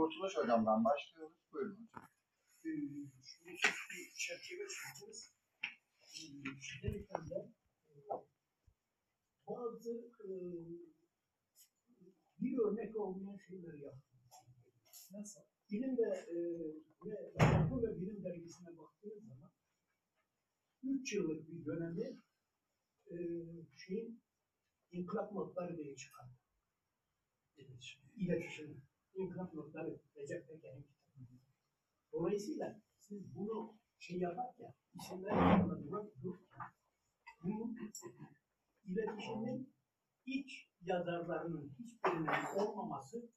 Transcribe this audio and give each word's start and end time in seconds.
Kurtuluş 0.00 0.36
Hocam'dan 0.36 0.84
başlıyoruz. 0.84 1.36
Buyurun 1.52 1.76
hocam. 1.76 2.08
Şimdi 2.62 3.52
bir 3.90 4.12
çerçeve. 4.14 4.62
Ee, 4.62 5.20
Çizerken 6.60 7.30
de 7.30 7.52
bazı 9.48 10.10
bir 12.40 12.58
örnek 12.58 12.96
olmayan 12.96 13.38
şeyleri 13.48 13.80
yaptım. 13.82 14.20
Nasıl? 15.12 15.40
Bilim 15.70 15.98
ve, 15.98 16.10
e, 16.34 16.38
ve 17.04 17.14
Akıl 17.38 17.82
ve 17.82 18.00
Bilim 18.00 18.24
dergisine 18.24 18.78
baktığınız 18.78 19.26
zaman 19.26 19.50
3 20.82 21.12
yıllık 21.12 21.48
bir 21.48 21.64
dönemi 21.64 22.20
e, 23.06 23.16
şeyin 23.86 24.22
inkılap 24.92 25.32
notları 25.32 25.76
diye 25.76 25.96
çıkardı. 25.96 26.34
İletişim. 28.16 28.89
İnkılap 29.14 29.54
notları 29.54 30.00
Recep 30.16 30.48
Peker'in 30.48 30.82
kitabı. 30.82 31.26
Dolayısıyla 32.12 32.80
siz 32.98 33.34
bunu 33.36 33.78
şey 33.98 34.18
yaparken, 34.18 34.74
isimler 34.94 35.30
yanında 35.30 35.84
durup 35.84 36.22
dururken, 36.22 36.66
bunun 37.44 37.78
iletişimin 38.84 39.74
iç 40.26 40.70
yazarlarının 40.80 41.72
hiçbirinin 41.78 42.58
olmaması 42.58 43.28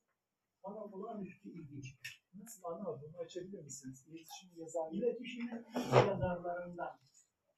bana 0.64 0.84
olağanüstü 0.84 1.50
ilginç. 1.50 1.98
Nasıl 2.34 2.64
anlamadım? 2.64 3.02
Bunu 3.14 3.22
açabilir 3.22 3.64
misiniz? 3.64 4.06
İletişim 4.08 4.50
yazarları 4.56 4.96
İletişimin 4.96 5.66
iç 5.76 5.94
yazarlarından 5.94 7.00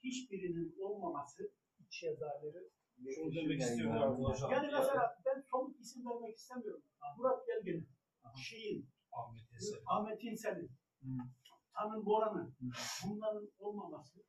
hiçbirinin 0.04 0.76
olmaması, 0.80 1.52
iç 1.80 2.04
yazarları 2.04 2.70
İletişim 2.98 3.36
demek 3.36 3.62
istiyorum 3.62 4.22
yani 4.52 4.68
mesela 4.72 5.22
ben 5.26 5.42
somut 5.42 5.80
isim 5.80 6.06
vermek 6.06 6.38
istemiyorum. 6.38 6.84
Murat 7.18 7.48
Belge'nin, 7.48 7.88
şeyin, 8.38 8.90
Ahmet 9.12 9.54
Eser. 9.54 9.80
Ahmet 9.86 10.24
İnsel'in, 10.24 10.70
Hı. 11.02 11.08
Tanrı 11.74 12.06
Boran'ın, 12.06 12.56
bunların 13.06 13.50
olmaması 13.60 14.20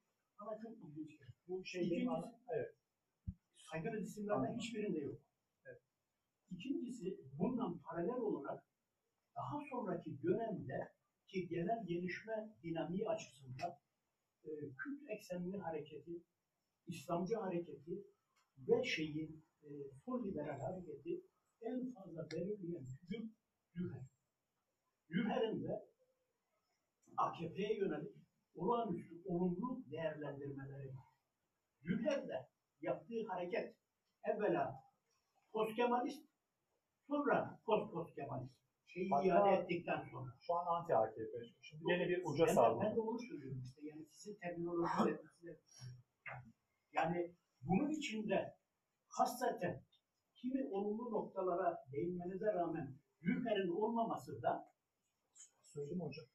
bana 0.40 0.58
çok 0.62 0.72
ilginç 0.72 1.18
geldi. 1.18 1.32
bu 1.48 1.64
şey 1.64 1.90
benim 1.90 2.08
İkincisi-. 2.08 2.40
Evet. 2.48 2.74
saygılı 3.56 4.00
isimlerden 4.00 4.38
Anladım. 4.38 4.58
hiçbirinde 4.58 4.98
yok. 4.98 5.20
Evet. 5.66 5.82
İkincisi 6.50 7.18
bundan 7.38 7.78
paralel 7.78 8.16
olarak 8.20 8.64
daha 9.36 9.58
sonraki 9.70 10.22
dönemde 10.22 10.92
ki 11.28 11.48
genel 11.48 11.86
gelişme 11.86 12.54
dinamiği 12.62 13.08
açısından 13.08 13.70
e, 14.44 14.50
Kürt 14.78 15.10
eksenli 15.10 15.58
hareketi, 15.58 16.22
İslamcı 16.86 17.36
hareketi 17.36 18.04
ve 18.58 18.84
şeyin 18.84 19.44
e, 19.62 19.68
sol 20.04 20.24
liberal 20.24 20.60
hareketi 20.60 21.22
en 21.60 21.92
fazla 21.92 22.30
belirleyen 22.30 22.86
figür 22.86 23.30
Lüher. 23.78 24.02
Lüher'in 25.10 25.62
de 25.62 25.88
AKP'ye 27.16 27.78
yönelik 27.78 28.16
olağanüstü 28.54 29.14
olumlu 29.24 29.84
değerlendirmeleri 29.90 30.88
var. 30.88 31.06
Lüher 31.84 32.28
de 32.28 32.48
yaptığı 32.80 33.26
hareket 33.28 33.76
evvela 34.24 34.74
post-Kemalist, 35.52 36.28
sonra 37.08 37.60
post-post-Kemalist. 37.66 38.56
Şeyi 38.86 39.10
Hatta- 39.10 39.26
iade 39.26 39.62
ettikten 39.62 40.08
sonra. 40.10 40.30
Şu 40.40 40.54
an 40.54 40.66
anti 40.66 40.94
AKP. 40.96 41.32
Şimdi 41.62 41.82
yine 41.92 42.08
bir 42.08 42.22
uca 42.24 42.46
salladı. 42.46 42.84
ben 42.84 42.96
de 42.96 43.00
onu 43.00 43.18
söylüyorum 43.18 43.62
işte. 43.64 43.80
Yani 43.86 44.06
sizin 44.10 44.38
terminolojinizle. 44.38 45.60
yani 46.92 47.34
bunun 47.62 47.90
içinde 47.90 48.54
hasreten 49.08 49.84
kimi 50.36 50.68
olumlu 50.70 51.10
noktalara 51.10 51.78
değinmenize 51.92 52.52
rağmen 52.54 52.98
Lüfer'in 53.22 53.68
olmaması 53.68 54.42
da 54.42 54.76
Sözüm 55.76 56.00
hocam. 56.00 56.26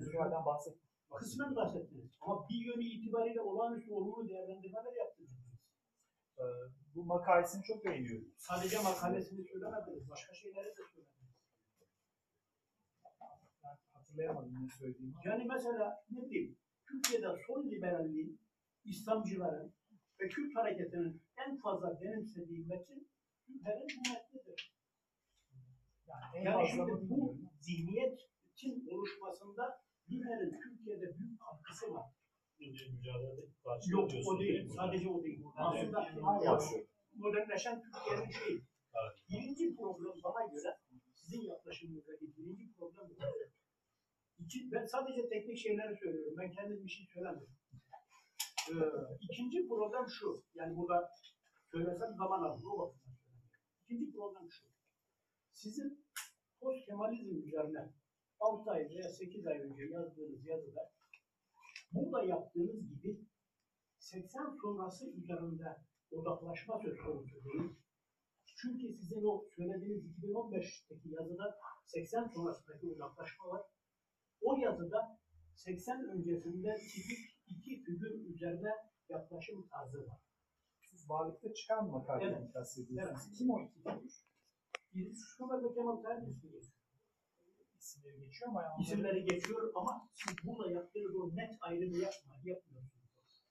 Lütfen 0.00 0.30
bahsettim. 0.46 0.88
kısmen 1.16 1.56
bahsettiniz. 1.56 2.10
Ama 2.20 2.48
bir 2.48 2.60
yönü 2.66 2.84
itibariyle 2.84 3.40
olağanüstü 3.40 3.92
olumlu 3.92 4.28
değerlendirmeler 4.28 4.96
yaptınız. 4.98 5.30
Ee, 6.38 6.44
bu 6.94 7.04
makalesini 7.04 7.62
çok 7.62 7.84
beğeniyorum. 7.84 8.28
Sadece 8.36 8.82
makalesini 8.82 9.44
söylemediniz. 9.44 10.10
Başka 10.10 10.34
şeyleri 10.34 10.66
de 10.66 10.82
söylediniz. 10.94 11.34
Ben 13.64 13.76
hatırlayamadım 13.92 14.64
ne 14.64 14.68
söylediğimi. 14.78 15.14
Yani 15.24 15.44
mesela 15.54 16.04
ne 16.10 16.30
bileyim 16.30 16.58
Türkiye'de 16.88 17.28
sol 17.46 17.70
liberalliğin, 17.70 18.40
İslamcıların 18.84 19.74
ve 20.20 20.28
Kürt 20.28 20.56
hareketinin 20.56 21.22
en 21.46 21.58
fazla 21.58 22.00
benimsediği 22.00 22.66
metin 22.66 23.10
Lüther'in 23.48 23.88
bu 23.96 24.12
metnidir. 24.12 24.77
Yani 26.08 26.44
Yani 26.46 26.68
şimdi 26.68 26.92
bu 26.92 26.98
bilmiyorum. 27.10 27.50
zihniyetin 27.60 28.88
oluşmasında 28.94 29.64
Lüther'in 30.10 30.52
Türkiye'de 30.62 31.18
büyük 31.18 31.40
katkısı 31.40 31.94
var. 31.94 32.06
Mücadelede 32.60 33.42
karşı 33.64 33.90
Yok 33.92 34.10
o 34.28 34.38
değil, 34.40 34.64
mi? 34.64 34.70
sadece 34.70 35.08
o 35.08 35.24
değil. 35.24 35.40
Yani 35.40 35.52
Aslında 35.56 36.00
yapıyor? 36.44 36.86
modernleşen 37.14 37.82
Türkiye'nin 37.82 38.30
şeyi. 38.30 38.58
Evet. 38.98 39.14
Birinci 39.30 39.76
problem 39.76 40.14
bana 40.24 40.52
göre 40.52 40.70
sizin 41.14 41.40
yaklaşımınızdaki 41.40 42.36
birinci 42.36 42.72
problem 42.76 43.06
bu. 43.10 43.14
İki, 44.44 44.58
ben 44.72 44.84
sadece 44.86 45.28
teknik 45.28 45.58
şeyleri 45.58 45.96
söylüyorum. 45.96 46.34
Ben 46.38 46.50
kendim 46.52 46.84
bir 46.84 46.88
şey 46.88 47.06
söylemiyorum. 47.14 47.54
Ee, 48.70 48.74
ikinci 49.20 49.68
problem 49.68 50.04
şu. 50.18 50.42
Yani 50.54 50.76
burada 50.76 51.10
söylesem 51.72 52.14
zaman 52.16 52.42
alır. 52.42 52.62
O 52.72 52.78
bakımdan 52.78 53.14
söylüyorum. 53.22 53.50
İkinci 53.84 54.12
problem 54.12 54.46
şu. 54.50 54.66
Sizin 55.62 56.04
post 56.60 56.86
Kemalizm 56.86 57.30
üzerine 57.46 57.92
6 58.40 58.70
ay 58.70 58.88
veya 58.90 59.08
8 59.08 59.46
ay 59.46 59.58
önce 59.60 59.82
yazdığınız 59.82 60.46
yazıda 60.46 60.92
burada 61.92 62.24
yaptığınız 62.24 62.88
gibi 62.88 63.26
80 63.98 64.56
sonrası 64.62 65.10
üzerinde 65.10 65.68
odaklaşma 66.10 66.80
söz 66.84 66.98
konusu 67.00 67.44
değil. 67.44 67.70
Çünkü 68.60 68.86
sizin 68.98 69.24
o 69.24 69.44
söylediğiniz 69.56 70.04
2015'teki 70.18 71.08
yazıda 71.08 71.58
80 71.86 72.26
sonrasındaki 72.34 72.86
odaklaşma 72.86 73.48
var. 73.48 73.62
O 74.40 74.56
yazıda 74.56 75.20
80 75.54 76.08
öncesinde 76.08 76.74
tipik 76.74 77.38
iki 77.46 77.82
figür 77.84 78.10
üzerine 78.34 78.70
yaklaşım 79.08 79.68
tarzı 79.68 80.06
var. 80.06 80.20
Siz 80.90 81.10
varlıkta 81.10 81.54
çıkan 81.54 81.90
makaleden 81.90 82.42
Evet. 82.42 82.52
kastediyorsunuz. 82.52 83.20
Evet. 83.26 83.38
Kim 83.38 83.50
o 83.50 83.60
iki 83.60 83.78
figür? 83.82 84.28
Ve 84.98 85.74
Kemal 85.74 86.22
ismi 86.22 86.50
geçiyor. 86.50 86.62
İsimleri 87.78 88.20
geçiyor 88.20 88.50
ama 88.50 88.62
yani 88.62 88.82
İsimleri 88.82 89.24
geçiyor 89.24 89.72
ama 89.74 90.08
siz 90.14 90.36
burada 90.44 90.70
yaptığınız 90.70 91.16
o 91.16 91.36
net 91.36 91.52
ayrımı 91.60 91.96
yapma, 91.96 92.34
yapmıyorsunuz. 92.44 93.44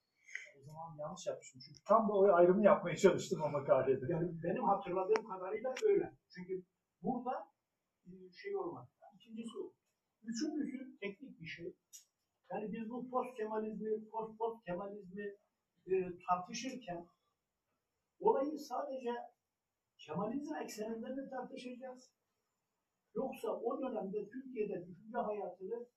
o 0.59 0.63
zaman 0.65 0.97
yanlış 0.99 1.27
yapmışım. 1.27 1.61
Çünkü 1.65 1.79
tam 1.87 2.09
da 2.09 2.13
o 2.13 2.33
ayrımı 2.33 2.63
yapmaya 2.63 2.95
çalıştım 2.95 3.41
o 3.41 3.49
makalede. 3.49 4.05
Yani 4.13 4.43
benim 4.43 4.63
hatırladığım 4.63 5.27
kadarıyla 5.27 5.73
öyle. 5.83 6.13
Çünkü 6.35 6.63
burada 7.03 7.47
e, 8.07 8.11
şey 8.41 8.55
olmadı. 8.55 8.89
İkincisi 9.15 9.57
o. 9.57 9.73
Üçüncüsü 10.23 10.97
teknik 10.99 11.41
bir 11.41 11.47
şey. 11.47 11.75
Yani 12.51 12.71
biz 12.73 12.89
bu 12.89 13.09
post 13.09 13.37
Kemalizmi, 13.37 14.09
post 14.09 14.37
post 14.37 14.65
Kemalizmi 14.65 15.35
e, 15.87 15.95
tartışırken 16.27 17.07
olayı 18.19 18.59
sadece 18.59 19.11
Kemalizm 20.07 20.55
ekseninde 20.55 21.09
mi 21.09 21.29
tartışacağız? 21.29 22.11
Yoksa 23.15 23.47
o 23.47 23.81
dönemde 23.81 24.29
Türkiye'de 24.29 24.87
düşünce 24.87 25.17
hayatını 25.17 25.87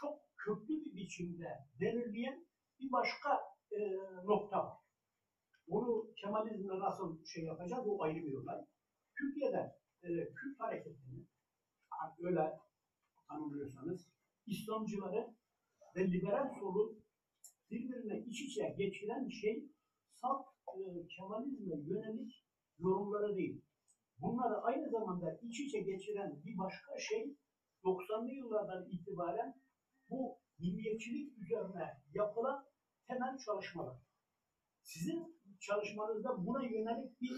çok 0.00 0.20
köklü 0.36 0.84
bir 0.84 0.96
biçimde 0.96 1.48
belirleyen 1.80 2.46
bir 2.80 2.92
başka 2.92 3.30
e, 3.72 3.78
nokta 4.24 4.58
var. 4.58 4.78
Onu 5.68 6.14
Kemalizmle 6.14 6.78
nasıl 6.78 7.24
şey 7.24 7.44
yapacağız 7.44 7.86
o 7.86 8.02
ayrı 8.02 8.16
bir 8.16 8.34
olay. 8.34 8.64
Türkiye'de 9.18 9.76
e, 10.02 10.08
Kürt 10.08 10.60
hareketini 10.60 11.26
öyle 12.18 12.58
tanımlıyorsanız 13.28 14.08
İslamcıları 14.46 15.34
ve 15.96 16.10
liberal 16.12 16.54
solu 16.60 16.98
birbirine 17.70 18.18
iç 18.18 18.40
içe 18.40 18.74
geçiren 18.78 19.28
şey 19.28 19.68
salt 20.14 20.46
e, 20.76 21.06
Kemalizme 21.06 21.76
yönelik 21.76 22.47
yorumları 22.78 23.36
değil. 23.36 23.62
Bunları 24.18 24.60
aynı 24.60 24.90
zamanda 24.90 25.38
iç 25.42 25.60
içe 25.60 25.80
geçiren 25.80 26.42
bir 26.44 26.58
başka 26.58 26.98
şey 26.98 27.36
90'lı 27.84 28.30
yıllardan 28.30 28.88
itibaren 28.90 29.54
bu 30.10 30.38
milliyetçilik 30.58 31.38
üzerine 31.38 32.02
yapılan 32.14 32.66
temel 33.08 33.38
çalışmalar. 33.38 33.96
Sizin 34.82 35.40
çalışmanızda 35.60 36.46
buna 36.46 36.62
yönelik 36.62 37.20
bir 37.20 37.36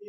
e, 0.00 0.08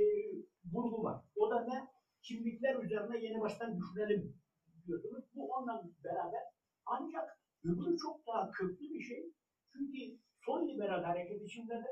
vurgu 0.74 1.04
var. 1.04 1.24
O 1.36 1.52
da 1.52 1.66
ne? 1.66 1.88
Kimlikler 2.22 2.84
üzerine 2.84 3.18
yeni 3.26 3.42
baştan 3.42 3.78
düşünelim 3.78 4.42
diyorsunuz. 4.88 5.24
Bu 5.36 5.54
onunla 5.54 5.84
beraber 6.04 6.42
ancak 6.86 7.40
öbürü 7.64 7.98
çok 7.98 8.28
daha 8.28 8.52
köklü 8.52 8.90
bir 8.94 9.02
şey. 9.02 9.34
Çünkü 9.72 10.20
sol 10.46 10.68
liberal 10.68 11.04
hareket 11.04 11.42
içinde 11.42 11.74
de, 11.74 11.88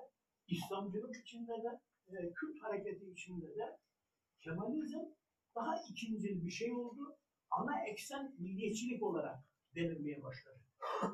İslamcılık 0.48 1.16
içinde 1.16 1.64
de, 1.64 1.82
e, 2.08 2.34
Kürt 2.34 2.64
hareketi 2.64 3.06
içinde 3.12 3.56
de 3.56 3.78
Kemalizm 4.40 5.00
daha 5.56 5.76
ikincil 5.90 6.46
bir 6.46 6.52
şey 6.52 6.74
oldu. 6.74 7.18
ana 7.52 7.86
eksen 7.86 8.36
milliyetçilik 8.40 9.04
olarak 9.04 9.40
denilmeye 9.76 10.24
başladı. 10.24 10.60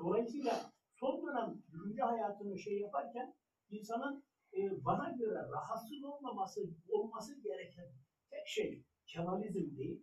Dolayısıyla 0.03 0.71
son 0.99 1.27
dönem 1.27 1.63
düşünce 1.71 2.01
hayatını 2.01 2.59
şey 2.59 2.79
yaparken 2.79 3.35
insanın 3.69 4.23
e, 4.53 4.85
bana 4.85 5.09
göre 5.09 5.39
rahatsız 5.51 6.03
olmaması 6.03 6.61
olması 6.89 7.41
gereken 7.41 7.91
tek 8.29 8.47
şey 8.47 8.83
Kemalizm 9.05 9.77
değil. 9.77 10.01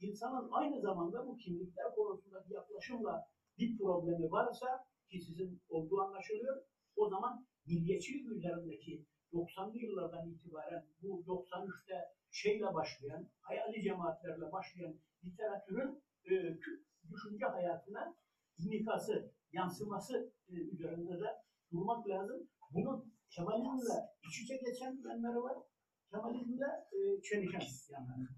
İnsanın 0.00 0.48
aynı 0.52 0.80
zamanda 0.80 1.26
bu 1.26 1.36
kimlikler 1.36 1.94
konusundaki 1.94 2.52
yaklaşımla 2.54 3.28
bir 3.58 3.78
problemi 3.78 4.30
varsa 4.30 4.86
ki 5.08 5.20
sizin 5.20 5.62
olduğu 5.68 6.00
anlaşılıyor. 6.00 6.62
O 6.96 7.08
zaman 7.08 7.46
milliyetçilik 7.66 8.32
üzerindeki 8.32 9.06
90'lı 9.36 9.78
yıllardan 9.78 10.30
itibaren 10.30 10.86
bu 11.02 11.24
93'te 11.26 11.98
şeyle 12.30 12.74
başlayan, 12.74 13.28
hayali 13.40 13.82
cemaatlerle 13.82 14.52
başlayan 14.52 14.94
literatürün 15.24 16.02
e, 16.24 16.34
düşünce 17.10 17.46
hayatına 17.46 18.16
inikası, 18.58 19.32
yansıması 19.52 20.32
e, 20.48 20.54
üzerinde 20.54 21.20
de 21.20 21.28
durmak 21.72 22.08
lazım. 22.08 22.48
Bunun 22.70 23.16
Kemalizmle 23.30 23.98
iç 24.28 24.42
içe 24.42 24.56
geçen 24.56 25.02
yanları 25.08 25.42
var, 25.42 25.58
Kemalizmle 26.10 26.66
e, 26.92 27.22
çelişen 27.22 27.60
yanları. 27.92 28.28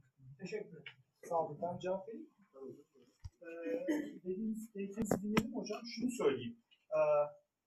Teşekkür 0.41 0.69
ederim. 0.69 0.99
Sağ 1.29 1.47
olun. 1.47 1.59
Ben 1.63 1.79
cevap 1.79 2.09
vereyim. 2.09 2.31
Ee, 3.43 3.87
dediğiniz, 4.25 4.75
dediğinizi 4.75 5.23
dinledim 5.23 5.57
hocam. 5.57 5.81
Şunu 5.95 6.11
söyleyeyim. 6.11 6.57
Ee, 6.91 7.01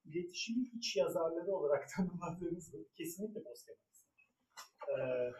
iletişimin 0.06 0.72
iç 0.78 0.96
yazarları 0.96 1.52
olarak 1.52 1.90
tanımladığınız 1.96 2.74
bu 2.74 2.88
kesinlikle 2.98 3.44
postkemalist. 3.44 4.06
Ee, 4.90 5.32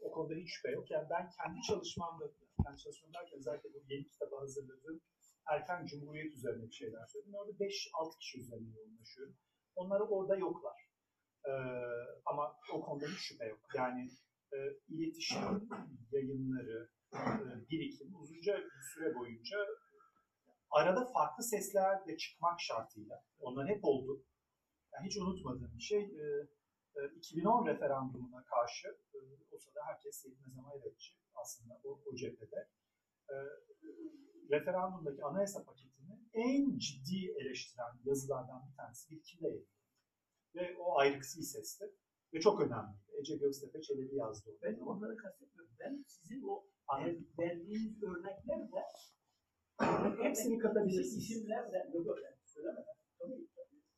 o 0.00 0.10
konuda 0.10 0.34
hiç 0.34 0.50
şüphe 0.54 0.70
yok. 0.70 0.90
Yani 0.90 1.06
ben 1.10 1.30
kendi 1.30 1.60
çalışmamda, 1.68 2.24
kendi 2.64 2.78
çalışmam 2.78 3.14
derken 3.14 3.38
özellikle 3.38 3.74
bu 3.74 3.82
yeni 3.88 4.08
kitabı 4.08 4.36
hazırladığım 4.36 5.00
erken 5.46 5.86
cumhuriyet 5.86 6.34
üzerine 6.34 6.66
bir 6.66 6.72
şeyler 6.72 7.06
söyledim. 7.06 7.34
Orada 7.34 7.52
5-6 7.52 8.18
kişi 8.18 8.40
üzerine 8.40 8.70
yoğunlaşıyorum. 8.76 9.36
Onlar 9.74 10.00
orada 10.00 10.36
yoklar. 10.36 10.78
Ee, 11.46 11.50
ama 12.26 12.56
o 12.72 12.80
konuda 12.80 13.06
hiç 13.06 13.18
şüphe 13.18 13.44
yok. 13.44 13.60
Yani 13.74 14.08
e, 14.52 14.58
iletişim 14.88 15.68
yayınları, 16.12 16.90
e, 17.14 17.20
birikim 17.70 18.14
uzunca 18.14 18.58
bir 18.58 18.82
süre 18.94 19.14
boyunca 19.14 19.58
arada 20.72 21.04
farklı 21.04 21.44
sesler 21.44 22.06
de 22.06 22.16
çıkmak 22.16 22.60
şartıyla, 22.60 23.24
onlar 23.40 23.68
hep 23.68 23.84
oldu. 23.84 24.24
Yani 24.92 25.06
hiç 25.06 25.16
unutmadığım 25.16 25.76
bir 25.76 25.82
şey, 25.82 26.02
e, 26.02 26.48
e, 26.96 27.00
2010 27.16 27.66
referandumuna 27.66 28.44
karşı 28.44 28.88
e, 28.88 29.18
o 29.50 29.58
sırada 29.58 29.80
herkes 29.86 30.24
yetmez 30.24 30.58
ama 30.58 30.74
evetçi 30.74 31.14
aslında 31.34 31.80
o, 31.84 32.00
o 32.06 32.16
cephede. 32.16 32.68
E, 33.30 33.34
referandumdaki 34.50 35.24
anayasa 35.24 35.64
paketini 35.64 36.20
en 36.32 36.78
ciddi 36.78 37.34
eleştiren 37.40 38.00
yazılardan 38.04 38.68
bir 38.70 38.76
tanesi 38.76 39.10
bir 39.10 39.22
kitle. 39.22 39.48
Ve 40.54 40.76
o 40.78 40.98
ayrıksı 40.98 41.42
sesti. 41.42 41.84
Ve 42.34 42.40
çok 42.40 42.60
önemliydi. 42.60 43.02
Ece 43.20 43.36
Göztepe 43.36 43.82
Çelebi 43.82 44.16
yazdı 44.16 44.50
onu. 44.50 44.58
Ben 44.62 44.78
onları 44.78 45.16
kastetmiyorum. 45.16 45.74
Ben 45.80 46.04
sizin 46.08 46.42
o 46.42 46.64
verdiğiniz 47.38 48.02
örnekler 48.02 48.72
de 48.72 48.82
Hepsini 50.22 50.58
katabilirsiniz. 50.58 51.30
isimler 51.30 51.72
de 51.72 51.90
yok 51.94 52.18
söylemeden. 52.44 52.94
Tabii 53.18 53.48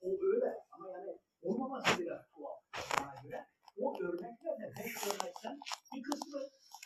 o 0.01 0.09
öyle 0.23 0.51
ama 0.73 0.91
yani 0.91 1.19
olmaması 1.43 2.01
biraz 2.01 2.23
tuhaf 2.31 2.59
bana 3.01 3.23
göre. 3.23 3.47
O 3.77 4.01
örnekler 4.03 4.55
de 4.61 4.73
beş 4.79 4.95
örnekten 5.07 5.59
bir 5.95 6.03
kısmı 6.03 6.41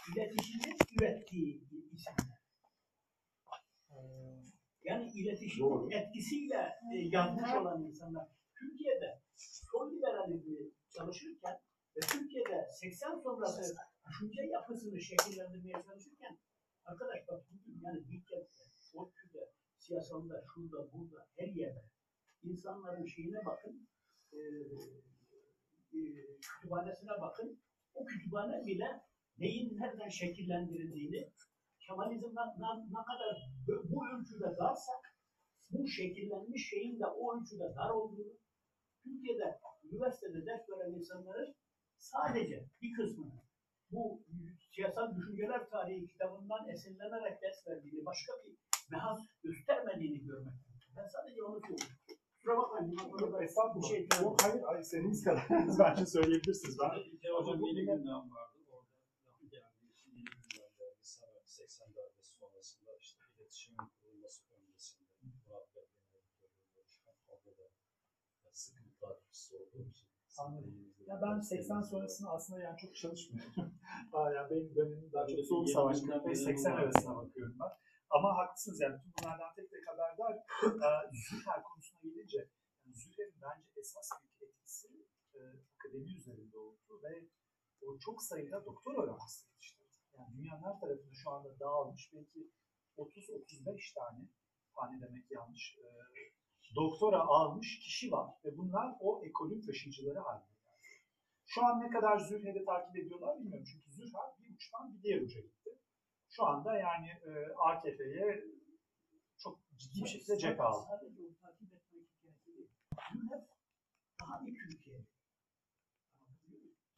iletişimin 0.08 0.76
ürettiği 0.98 1.64
isimler. 1.92 2.38
Yani 4.84 5.10
iletişimin 5.14 5.70
Doğru. 5.70 5.88
etkisiyle 5.90 6.60
e, 6.94 6.96
yazmış 7.16 7.54
olan 7.54 7.82
insanlar. 7.82 8.28
Türkiye'de 8.58 9.20
sol 9.72 9.92
liberalizmi 9.92 10.70
çalışırken 10.96 11.56
ve 11.96 12.00
Türkiye'de 12.00 12.68
80 12.70 13.18
sonrası 13.22 13.76
düşünce 14.08 14.42
yapısını 14.42 15.00
şekillendirmeye 15.00 15.82
çalışırken 15.86 16.38
arkadaş 16.84 17.28
bak 17.28 17.40
bugün 17.50 17.80
yani 17.84 18.08
dikkatli, 18.08 18.64
ODTÜ'de, 18.94 19.52
siyasalda, 19.78 20.44
şurada, 20.54 20.92
burada, 20.92 21.28
her 21.36 21.48
yerde 21.48 21.84
insanların 22.88 23.06
şeyine 23.06 23.44
bakın, 23.46 23.88
e, 24.32 24.38
e, 25.92 26.00
kütüphanesine 26.40 27.10
bakın. 27.20 27.60
O 27.94 28.04
kütüphane 28.06 28.66
bile 28.66 29.00
neyin 29.38 29.76
nereden 29.80 30.08
şekillendirildiğini 30.08 31.32
Kemalizm 31.86 32.26
ne, 32.36 32.68
ne, 32.88 33.02
kadar 33.04 33.50
bu- 33.66 34.06
ölçüde 34.08 34.56
darsak 34.58 35.14
bu 35.70 35.86
şekillenmiş 35.88 36.68
şeyin 36.70 37.00
de 37.00 37.06
o 37.06 37.36
ölçüde 37.40 37.74
dar 37.76 37.90
olduğunu 37.90 38.32
Türkiye'de 39.02 39.58
üniversitede 39.84 40.46
ders 40.46 40.68
veren 40.68 40.92
insanların 40.92 41.54
sadece 41.98 42.64
bir 42.82 42.92
kısmını 42.96 43.42
bu 43.90 44.22
siyasal 44.74 45.16
düşünceler 45.16 45.70
tarihi 45.70 46.06
kitabından 46.06 46.68
esinlenerek 46.68 47.42
ders 47.42 47.66
verdiğini, 47.68 48.04
başka 48.04 48.32
bir 48.46 48.56
mehas 48.90 49.20
göstermediğini 49.42 50.24
görmek. 50.26 50.54
Ben 50.96 51.06
sadece 51.08 51.42
onu 51.42 51.60
söylüyorum. 51.60 51.86
Kusura 52.48 52.62
bakmayın. 52.62 53.42
Estağfurullah. 53.44 53.88
şey 53.88 54.08
Yok, 54.22 54.42
hayır, 54.42 54.62
hayır, 54.62 54.80
istediğiniz 54.80 55.24
kadar 55.24 55.46
bence 55.78 56.06
söyleyebilirsiniz. 56.06 56.76
Ben 56.82 56.90
İlker 57.10 57.30
Hocam 57.30 57.60
yeni 57.62 57.80
gündem 57.80 58.24
vardı. 58.36 58.56
Orada 59.26 59.44
geldi. 59.52 59.76
İki 59.90 60.10
yeni 60.10 60.24
gündem 60.24 60.70
geldi. 60.78 60.98
Sana 61.02 61.40
80 61.44 61.88
darbesi 61.96 62.32
sonrasında 62.40 62.90
işte 63.00 63.20
iletişimin 63.38 63.78
kurulması 64.02 64.42
öncesinde 64.54 65.04
Murat 65.46 65.76
Bey 65.76 65.84
çıkan 66.90 67.14
orada 67.28 67.50
da 67.58 67.64
sıkıntı 68.52 69.06
olduğum 69.06 69.88
için. 69.90 70.08
Anladım. 70.38 70.94
Ya 71.06 71.20
ben 71.22 71.40
80 71.40 71.80
sonrasında 71.80 72.30
aslında 72.30 72.60
yani 72.60 72.78
çok 72.78 72.96
çalışmıyorum. 72.96 73.52
Aa, 74.12 74.32
yani 74.32 74.50
benim 74.50 74.74
dönemim 74.76 75.10
daha 75.12 75.26
çok 75.26 75.40
soğuk 75.44 75.68
savaş 75.70 75.98
45-80 75.98 76.72
arasına 76.72 77.16
bakıyorum 77.16 77.56
ben. 77.60 77.87
Ama 78.10 78.36
haklısınız 78.38 78.80
yani 78.80 78.96
tüm 79.02 79.12
bunlardan 79.18 79.54
tek 79.56 79.70
tek 79.70 79.88
haberdar. 79.88 80.34
Züher 81.28 81.62
konusuna 81.62 82.00
gelince 82.02 82.38
yani 82.84 82.96
Züher'in 82.96 83.40
bence 83.42 83.68
esas 83.80 84.10
büyük 84.22 84.42
etkisi 84.42 84.88
e, 85.34 85.40
akademi 85.74 86.16
üzerinde 86.18 86.58
oldu 86.58 87.02
ve 87.02 87.28
o 87.86 87.98
çok 87.98 88.22
sayıda 88.22 88.64
doktor 88.64 88.94
öğrencisi 89.02 89.48
yetiştirdi. 89.48 89.96
Yani 90.18 90.36
dünyanın 90.36 90.62
her 90.62 90.80
tarafında 90.80 91.14
şu 91.22 91.30
anda 91.30 91.58
dağılmış 91.60 92.10
belki 92.14 92.50
30-35 92.96 93.94
tane 93.94 94.28
tane 94.76 95.00
demek 95.00 95.30
yanlış 95.30 95.78
e, 95.78 95.84
doktora 96.76 97.20
almış 97.20 97.78
kişi 97.78 98.12
var 98.12 98.30
ve 98.44 98.58
bunlar 98.58 98.96
o 99.00 99.24
ekolün 99.24 99.62
taşıyıcıları 99.66 100.18
haline 100.18 100.54
geldi. 100.64 100.88
Şu 101.46 101.66
an 101.66 101.80
ne 101.80 101.90
kadar 101.90 102.18
Zürher'i 102.18 102.64
takip 102.64 102.96
ediyorlar 102.96 103.38
bilmiyorum 103.38 103.64
çünkü 103.72 103.90
Zürher 103.90 104.28
bir 104.38 104.54
uçtan 104.54 104.94
bir 104.94 105.02
diğer 105.02 105.20
uca 105.20 105.40
gitti. 105.40 105.70
Şu 106.38 106.46
anda 106.46 106.78
yani 106.78 107.08
e, 107.08 107.30
AKP'ye 107.56 108.44
çok 109.38 109.58
ciddi 109.76 110.04
bir 110.04 110.08
şekilde 110.08 110.38
cephe 110.38 110.62
aldı. 110.62 110.86
Sadece 110.90 111.22
o 111.22 111.34
takip 111.42 111.72
etmek 111.72 112.02
hikayesi 112.08 112.46
değil. 112.46 112.68
Hep 113.32 113.48
daha 114.20 114.46
bir 114.46 114.54
Türkiye. 114.54 115.04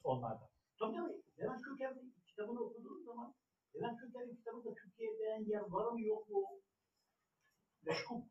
Onlardan. 0.05 0.49
Tabii 0.79 0.97
tabii. 0.97 1.23
Levent 1.39 1.63
Köker'in 1.63 2.15
kitabını 2.27 2.61
okuduğunuz 2.61 3.05
zaman 3.05 3.35
Levent 3.75 4.01
Köker'in 4.01 4.37
kitabında 4.37 4.75
Türkiye'de 4.75 5.51
yer 5.51 5.61
var 5.61 5.93
mı 5.93 6.03
yok 6.03 6.29
mu? 6.29 6.61
Meşgul. 7.83 8.23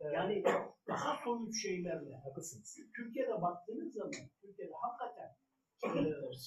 Yani 0.00 0.44
daha 0.88 1.24
soyut 1.24 1.54
şeylerle. 1.62 2.16
haklısınız. 2.16 2.78
Türkiye'de 2.96 3.42
baktığınız 3.42 3.94
zaman 3.94 4.12
Türkiye'de 4.40 4.72
hakikaten 4.82 5.36
e, 5.84 5.88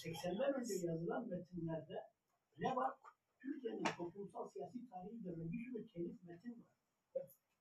80'ler 0.01 0.53
önce 0.53 0.73
yazılan 0.87 1.27
metinlerde 1.27 2.03
ne 2.57 2.75
var? 2.75 2.91
Türkiye'nin 3.41 3.83
toplumsal 3.97 4.49
siyasi 4.49 4.89
tarihi 4.89 5.15
üzerine 5.19 5.51
bir 5.51 5.65
sürü 5.65 5.87
telif 5.93 6.23
metin 6.23 6.51
var. 6.51 6.71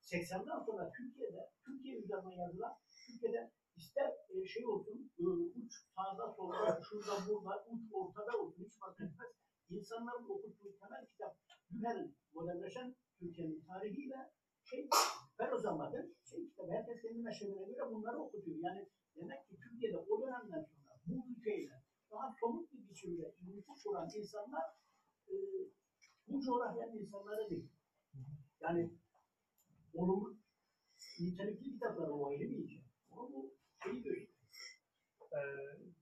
80'den 0.01 0.59
sonra 0.65 0.91
Türkiye'de, 0.97 1.49
Türkiye 1.65 1.95
üzerine 1.97 2.35
yazılan, 2.35 2.73
Türkiye'de 3.07 3.51
ister 3.75 4.11
e, 4.29 4.45
şey 4.45 4.65
olsun, 4.65 5.11
e, 5.19 5.23
uç 5.59 5.71
sağda 5.95 6.33
solda, 6.35 6.81
şurada 6.89 7.15
burada, 7.27 7.65
uç 7.71 7.81
ortada 7.91 8.37
olsun, 8.39 8.63
hiç 8.65 8.79
fark 8.79 9.01
etmez. 9.01 9.31
İnsanların 9.69 10.29
okuttuğu 10.29 10.77
temel 10.79 11.05
kitap, 11.11 11.37
Güher'in 11.69 12.15
modernleşen 12.33 12.95
Türkiye'nin 13.19 13.63
tarihiyle 13.67 14.31
şey, 14.63 14.89
Ferozama'dır, 15.37 16.05
şey 16.29 16.47
kitabı, 16.49 16.71
herkes 16.71 17.01
kendi 17.01 17.19
meşrebine 17.19 17.65
göre 17.65 17.91
bunları 17.91 18.17
okutuyor. 18.19 18.57
Yani 18.61 18.89
demek 19.15 19.47
ki 19.47 19.57
Türkiye'de 19.63 19.97
o 19.97 20.21
dönemden 20.21 20.63
sonra 20.63 20.91
bu 21.05 21.25
ülkeyle 21.31 21.73
daha 22.11 22.35
somut 22.39 22.73
bir 22.73 22.89
biçimde 22.89 23.35
ilişki 23.41 23.83
kuran 23.83 24.09
insanlar 24.15 24.63
e, 25.29 25.35
bu 26.27 26.41
coğrafyanın 26.41 26.97
insanları 26.97 27.49
değil. 27.49 27.69
Yani 28.61 28.91
olumlu 29.93 30.37
nitelikli 31.19 31.71
kitaplar 31.71 32.07
o 32.07 32.27
ayrı 32.27 32.49
bir 32.49 32.57
hikaye. 32.57 32.83
Ama 33.11 33.33
bu 33.33 33.55
şeyi 33.83 34.03
gösteriyor. 34.03 34.31
Ee, 35.33 35.39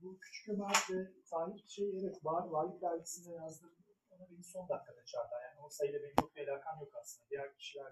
bu 0.02 0.20
Küçük 0.20 0.50
Ömer 0.50 0.76
ve 0.90 1.12
Tahir 1.30 1.64
şey 1.68 2.00
evet 2.00 2.26
var, 2.26 2.48
Varlık 2.48 2.82
Dergisi'nde 2.82 3.36
yazdım. 3.36 3.72
Ona 4.10 4.32
beni 4.32 4.44
son 4.44 4.70
dakikada 4.70 5.06
çağırdı. 5.06 5.34
Yani 5.46 5.66
o 5.66 5.70
sayıyla 5.70 6.00
beni 6.04 6.14
çok 6.20 6.38
alakam 6.38 6.80
yok 6.80 6.96
aslında. 7.02 7.30
Diğer 7.30 7.56
kişiler 7.56 7.92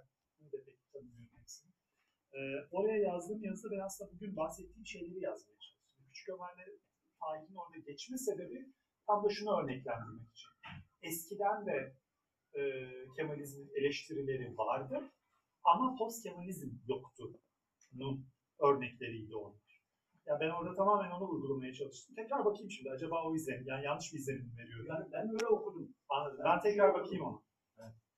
de 0.52 0.64
pek 0.66 0.92
tanımıyorum 0.94 1.40
hepsini. 1.40 1.72
Ee, 2.34 2.38
oraya 2.72 2.98
yazdığım 2.98 3.44
yazıda 3.44 3.72
ben 3.76 3.80
aslında 3.80 4.12
bugün 4.12 4.36
bahsettiğim 4.36 4.86
şeyleri 4.86 5.20
yazmaya 5.20 5.60
çalıştım. 5.60 6.06
Küçük 6.08 6.30
Ömer'le 6.30 6.80
Faik'in 7.20 7.56
orada 7.56 7.78
geçme 7.78 8.18
sebebi 8.18 8.74
tam 9.08 9.24
da 9.24 9.30
şunu 9.30 9.62
örneklendirmek 9.62 10.32
için. 10.32 10.50
Eskiden 11.02 11.66
de 11.66 11.96
e, 12.54 12.62
Kemalizmin 13.16 13.70
eleştirileri 13.76 14.58
vardı 14.58 15.12
ama 15.64 15.96
post 15.96 16.24
Kemalizm 16.24 16.70
yoktu. 16.88 17.40
Nun 17.94 18.26
örnekleriydi 18.60 19.36
onlar. 19.36 19.68
Ya 20.26 20.40
ben 20.40 20.50
orada 20.50 20.76
tamamen 20.76 21.12
onu 21.12 21.28
vurgulamaya 21.28 21.74
çalıştım. 21.74 22.16
Tekrar 22.16 22.46
bakayım 22.46 22.72
şimdi. 22.72 22.92
Acaba 22.92 23.24
o 23.24 23.36
izlenim, 23.36 23.68
yani 23.68 23.86
yanlış 23.86 24.14
bir 24.14 24.20
izlenim 24.20 24.46
mi 24.46 24.58
veriyorum? 24.58 24.86
Yani 24.90 25.06
ben 25.12 25.30
öyle 25.34 25.48
okudum. 25.48 25.96
Anladım. 26.10 26.42
Ben 26.46 26.62
tekrar 26.62 26.94
bakayım 26.94 27.26
ona. 27.26 27.42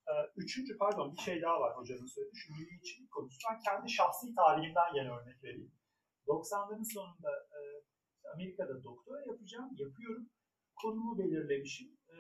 Ee, 0.10 0.32
üçüncü 0.36 0.78
pardon 0.78 1.14
bir 1.14 1.22
şey 1.22 1.42
daha 1.42 1.62
var 1.62 1.78
hocanın 1.78 2.06
söylediği. 2.06 2.42
Şu 2.42 2.54
milliyetçilik 2.54 3.12
konusu. 3.12 3.38
Ben 3.50 3.60
kendi 3.60 3.90
şahsi 3.90 4.36
tarihimden 4.36 4.96
yine 4.96 5.12
örnek 5.12 5.44
vereyim. 5.44 5.72
90'ların 6.28 6.94
sonunda 6.94 7.32
e, 7.58 7.60
Amerika'da 8.34 8.84
doktora 8.84 9.20
yapacağım. 9.26 9.70
Yapıyorum. 9.76 10.30
Konumu 10.82 11.20
belirlemişim. 11.20 11.98
E, 12.10 12.16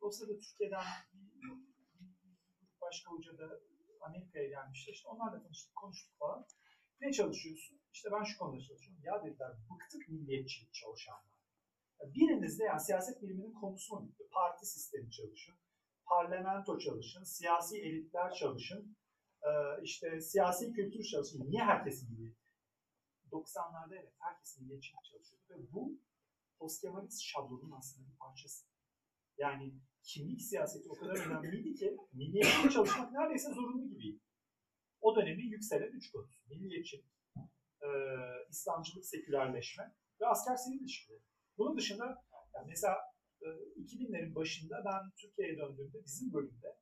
o 0.00 0.10
sırada 0.10 0.38
Türkiye'den 0.38 0.84
başka 2.80 3.10
hoca 3.10 3.38
da 3.38 3.60
Amerika'ya 4.00 4.48
gelmişti. 4.48 4.90
İşte 4.90 5.08
onlarla 5.08 5.42
tanıştık, 5.42 5.76
konuştuk 5.76 6.18
falan. 6.18 6.46
Ne 7.00 7.12
çalışıyorsun? 7.12 7.80
İşte 7.92 8.08
ben 8.12 8.24
şu 8.24 8.38
konuda 8.38 8.60
çalışıyorum. 8.60 9.02
Ya 9.04 9.24
dediler 9.24 9.50
bıktık 9.70 10.08
milliyetçilik 10.08 10.74
çalışanlar. 10.74 11.34
Ya 12.00 12.14
Biriniz 12.14 12.58
de 12.58 12.64
yani 12.64 12.80
siyaset 12.80 13.22
biliminin 13.22 13.52
konusu 13.52 13.94
mu? 13.94 14.12
Parti 14.32 14.66
sistemi 14.66 15.10
çalışın, 15.10 15.54
parlamento 16.06 16.78
çalışın, 16.78 17.24
siyasi 17.24 17.78
elitler 17.78 18.32
çalışın, 18.32 18.96
e, 19.42 19.50
işte 19.82 20.20
siyasi 20.20 20.72
kültür 20.72 21.04
çalışın. 21.04 21.50
Niye 21.50 21.62
herkes 21.64 22.08
milliyetçi? 22.08 22.44
90'larda 23.32 23.94
evet 23.94 24.12
herkes 24.18 24.60
milliyetçilik 24.60 25.04
çalışıyordu 25.04 25.44
ve 25.50 25.72
bu 25.72 25.98
postkemalist 26.58 27.22
şablonun 27.22 27.72
aslında 27.78 28.08
bir 28.08 28.16
parçası. 28.16 28.66
Yani 29.38 29.74
kimlik 30.02 30.42
siyaseti 30.42 30.88
o 30.90 30.94
kadar 30.94 31.26
önemliydi 31.26 31.74
ki 31.74 31.96
milliyetçilik 32.12 32.72
çalışmak 32.72 33.12
neredeyse 33.12 33.50
zorunlu 33.50 33.88
gibiydi. 33.88 34.20
O 35.00 35.16
dönemin 35.16 35.50
yükselen 35.50 35.92
üç 35.92 36.10
konusu. 36.12 36.40
Milliyetçilik, 36.48 37.06
e, 37.82 37.88
İslamcılık, 38.50 39.06
sekülerleşme 39.06 39.94
ve 40.20 40.26
asker 40.26 40.56
sivil 40.56 40.80
ilişkileri. 40.80 41.22
Bunun 41.58 41.76
dışında 41.76 42.04
yani 42.54 42.66
mesela 42.68 42.96
e, 43.42 43.46
2000'lerin 43.82 44.34
başında 44.34 44.82
ben 44.84 45.10
Türkiye'ye 45.20 45.58
döndüğümde 45.58 46.04
bizim 46.04 46.32
bölümde 46.32 46.78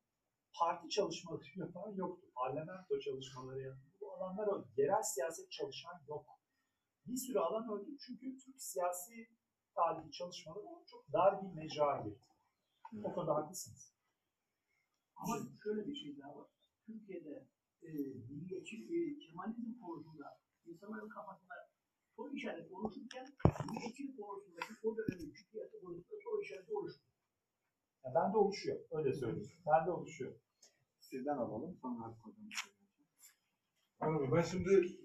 parti 0.58 0.88
çalışmaları 0.88 1.44
yapan 1.56 1.94
yoktu. 1.94 2.26
Parlamento 2.34 3.00
çalışmaları 3.00 3.60
yapan 3.60 3.92
bu 4.00 4.12
alanlar 4.12 4.46
öldü. 4.46 4.68
Yerel 4.76 5.02
siyaset 5.02 5.50
çalışan 5.50 6.04
yok. 6.08 6.26
Bir 7.06 7.16
sürü 7.16 7.38
alan 7.38 7.68
öldü 7.72 7.90
çünkü 8.06 8.36
Türk 8.38 8.62
siyasi 8.62 9.28
tarihi 9.74 10.10
çalışmaları 10.10 10.84
çok 10.90 11.12
dar 11.12 11.42
bir 11.42 11.54
mecra 11.54 12.00
girdi. 12.04 12.18
O 13.04 13.14
konuda 13.14 13.34
haklısınız. 13.34 13.92
Ama 15.16 15.36
şöyle 15.62 15.86
bir 15.86 15.94
şey 15.94 16.18
daha 16.18 16.36
var. 16.36 16.48
Türkiye'de 16.86 17.46
e, 17.82 17.88
milliyetçi, 18.30 18.76
e, 18.76 19.18
Kemalizm 19.18 19.80
konusunda 19.80 20.40
insanların 20.66 21.08
kafasında 21.08 21.54
soru 22.16 22.36
işareti 22.36 22.74
oluşurken 22.74 23.26
milliyetçilik 23.70 24.20
konusundaki 24.20 24.72
o 24.82 24.96
dönemin 24.96 25.34
ciddiyeti 25.34 25.80
konusunda 25.80 26.16
soru 26.24 26.42
işareti 26.42 26.72
oluştu. 26.74 27.02
Yani 28.04 28.14
bende 28.14 28.36
oluşuyor. 28.36 28.78
Öyle 28.90 29.12
söyleyeyim. 29.12 29.52
Bende 29.66 29.90
oluşuyor. 29.90 30.34
Sizden 31.00 31.36
alalım 31.36 31.76
sonra 31.82 32.00
Hakkı 32.00 32.30
hocam. 32.30 32.44
Anladım. 34.00 34.32
Ben 34.36 34.42
şimdi 34.42 35.01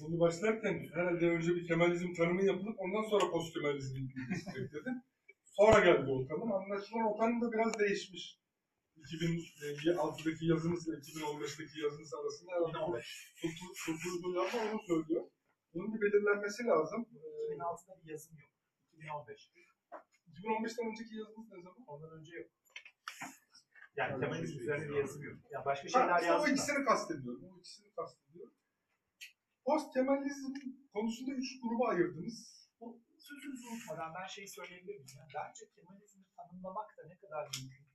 bunu 0.00 0.20
başlarken 0.20 0.86
herhalde 0.94 1.30
önce 1.30 1.54
bir 1.56 1.66
Kemalizm 1.66 2.12
tanımı 2.14 2.44
yapılıp 2.44 2.76
ondan 2.78 3.02
sonra 3.10 3.30
post 3.30 3.54
Kemalizm 3.54 3.94
gidecek 3.96 4.72
dedim. 4.72 5.02
Sonra 5.44 5.78
geldi 5.84 6.10
o 6.10 6.26
tanım. 6.28 6.52
Anlaşılan 6.52 7.12
o 7.12 7.16
tanım 7.18 7.40
da 7.42 7.52
biraz 7.52 7.78
değişmiş. 7.78 8.38
2006'daki 8.96 10.46
yazımızla 10.46 10.94
2015'teki 10.94 11.80
yazımız 11.80 12.14
arasında 12.14 12.52
herhalde 12.52 13.02
kurtulduğu 13.86 14.34
yazma 14.34 14.60
onu 14.72 14.80
söylüyor. 14.88 15.24
Bunun 15.74 15.94
bir 15.94 16.00
belirlenmesi 16.00 16.64
lazım. 16.64 17.06
Ee, 17.14 17.54
2006'da 17.54 18.04
bir 18.04 18.10
yazım 18.10 18.36
yok. 18.38 18.50
2015. 18.92 19.50
2015'ten 20.34 20.90
önceki 20.90 21.14
yazımız 21.16 21.52
ne 21.52 21.62
zaman? 21.62 21.84
Ondan 21.86 22.10
önce 22.18 22.32
yok. 22.36 22.50
Yani 23.96 24.20
Kemalizm 24.20 24.58
üzerine 24.60 24.88
bir 24.88 24.96
yazım 24.96 25.22
yok. 25.22 25.36
Yani 25.50 25.64
başka 25.64 25.84
Ha, 25.84 25.88
şeyler 25.88 26.20
işte 26.20 26.30
o 26.30 26.32
yazdım 26.34 26.48
da. 26.48 26.52
ikisini 26.52 26.84
kastediyorum. 26.84 27.44
O 27.44 27.58
ikisini 27.58 27.90
kastediyorum. 27.96 28.52
Post 29.66 29.94
Kemalizm 29.94 30.54
konusunda 30.94 31.32
üç 31.42 31.60
gruba 31.62 31.88
ayırdınız. 31.88 32.36
Bu 32.80 32.86
sözünüzü 33.18 33.66
unutmadan 33.68 34.14
ben 34.14 34.26
şeyi 34.26 34.48
söyleyebilir 34.48 34.94
miyim? 34.94 35.18
Yani 35.18 35.30
bence 35.34 35.70
Kemalizmi 35.74 36.24
tanımlamak 36.36 36.88
da 36.98 37.02
ne 37.08 37.16
kadar 37.22 37.44
mümkün 37.54 37.86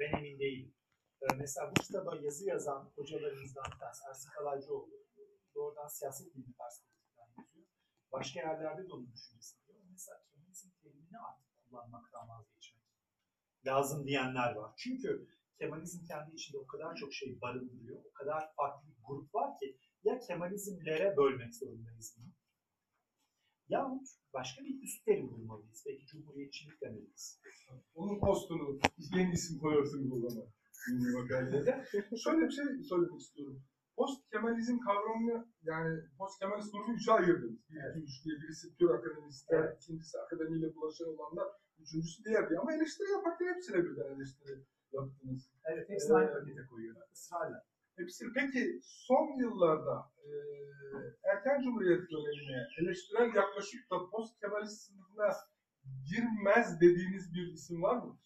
ben 0.00 0.12
emin 0.18 0.38
değilim. 0.38 0.74
Ee, 1.22 1.34
mesela 1.38 1.70
bu 1.70 1.74
kitaba 1.86 2.16
yazı 2.16 2.44
yazan 2.44 2.92
hocalarımızdan 2.96 3.64
bir 3.72 3.78
tanesi 3.78 4.02
Ersin 4.08 4.30
Kalaycıoğlu 4.30 4.96
doğrudan 5.54 5.88
siyaset 5.88 6.34
bilimi 6.34 6.54
perspektifinden 6.60 7.28
yazıyor. 7.38 7.66
Başka 8.12 8.40
yerlerde 8.40 8.82
de 8.88 8.92
onun 8.92 9.12
düşüncesi 9.12 9.56
var. 9.56 9.76
Mesela 9.90 10.18
Kemalizm 10.30 10.70
terimini 10.82 11.18
artık 11.28 11.46
kullanmaktan 11.64 12.28
vazgeçmek 12.28 12.84
lazım 13.66 14.06
diyenler 14.06 14.52
var. 14.54 14.72
Çünkü 14.76 15.28
Kemalizm 15.58 16.04
kendi 16.04 16.34
içinde 16.34 16.58
o 16.58 16.66
kadar 16.66 16.96
çok 16.96 17.12
şey 17.12 17.40
barındırıyor, 17.40 18.04
o 18.04 18.12
kadar 18.12 18.54
farklı 18.56 18.88
grup 19.06 19.34
var 19.34 19.58
ki 19.58 19.78
ya 20.04 20.18
Kemalizmlere 20.18 21.16
bölmek 21.16 21.54
zorundayız 21.54 22.16
bunu 22.18 22.32
yahut 23.68 24.06
başka 24.34 24.64
bir 24.64 24.82
üst 24.82 25.04
terim 25.04 25.30
bulmalıyız. 25.30 25.84
Belki 25.86 26.06
cumhuriyetçilik 26.06 26.80
demeliyiz. 26.80 27.40
Onun 27.94 28.20
postunu 28.20 28.80
yeni 29.16 29.32
isim 29.32 29.58
koyarsınız 29.58 30.12
o 30.12 30.28
zaman. 30.28 30.46
Şöyle 32.24 32.46
bir 32.46 32.50
şey 32.50 32.64
söylemek 32.90 33.20
istiyorum. 33.20 33.62
Post 33.96 34.30
Kemalizm 34.30 34.78
kavramını 34.78 35.46
yani 35.62 36.00
post 36.18 36.38
Kemalist 36.40 36.72
grubu 36.72 36.92
üçe 36.94 37.12
ayırdınız. 37.12 37.60
Bir, 37.70 37.76
iki, 37.90 37.98
üç 38.04 38.24
diye 38.24 38.36
birisi 38.42 38.76
pür 38.76 38.90
akademistler, 38.90 39.58
Evet. 39.58 39.82
ikincisi 39.82 40.18
akademiyle 40.18 40.74
bulaşan 40.74 41.08
olanlar, 41.08 41.48
üçüncüsü 41.78 42.24
diğer 42.24 42.48
diye. 42.48 42.58
Ama 42.58 42.74
eleştiri 42.74 43.10
yaparken 43.10 43.54
hepsine 43.54 43.84
birden 43.84 44.14
eleştiri 44.16 44.64
yaptınız. 44.92 45.50
Evet, 45.64 45.88
hepsini 45.88 46.16
aynı 46.16 46.32
pakete 46.32 46.66
koyuyorlar. 46.70 47.08
Israrla. 47.12 47.71
Hepsi. 47.96 48.24
Peki 48.34 48.80
son 48.82 49.40
yıllarda 49.40 50.12
e, 50.24 50.30
erken 51.24 51.62
cumhuriyet 51.62 52.10
dönemine 52.10 52.66
eleştirel 52.78 53.34
yaklaşıp 53.34 53.90
da 53.90 54.10
post 54.10 54.40
Kemalist 54.40 54.82
sınıfına 54.82 55.36
girmez 56.10 56.80
dediğiniz 56.80 57.34
bir 57.34 57.52
isim 57.52 57.82
var 57.82 57.96
mı? 57.96 58.18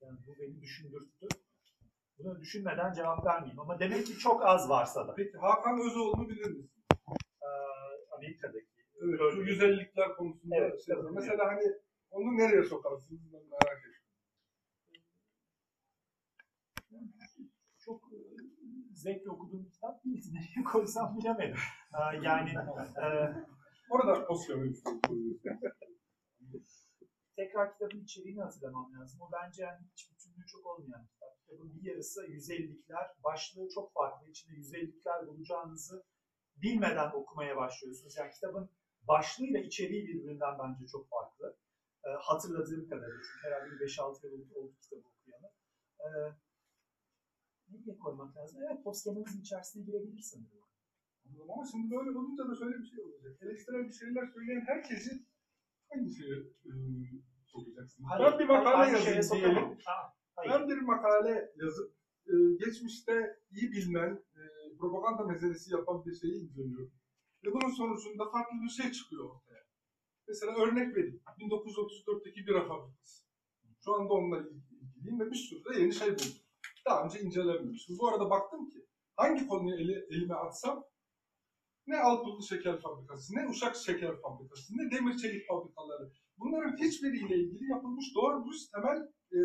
Yani 0.00 0.18
bu 0.26 0.34
beni 0.40 0.60
düşündürttü. 0.60 1.28
Bunu 2.18 2.40
düşünmeden 2.40 2.92
cevap 2.92 3.26
vermeyeyim 3.26 3.60
ama 3.60 3.80
demek 3.80 4.06
ki 4.06 4.18
çok 4.18 4.46
az 4.46 4.68
varsa 4.68 5.08
da. 5.08 5.14
Peki 5.14 5.38
Hakan 5.38 5.80
Özoğlu'nu 5.86 6.28
bilir 6.28 6.50
misin? 6.50 6.84
Ee, 7.42 7.46
Amerika'daki. 8.16 8.66
Evet, 9.02 9.20
şu 9.34 9.44
güzellikler 9.44 10.16
konusunda. 10.16 10.56
Evet, 10.56 10.86
şey, 10.86 10.94
mesela 11.14 11.46
hani 11.46 11.62
onu 12.10 12.36
nereye 12.36 12.64
sokarsınız 12.64 13.32
ben 13.32 13.42
merak 13.42 13.80
ediyorum. 13.80 14.02
çok 17.84 18.02
e, 18.12 18.18
zevkle 19.02 19.30
okuduğum 19.30 19.64
bir 19.64 19.70
kitap 19.70 20.04
değil. 20.04 20.24
Nereye 20.32 20.64
koysam 20.64 21.16
bilemedim. 21.16 21.56
Ee, 21.94 22.16
yani 22.22 22.50
e, 23.02 23.06
Orada 23.90 24.26
Kemalist 24.46 24.88
tekrar 27.36 27.72
kitabın 27.72 28.04
içeriğini 28.04 28.42
hatırlamam 28.42 28.92
lazım. 28.94 29.20
O 29.20 29.30
bence 29.32 29.62
yani 29.62 29.80
hiç 29.92 30.10
bütünlüğü 30.10 30.46
çok 30.46 30.66
olmayan 30.66 31.06
kitap. 31.06 31.38
Kitabın 31.40 31.74
bir 31.74 31.82
yarısı 31.90 32.20
150'likler, 32.26 33.06
başlığı 33.24 33.68
çok 33.74 33.92
farklı. 33.94 34.28
İçinde 34.28 34.54
150'likler 34.54 35.26
bulacağınızı 35.26 36.04
bilmeden 36.56 37.10
okumaya 37.10 37.56
başlıyorsunuz. 37.56 38.16
Yani 38.16 38.30
kitabın 38.30 38.70
başlığıyla 39.08 39.60
içeriği 39.60 40.08
birbirinden 40.08 40.58
bence 40.58 40.86
çok 40.86 41.08
farklı. 41.08 41.56
Ee, 42.04 42.08
hatırladığım 42.20 42.88
kadarıyla. 42.88 43.20
Çünkü 43.22 43.46
herhalde 43.46 43.70
bir 43.70 43.86
5-6 43.86 44.26
yıl 44.26 44.54
oldu, 44.54 44.74
kitabı 44.80 45.02
okuyalı. 45.08 45.52
Ee, 46.00 46.08
ne 47.72 47.84
diye 47.84 47.98
koymak 47.98 48.36
lazım? 48.36 48.58
Evet, 48.62 48.84
postkemalizm 48.84 49.40
içerisine 49.40 49.82
girebilir 49.84 50.22
sanırım. 50.22 50.62
Ama 51.52 51.64
şimdi 51.70 51.90
böyle 51.90 52.10
olunca 52.18 52.48
da 52.48 52.54
şöyle 52.56 52.78
bir 52.78 52.86
şey 52.86 53.00
olacak. 53.00 53.42
Eleştirel 53.42 53.84
bir 53.88 53.92
şeyler 53.92 54.26
söyleyen 54.34 54.64
herkesi 54.66 55.10
hangi 55.90 56.14
şeye 56.14 56.36
e, 56.68 56.72
sokacaksınız? 57.46 58.08
ben 58.20 58.38
bir 58.38 58.48
makale 58.48 59.10
yazayım 59.10 59.44
diyelim. 59.44 59.78
Ha, 59.84 60.14
hayır. 60.36 60.50
Ben 60.50 60.68
bir 60.68 60.80
makale 60.80 61.52
yazıp 61.56 61.94
e, 62.26 62.32
geçmişte 62.64 63.14
iyi 63.50 63.72
bilinen 63.72 64.12
e, 64.38 64.42
propaganda 64.78 65.22
meselesi 65.24 65.72
yapan 65.72 66.04
bir 66.04 66.14
şeyi 66.14 66.34
inceliyorum. 66.42 66.92
Ve 67.44 67.52
bunun 67.52 67.70
sonucunda 67.70 68.30
farklı 68.30 68.56
bir 68.64 68.82
şey 68.82 68.92
çıkıyor 68.92 69.24
ortaya. 69.30 69.62
Mesela 70.28 70.52
örnek 70.52 70.96
vereyim. 70.96 71.22
1934'teki 71.38 72.46
bira 72.46 72.68
fabrikası. 72.68 73.24
Şu 73.84 73.94
anda 73.94 74.12
onunla 74.14 74.38
ilgiliyim 74.80 75.20
ve 75.20 75.30
bir 75.30 75.36
sürü 75.36 75.64
de 75.64 75.80
yeni 75.80 75.92
şey 75.92 76.08
buldum. 76.08 76.41
Daha 76.86 77.04
önce 77.04 77.20
incelenmemiştim. 77.20 77.98
Bu 77.98 78.08
arada 78.08 78.30
baktım 78.30 78.70
ki 78.70 78.86
hangi 79.16 79.46
konuyu 79.46 79.76
eli- 79.76 80.06
elime 80.10 80.34
atsam 80.34 80.84
ne 81.86 82.00
Alpullu 82.00 82.42
Şeker 82.42 82.80
Fabrikası, 82.80 83.34
ne 83.36 83.48
Uşak 83.48 83.76
Şeker 83.76 84.20
Fabrikası, 84.22 84.72
ne 84.76 84.90
Demir 84.90 85.16
Çelik 85.16 85.48
Fabrikaları. 85.48 86.12
Bunların 86.38 86.76
hiçbiriyle 86.76 87.36
ilgili 87.36 87.70
yapılmış 87.70 88.14
doğru 88.14 88.44
dürüst 88.44 88.72
temel 88.72 88.98
e, 89.32 89.40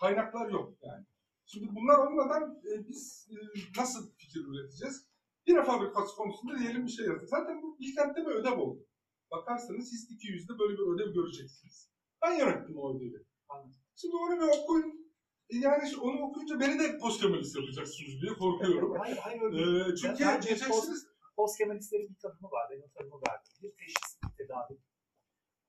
kaynaklar 0.00 0.50
yok 0.50 0.78
yani. 0.82 1.04
Şimdi 1.46 1.68
bunlar 1.74 1.98
olmadan 1.98 2.62
e, 2.72 2.88
biz 2.88 3.28
e, 3.30 3.34
nasıl 3.80 4.10
fikir 4.16 4.40
üreteceğiz? 4.40 5.06
Bira 5.46 5.64
fabrikası 5.64 6.16
konusunda 6.16 6.58
diyelim 6.58 6.86
bir 6.86 6.90
şey 6.90 7.06
yazdık. 7.06 7.28
Zaten 7.28 7.62
bu 7.62 7.78
Bilkent'te 7.80 8.20
bir 8.26 8.30
ödev 8.30 8.58
oldu. 8.58 8.86
Bakarsanız 9.30 9.92
HIST 9.92 10.10
200'de 10.10 10.58
böyle 10.58 10.78
bir 10.78 10.94
ödev 10.94 11.14
göreceksiniz. 11.14 11.90
Ben 12.22 12.38
yönettim 12.38 12.76
o 12.78 12.96
ödevi. 12.96 13.24
Anladım. 13.48 13.80
Şimdi 13.96 14.16
onu 14.16 14.40
bir 14.40 14.62
okuyun. 14.62 14.99
Yani 15.52 15.90
şu- 15.90 16.00
onu 16.00 16.20
okuyunca 16.22 16.60
beni 16.60 16.78
de 16.78 16.98
postkemalist 16.98 17.56
yapacaksınız 17.56 18.20
diye 18.22 18.32
korkuyorum. 18.38 18.98
Hayır, 18.98 19.16
hayır 19.16 19.40
öyle 19.42 19.56
değil. 19.56 19.92
Ee, 19.92 19.96
çünkü 19.96 20.24
Bence 20.24 20.48
diyeceksiniz 20.48 21.06
Postkemalistlerin 21.36 22.08
bir 22.08 22.18
tanımı 22.22 22.48
var. 22.50 22.66
Ben 22.70 22.80
o 22.86 22.88
tanımı 22.98 23.20
verdim. 23.28 23.52
Bir 23.62 23.72
teşhis, 23.76 24.18
bir 24.24 24.36
tedavi. 24.36 24.78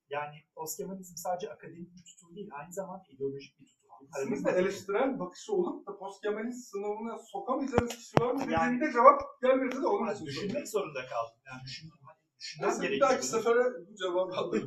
Yani 0.09 0.35
postkemalizm 0.55 1.15
sadece 1.15 1.49
akademik 1.51 1.95
bir 1.95 2.03
tutum 2.03 2.35
değil, 2.35 2.49
aynı 2.59 2.73
zamanda 2.73 3.03
ideolojik 3.09 3.59
bir 3.59 3.65
tutum. 3.65 3.81
Sizin 4.15 4.45
de 4.45 4.51
eleştirel 4.51 5.19
bakışı 5.19 5.53
olup 5.53 5.87
da 5.87 5.97
postkemalist 5.97 6.69
sınavına 6.71 7.19
sokamayacağınız 7.19 7.95
kişi 7.95 8.13
var 8.21 8.31
mı 8.33 8.39
Yani- 8.51 8.51
dediğimde 8.75 8.93
cevap 8.93 9.19
gelmedi 9.41 9.75
de 9.83 9.87
onun 9.87 10.13
için 10.13 10.25
düşünmek 10.25 10.67
zorunda 10.69 11.01
kaldım. 11.11 11.39
Yani 11.47 11.61
düşün, 11.65 11.89
hani 11.89 12.00
düşünmem 12.41 12.81
gerekiyor. 12.81 13.09
dahaki 13.09 13.27
sefere 13.27 13.63
bu 13.87 13.95
cevabı. 13.95 14.31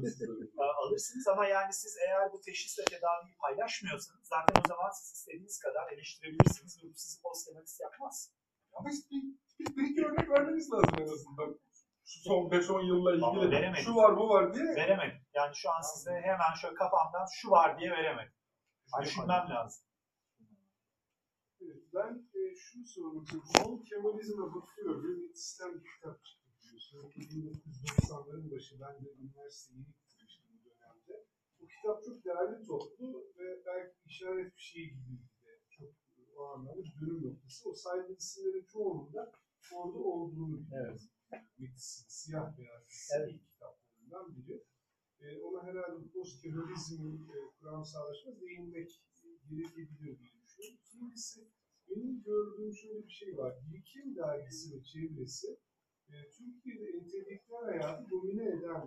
Aa, 0.62 0.72
alırsınız 0.82 1.26
ama 1.28 1.46
yani 1.46 1.72
siz 1.72 1.96
eğer 2.06 2.32
bu 2.32 2.40
teşhisle 2.40 2.84
tedaviyi 2.84 3.36
paylaşmıyorsanız 3.42 4.26
zaten 4.34 4.62
o 4.64 4.68
zaman 4.68 4.90
siz 4.90 5.08
istediğiniz 5.18 5.58
kadar 5.58 5.92
eleştirebilirsiniz 5.92 6.84
ve 6.84 6.88
bu 6.88 6.94
sizi 6.94 7.22
postkemalist 7.22 7.80
yapmaz. 7.80 8.32
Ama 8.72 8.90
işte 8.90 9.06
bir, 9.10 9.22
bir, 9.58 9.76
bir 9.76 9.90
iki 9.90 10.06
örnek 10.06 10.30
vermeniz 10.30 10.72
lazım 10.72 10.94
en 10.98 11.12
azından. 11.16 11.60
Şu 12.06 12.20
son 12.20 12.50
5-10 12.50 12.86
yılla 12.86 13.26
Ama 13.26 13.38
ilgili 13.40 13.50
veremedim. 13.56 13.84
şu 13.84 13.94
var 13.94 14.16
bu 14.16 14.28
var 14.28 14.54
diye. 14.54 14.64
Veremedim. 14.64 15.20
Yani 15.34 15.56
şu 15.56 15.70
an 15.70 15.80
size 15.80 16.10
hemen 16.10 16.54
şöyle 16.60 16.74
kafamdan 16.74 17.26
şu 17.34 17.50
var 17.50 17.78
diye 17.78 17.90
veremedim. 17.90 18.32
Düşünmem 19.02 19.46
lazım. 19.50 19.84
Evet, 21.60 21.82
ben 21.94 22.28
e, 22.38 22.40
şunu 22.56 22.86
sormak 22.86 23.22
istiyorum. 23.24 23.48
Son 23.56 23.84
Kemalizm'e 23.88 24.54
bakıyorum. 24.54 25.04
Bir 25.04 25.34
sistem 25.34 25.70
kitap. 25.82 26.20
1990'ların 26.98 28.50
başı. 28.50 28.80
Ben 28.80 29.04
de 29.04 29.12
üniversite 29.20 29.74
yeni 29.74 29.86
bitirmiştim 29.86 30.46
bu 30.52 30.70
dönemde. 30.70 31.24
Bu 31.60 31.66
kitap 31.66 32.04
çok 32.04 32.24
değerli 32.24 32.66
toplu 32.66 33.32
ve 33.38 33.62
belki 33.66 33.96
işaret 34.06 34.56
bir 34.56 34.60
şey 34.62 34.84
gibi 34.84 35.18
de 35.44 35.60
çok 35.70 35.88
o 36.36 36.44
anlamda 36.44 36.84
bir 36.84 37.00
dönüm 37.00 37.22
noktası. 37.26 37.70
O 37.70 37.74
sayılı 37.74 38.16
isimlerin 38.16 38.64
çoğunun 38.64 39.12
da 39.12 39.32
orada 39.72 39.98
olduğunu 39.98 40.60
biliyoruz. 40.60 41.08
Metis'in 41.58 42.08
siyah 42.08 42.58
beyaz 42.58 43.10
Evet. 43.16 43.40
kitaplarından 43.52 44.36
biri. 44.36 44.64
E, 45.20 45.40
ona 45.40 45.62
herhalde 45.62 46.08
post-terörizmin 46.08 47.28
e, 47.28 47.36
kuramsallaşma 47.58 48.40
değinmek 48.40 49.04
gerekebilir 49.48 50.18
diye 50.18 50.32
düşünüyorum. 50.42 50.78
İkincisi 50.86 51.48
benim 51.88 52.22
gördüğüm 52.22 52.72
şöyle 52.74 53.06
bir 53.06 53.12
şey 53.12 53.36
var. 53.36 53.54
Birikim 53.66 54.16
dergisi 54.16 54.76
ve 54.76 54.82
çevresi 54.82 55.58
e, 56.08 56.14
Türkiye'de 56.36 56.86
entelektüel 56.98 57.64
hayatı 57.64 58.10
domine 58.10 58.48
eden 58.48 58.82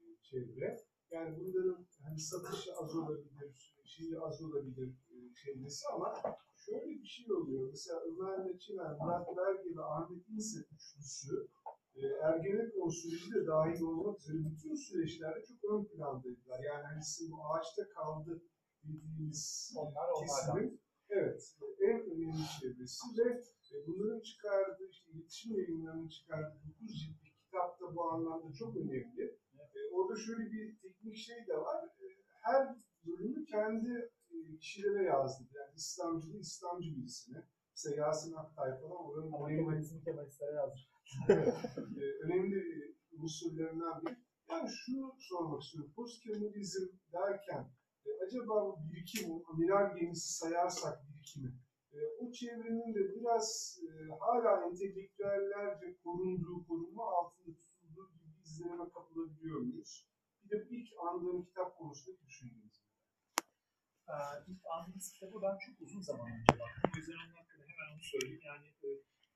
e, 0.00 0.04
çevre. 0.22 0.76
Yani 1.10 1.36
bunların 1.38 1.86
hani 2.02 2.20
satışı 2.20 2.70
az 2.76 2.96
olabilir, 2.96 3.74
şeyi 3.84 4.20
az 4.20 4.42
olabilir 4.42 4.88
e, 5.10 5.16
çevresi 5.34 5.88
ama 5.94 6.22
şöyle 6.66 6.86
bir 6.86 7.06
şey 7.06 7.32
oluyor. 7.32 7.68
Mesela 7.70 8.00
Ömer 8.00 8.38
Meçiner, 8.38 8.92
Murat 9.00 9.26
Belge 9.36 9.76
ve 9.76 9.82
Ahmet 9.82 10.28
İnse 10.28 10.58
üçlüsü 10.72 11.48
e, 11.94 12.06
Ergenekon 12.06 12.88
süreci 12.88 13.34
de 13.34 13.46
dahil 13.46 13.80
olmak 13.80 14.20
üzere 14.20 14.38
bütün 14.38 14.74
süreçlerde 14.74 15.44
çok 15.44 15.70
ön 15.70 15.84
plandaydılar. 15.84 16.60
Yani 16.64 16.84
hani 16.86 17.04
sizin 17.04 17.32
bu 17.32 17.38
ağaçta 17.46 17.88
kaldı 17.88 18.42
dediğimiz 18.84 19.72
Onlar 19.76 20.08
kesimin 20.20 20.80
evet 21.08 21.56
en 21.80 22.00
önemli 22.00 22.46
çevresi 22.60 23.06
ve 23.18 23.42
e, 23.72 23.86
bunların 23.86 24.20
çıkardığı 24.20 24.88
işte 24.90 25.10
iletişim 25.10 25.56
yayınlarının 25.56 26.08
çıkardığı 26.08 26.58
9 26.80 27.00
ciltlik 27.00 27.34
kitap 27.44 27.80
da 27.80 27.94
bu 27.94 28.10
anlamda 28.10 28.52
çok 28.52 28.76
önemli. 28.76 29.22
E, 29.58 29.78
orada 29.92 30.20
şöyle 30.20 30.52
bir 30.52 30.78
teknik 30.82 31.16
şey 31.16 31.46
de 31.46 31.56
var. 31.56 31.84
E, 31.84 32.06
her 32.40 32.76
bölümü 33.06 33.44
kendi 33.44 34.10
e, 34.30 34.56
kişilere 34.58 35.02
yazdı. 35.02 35.44
Yani 35.54 35.74
İslamcılığı 35.76 36.38
İslamcı 36.38 36.96
birisine. 36.96 37.44
Mesela 37.70 38.06
Yasin 38.06 38.32
Aktay 38.32 38.70
falan 38.80 39.04
oranın 39.06 39.32
Ama 39.32 39.48
önemli 39.48 40.04
kemalistlere 40.04 40.54
yazmış. 40.54 40.88
Evet, 41.28 41.54
e, 41.76 42.24
önemli 42.24 42.60
unsurlarından 43.12 44.02
biri. 44.02 44.16
Yani 44.50 44.68
şunu 44.84 45.16
sormak 45.18 45.62
istiyorum. 45.62 45.92
Postkemalizm 45.96 46.84
derken 47.12 47.70
e, 48.06 48.10
acaba 48.26 48.66
bu 48.66 48.78
birikim, 48.88 49.30
o 49.30 49.42
amiral 49.52 49.96
gemisi 49.96 50.34
sayarsak 50.34 50.98
birikimi, 51.08 51.52
e, 51.92 51.98
o 52.20 52.32
çevrenin 52.32 52.94
de 52.94 53.14
biraz 53.14 53.78
e, 53.86 53.90
hala 54.20 54.66
entelektüellerce 54.66 55.96
korunduğu, 56.04 56.66
korunma 56.68 57.04
altında 57.04 57.56
tutulduğu 57.56 58.10
gibi 58.12 58.40
izlenime 58.44 58.90
kapılabiliyor 58.90 59.60
muyuz? 59.60 60.06
Bir 60.44 60.50
de 60.50 60.64
bu 60.64 60.74
ilk 60.74 60.88
andığım 61.08 61.44
kitap 61.44 61.78
konusunda 61.78 62.22
düşündüğünüz. 62.26 62.80
Ee, 64.08 64.12
ilk 64.48 64.62
andığınız 64.74 65.12
kitabı 65.12 65.42
ben 65.42 65.58
çok 65.58 65.80
uzun 65.80 66.00
zaman 66.00 66.26
önce 66.26 66.52
baktım. 66.60 66.90
O 66.94 66.96
yüzden 66.96 67.18
onun 67.24 67.36
hakkında 67.40 67.64
hemen 67.70 67.94
onu 67.94 68.02
söyleyeyim. 68.12 68.42
Yani 68.50 68.68
e, 68.86 68.88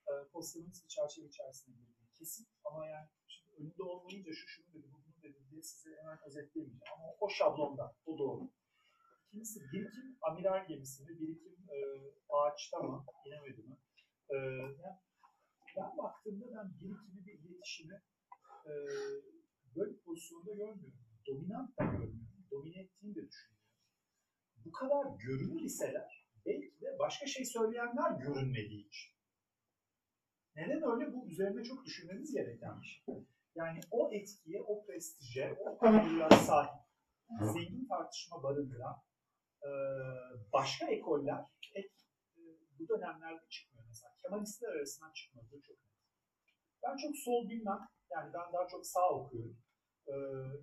e, 0.09 0.13
postmodernist 0.33 0.85
bir 0.85 0.89
çerçeve 0.89 1.27
içerisinde 1.27 1.77
girdiği 1.77 2.11
kesin. 2.19 2.47
Ama 2.65 2.87
yani 2.87 3.09
şimdi 3.29 3.51
önünde 3.59 3.83
olmayınca 3.83 4.33
şu 4.33 4.47
şunu 4.47 4.67
dedi, 4.75 4.87
bu 4.93 4.97
bunu 5.05 5.23
dedi 5.23 5.39
diye 5.51 5.63
size 5.63 5.91
hemen 6.01 6.19
özetleyemeyeceğim. 6.27 6.93
Ama 6.95 7.07
o 7.21 7.29
şablonda, 7.29 7.97
o 8.07 8.19
doğru. 8.19 8.51
İkincisi 9.35 9.61
birikim 9.73 10.17
amiral 10.23 10.69
gemisi 10.69 11.03
mi, 11.03 11.21
birikim 11.21 11.57
e, 11.69 11.77
ağaçta 12.29 12.79
mı, 12.79 13.05
inemedi 13.27 13.63
mi? 13.63 13.77
E, 14.31 14.37
yani 14.83 14.99
ben 15.77 15.97
baktığımda 15.99 16.47
ben 16.57 16.71
birikimi 16.81 17.27
bir 17.27 17.39
iletişimi 17.39 18.03
e, 18.67 18.73
böyle 19.77 19.97
pozisyonda 19.97 20.53
görmüyorum. 20.53 20.99
Dominant 21.27 21.79
da 21.79 21.85
görmüyorum. 21.85 22.47
Domine 22.51 22.81
ettiğini 22.81 23.15
de 23.15 23.29
düşünüyorum 23.29 23.55
bu 24.65 24.73
kadar 24.73 25.05
görünür 25.19 25.61
iseler 25.61 26.27
belki 26.47 26.81
de 26.81 26.99
başka 26.99 27.27
şey 27.27 27.45
söyleyenler 27.45 28.11
görünmediği 28.11 28.89
için. 28.89 29.15
Neden 30.57 30.83
öyle? 30.83 31.13
Bu 31.13 31.27
üzerine 31.27 31.65
çok 31.65 31.85
düşünmemiz 31.85 32.33
gereken 32.33 32.81
bir 32.81 32.87
şey. 32.87 33.05
Yani 33.55 33.81
o 33.91 34.13
etkiye, 34.13 34.63
o 34.63 34.87
prestije, 34.87 35.59
o 35.61 35.79
kamuoyuna 35.79 36.31
sahip, 36.31 36.81
zengin 37.41 37.89
tartışma 37.89 38.43
barındıran 38.43 39.03
e, 39.65 39.71
başka 40.53 40.87
ekoller 40.87 41.45
e, 41.77 41.81
bu 42.79 42.89
dönemlerde 42.89 43.49
çıkmıyor. 43.49 43.85
Mesela 43.89 44.13
Kemalistler 44.23 44.69
arasından 44.69 45.13
çıkmadığı 45.13 45.61
çok 45.61 45.77
net. 45.85 45.95
Ben 46.83 46.97
çok 46.97 47.17
sol 47.17 47.49
bilmem. 47.49 47.89
Yani 48.11 48.33
ben 48.35 48.53
daha 48.53 48.69
çok 48.69 48.87
sağ 48.87 49.11
okuyorum. 49.11 49.59
Ee, 50.09 50.13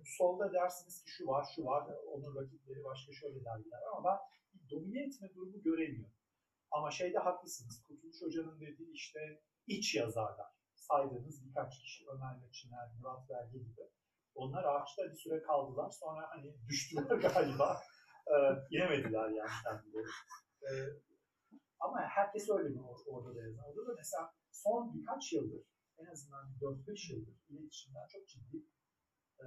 solda 0.04 0.52
dersiniz 0.52 1.04
ki 1.04 1.10
şu 1.10 1.26
var, 1.26 1.46
şu 1.56 1.64
var, 1.64 1.94
onun 2.06 2.36
rakipleri 2.36 2.84
başka 2.84 3.12
şöyle 3.12 3.44
dergiler 3.44 3.80
ama 3.92 4.04
ben 4.04 4.18
bir 4.54 4.70
domine 4.70 5.02
etme 5.02 5.34
durumu 5.34 5.62
göremiyorum. 5.62 6.16
Ama 6.70 6.90
şeyde 6.90 7.18
haklısınız. 7.18 7.84
Kurtuluş 7.88 8.22
Hoca'nın 8.22 8.60
dediği 8.60 8.92
işte 8.92 9.42
iç 9.66 9.94
yazarlar. 9.94 10.46
Saydığınız 10.74 11.46
birkaç 11.46 11.78
kişi, 11.78 12.04
Ömer 12.08 12.36
Meçiner, 12.36 12.88
Murat 12.98 13.28
Belge 13.30 13.58
gibi. 13.58 13.80
Onlar 14.34 14.64
ağaçta 14.64 15.02
bir 15.10 15.16
süre 15.16 15.42
kaldılar. 15.42 15.90
Sonra 15.90 16.26
hani 16.30 16.54
düştüler 16.68 17.16
galiba. 17.16 17.80
Ee, 18.30 18.34
yani 18.70 19.42
kendileri. 19.64 20.06
Ee, 20.62 20.72
ama 21.80 22.00
herkes 22.00 22.50
öyle 22.50 22.68
mi 22.68 22.78
or- 22.78 23.04
orada 23.10 23.34
da 23.36 23.42
yazan? 23.42 23.64
Orada 23.64 23.86
da 23.88 23.94
mesela 23.96 24.32
son 24.50 24.94
birkaç 24.94 25.32
yıldır, 25.32 25.62
en 25.98 26.06
azından 26.06 26.44
4-5 26.60 27.12
yıldır 27.12 27.34
iletişimden 27.48 28.06
çok 28.12 28.28
ciddi 28.28 28.56
e, 29.40 29.46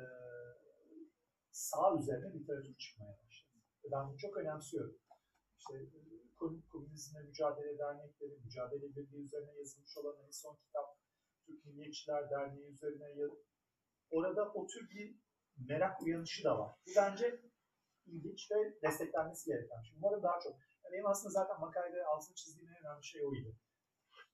sağ 1.52 1.96
üzerine 2.00 2.34
literatür 2.34 2.76
çıkmaya 2.78 3.12
başladı. 3.26 3.60
Ben 3.92 4.08
bunu 4.10 4.18
çok 4.18 4.38
önemsiyorum. 4.38 4.98
İşte 5.60 5.76
e, 5.78 6.00
Kom- 6.40 6.68
Komünizmle 6.72 7.20
Mücadele 7.24 7.78
Dernekleri, 7.78 8.40
Mücadele 8.46 8.96
Birliği 8.96 9.26
üzerine 9.26 9.52
yazılmış 9.60 9.98
olan 9.98 10.18
en 10.26 10.32
son 10.32 10.56
kitap, 10.56 10.86
Türk 11.46 11.66
Milliyetçiler 11.66 12.30
Derneği 12.30 12.68
üzerine 12.68 13.10
ya- 13.22 13.38
orada 14.10 14.52
o 14.54 14.68
tür 14.68 14.90
bir 14.90 15.20
merak 15.58 16.02
uyanışı 16.02 16.44
da 16.44 16.60
var. 16.60 16.76
Bu 16.88 16.92
bence 16.98 17.42
ilginç 18.08 18.52
ve 18.52 18.82
desteklenmesi 18.82 19.46
gereken. 19.46 19.82
Şimdi 19.82 20.00
umarım 20.04 20.24
daha 20.24 20.40
çok. 20.40 20.54
Yani 20.84 20.94
benim 20.94 21.08
aslında 21.08 21.30
zaten 21.30 21.60
makalede 21.60 22.06
altını 22.06 22.36
çizdiğim 22.36 22.70
en 22.70 22.86
önemli 22.86 23.04
şey 23.04 23.26
oydu. 23.26 23.56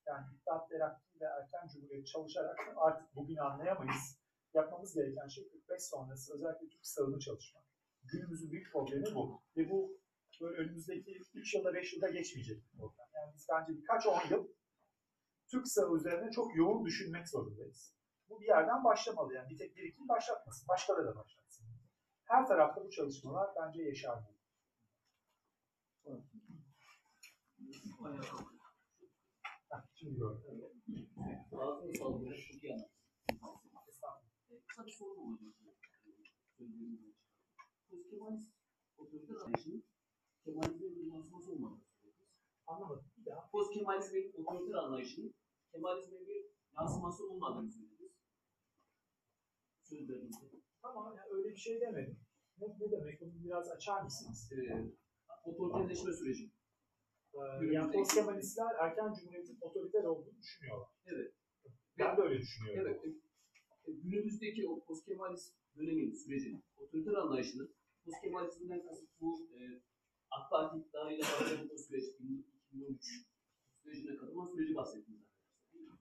Yani 0.05 0.25
İttihat 0.35 0.69
Terakki 0.69 1.19
ve 1.21 1.25
Erken 1.25 1.67
Cumhuriyet 1.73 2.07
çalışarak 2.07 2.59
artık 2.75 3.15
bugünü 3.15 3.41
anlayamayız 3.41 4.21
yapmamız 4.53 4.93
gereken 4.93 5.27
şey 5.27 5.49
45 5.49 5.83
sonrası 5.83 6.33
özellikle 6.33 6.69
Türk 6.69 6.85
sağını 6.85 7.19
çalışmak. 7.19 7.63
Günümüzün 8.03 8.51
büyük 8.51 8.71
problemi 8.71 9.15
bu. 9.15 9.41
Ve 9.57 9.69
bu 9.69 10.01
böyle 10.41 10.57
önümüzdeki 10.57 11.19
3 11.33 11.53
yılda 11.53 11.73
5 11.73 11.93
yılda 11.93 12.09
geçmeyecek 12.09 12.63
bir 12.63 12.77
problem. 12.77 13.07
Yani 13.15 13.33
biz 13.35 13.47
bence 13.51 13.77
birkaç 13.77 14.07
10 14.07 14.29
yıl 14.29 14.47
Türk 15.47 15.67
sağı 15.67 15.95
üzerine 15.95 16.31
çok 16.31 16.55
yoğun 16.55 16.85
düşünmek 16.85 17.29
zorundayız. 17.29 17.95
Bu 18.29 18.41
bir 18.41 18.47
yerden 18.47 18.83
başlamalı 18.83 19.33
yani 19.33 19.49
bir 19.49 19.57
tek 19.57 19.75
bir 19.75 19.83
iki 19.83 20.07
başlatmasın, 20.07 20.67
başkaları 20.67 21.07
da 21.07 21.15
başlatsın. 21.15 21.40
Her 22.31 22.47
tarafta 22.47 22.83
bu 22.85 22.89
çalışmalar 22.89 23.49
bence. 23.55 23.83
Heh, 26.05 26.11
Şimdi 29.93 30.15
gördüm. 30.15 30.71
Ağzını 31.51 31.97
sallıyor, 31.97 32.35
çok 32.37 32.63
iyi 32.63 32.73
Kısa 34.67 34.85
bir 34.85 34.91
olacak. 35.01 35.53
Otoriter 38.97 39.35
anlayışının 39.35 39.83
Kemalizmin 40.45 40.95
bir 40.95 41.05
yansıması 41.05 41.51
olmadığını 41.51 41.83
söylüyoruz. 42.01 42.29
Anlamadım. 42.67 43.05
Bir 43.17 43.25
daha. 43.25 43.49
Postkemalizmin 43.49 44.33
otoriter 44.37 44.73
anlayışının 44.73 45.33
Kemalizmin 45.71 46.27
bir 46.27 46.45
yansıması 46.77 47.29
olmadığını 47.29 47.71
söylüyoruz. 47.71 48.15
Sözlerinizde. 49.83 50.61
Tamam 50.81 51.15
yani 51.17 51.29
öyle 51.31 51.49
bir 51.49 51.59
şey 51.59 51.81
demedim. 51.81 52.20
Ne, 52.61 52.67
ne 52.79 52.91
demek? 52.91 53.21
Bunu 53.21 53.43
biraz 53.43 53.71
açar 53.71 54.01
mısınız? 54.01 54.51
E, 54.51 54.57
otoriterleşme 55.45 56.13
süreci. 56.13 56.51
Ee, 57.33 57.65
yani 57.71 57.91
postkemalistler 57.91 58.75
erken 58.79 59.13
cumhuriyetin 59.13 59.57
otoriter 59.61 60.03
olduğunu 60.03 60.37
düşünüyorlar. 60.41 60.89
Evet. 61.05 61.33
Ben 61.99 62.17
de 62.17 62.21
öyle 62.21 62.39
düşünüyorum. 62.39 62.81
Evet. 62.81 63.05
e, 63.05 63.09
e, 63.91 63.93
Günümüzdeki 63.93 64.69
o 64.69 64.83
postkemalist 64.85 65.55
dönemin 65.77 66.11
sürecinin, 66.11 66.63
otoriter 66.77 67.13
anlayışının 67.13 67.75
postkemalizmden 68.05 68.85
kasıt 68.87 69.09
bu 69.21 69.49
e, 69.55 69.81
AK 70.31 70.51
Parti 70.51 70.77
iktidarıyla 70.77 71.23
başlayan 71.23 71.69
o 71.73 71.77
süreç, 71.77 72.03
2013 72.71 73.25
sürecine 73.83 74.17
katılan 74.17 74.45
süreci 74.45 74.75
bahsettiniz 74.75 75.21
arkadaşlar. 75.21 75.97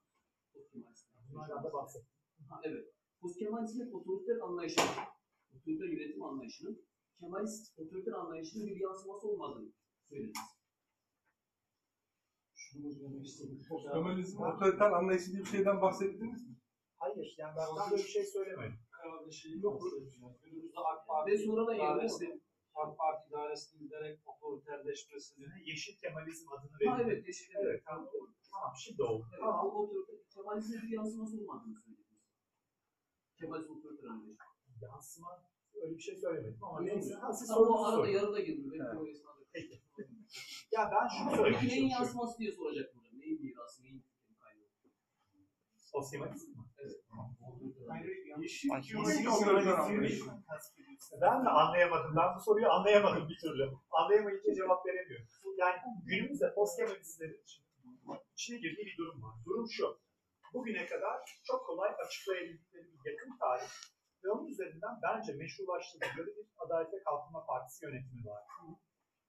Postkemalizmden. 0.53 1.23
Bunlardan 1.31 1.65
da 1.65 1.73
bahsettim. 1.73 2.15
Ha, 2.49 2.61
evet. 2.65 2.95
Postkemalizmin 3.21 3.93
otoriter 3.93 4.39
anlayışının, 4.39 4.87
otoriter 5.57 5.89
yönetim 5.89 6.23
anlayışının 6.23 6.87
Kemalist 7.21 7.79
otoriter 7.79 8.13
anlayışının 8.13 8.67
bir 8.67 8.81
yansıması 8.81 9.29
olmadığını 9.29 9.73
söylediniz. 10.09 10.37
Şunu 12.55 12.93
söylemek 12.93 13.27
istedim. 13.27 13.63
Kemalizm 13.93 14.43
otoriter 14.43 14.91
anlayışı 14.91 15.33
diye 15.33 15.41
bir 15.43 15.49
şeyden 15.49 15.83
bahsettiniz 15.83 16.49
mi? 16.49 16.55
Hayır, 16.97 17.35
yani 17.39 17.55
ben 17.57 17.67
tam 17.77 17.91
böyle 17.91 18.03
bir 18.03 18.09
şey 18.09 18.25
söylemedim. 18.25 18.79
Bahsedeceğim. 19.65 20.37
Günümüzde 20.45 20.79
AK 20.91 21.07
Parti 21.07 21.31
Ve 21.33 21.39
sonradan 21.39 21.77
idaresi, 21.77 22.25
yerine 22.25 22.41
AK 22.75 22.99
Parti 22.99 23.29
idaresinin 23.29 23.83
giderek 23.83 24.19
otoriterleşmesini 24.29 25.47
Yeşil 25.71 25.99
Kemalizm 25.99 26.53
adını 26.53 26.71
Ha 26.71 26.99
verildi. 26.99 27.11
evet, 27.13 27.27
teşekkür 27.27 27.55
ederim. 27.55 27.71
Evet, 27.71 27.83
tamam. 27.87 28.09
Tamam, 28.53 28.73
şimdi 28.85 29.03
oldu. 29.03 29.27
Evet, 29.33 29.41
Tamam. 29.41 29.67
otoriter, 29.67 30.17
Kemalizmin 30.35 30.83
bir 30.83 30.89
yansıması 30.97 31.37
olmadığını 31.41 31.75
söylediniz. 31.85 32.21
Kemalist 33.39 33.71
otoriter 33.71 34.09
anlayışı. 34.09 34.50
Yansıma 34.83 35.43
öyle 35.83 35.95
bir 35.97 36.03
şey 36.03 36.17
söylemedim 36.17 36.65
ama 36.65 36.81
neyse. 36.81 37.15
Ha, 37.15 37.33
siz 37.33 37.51
Ama 37.51 37.61
o 37.61 37.65
sorunuzu 37.65 37.85
arada 37.85 37.97
sorun. 37.97 38.09
yarıda 38.13 38.41
girdi. 38.41 38.63
Belki 38.71 38.83
Evet. 38.87 38.97
o 39.01 39.07
esnada. 39.07 39.41
Peki. 39.53 39.83
Ya 40.73 40.91
ben 40.95 41.09
şunu 41.09 41.29
Peki 41.31 41.37
söylemek 41.43 41.63
neyin 41.63 41.89
yansıması 41.89 42.39
diye 42.39 42.53
soracak 42.53 42.95
burada. 42.95 43.09
Neyin 43.13 43.43
mirası, 43.43 43.83
neyin 43.83 44.01
fikrin 44.01 44.35
kaynağı? 44.35 44.69
Sosyalizm 45.77 46.51
mi? 46.51 46.57
Yeşil 48.41 48.71
anlayışı. 48.73 50.25
Ben 51.21 51.45
de 51.45 51.49
anlayamadım. 51.49 52.17
Ben 52.17 52.37
bu 52.37 52.41
soruyu 52.41 52.69
anlayamadım 52.71 53.29
bir 53.29 53.39
türlü. 53.39 53.71
Anlayamayınca 53.91 54.55
cevap 54.55 54.87
veremiyorum. 54.87 55.27
Yani 55.59 55.77
günümüzde 56.05 56.55
postkemalistlerin 56.55 57.41
içine 58.35 58.57
girdiği 58.59 58.87
bir 58.87 58.97
durum 58.99 59.23
var. 59.23 59.35
Durum 59.47 59.67
şu. 59.71 60.01
Bugüne 60.55 60.87
kadar 60.87 61.41
çok 61.45 61.67
kolay 61.67 61.91
açıklayabildikleri 62.07 62.85
bir 62.85 63.11
yakın 63.13 63.39
tarih 63.39 63.69
ve 64.25 64.31
onun 64.31 64.47
üzerinden 64.47 64.95
bence 65.03 65.33
meşrulaştırdıkları 65.33 66.27
bir 66.27 66.47
Adalet 66.59 66.93
ve 66.93 67.03
Kalkınma 67.03 67.47
Partisi 67.47 67.85
yönetimi 67.85 68.27
var. 68.27 68.43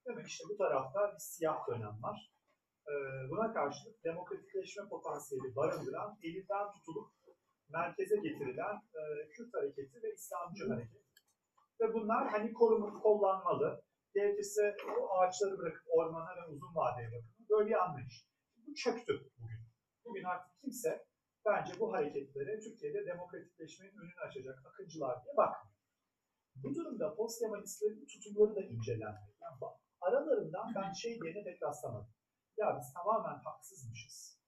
Demek 0.07 0.27
işte 0.27 0.43
bu 0.49 0.57
tarafta 0.57 1.13
bir 1.13 1.19
siyah 1.19 1.67
dönem 1.67 2.03
var. 2.03 2.31
Ee, 2.87 2.93
buna 3.29 3.53
karşılık 3.53 4.03
demokratikleşme 4.03 4.89
potansiyeli 4.89 5.55
barındıran, 5.55 6.17
elinden 6.23 6.71
tutulup 6.71 7.11
merkeze 7.69 8.15
getirilen 8.15 8.75
e, 8.75 9.29
Kürt 9.29 9.53
hareketi 9.53 10.03
ve 10.03 10.13
İslamcı 10.13 10.67
hareket. 10.67 11.01
Ve 11.81 11.93
bunlar 11.93 12.27
hani 12.27 12.53
korunup 12.53 13.03
kollanmalı. 13.03 13.83
Gerekirse 14.13 14.75
o 14.99 15.09
ağaçları 15.09 15.57
bırakıp 15.57 15.83
ormana 15.89 16.35
ve 16.35 16.47
uzun 16.47 16.75
vadeye 16.75 17.07
bakın. 17.07 17.45
Böyle 17.49 17.69
bir 17.69 17.83
anlayış. 17.83 18.27
Bu 18.67 18.73
çöktü 18.73 19.13
bugün. 19.39 19.59
Bugün 20.05 20.23
artık 20.23 20.61
kimse 20.61 21.05
bence 21.45 21.79
bu 21.79 21.93
hareketlere 21.93 22.59
Türkiye'de 22.59 23.05
demokratikleşmenin 23.05 23.97
önünü 23.97 24.19
açacak 24.27 24.65
akıncılar 24.65 25.23
diye 25.23 25.37
bakmıyor. 25.37 25.75
Bu 26.55 26.75
durumda 26.75 27.15
postkemalistlerin 27.15 28.05
tutumları 28.05 28.55
da 28.55 28.61
incelenmeli. 28.61 29.35
Yani 29.41 29.55
aralarından 30.01 30.73
ben 30.75 30.93
şey 30.93 31.21
diyene 31.21 31.43
pek 31.43 31.63
rastlamadım. 31.63 32.13
Ya 32.57 32.77
biz 32.79 32.93
tamamen 32.93 33.39
haksızmışız. 33.43 34.41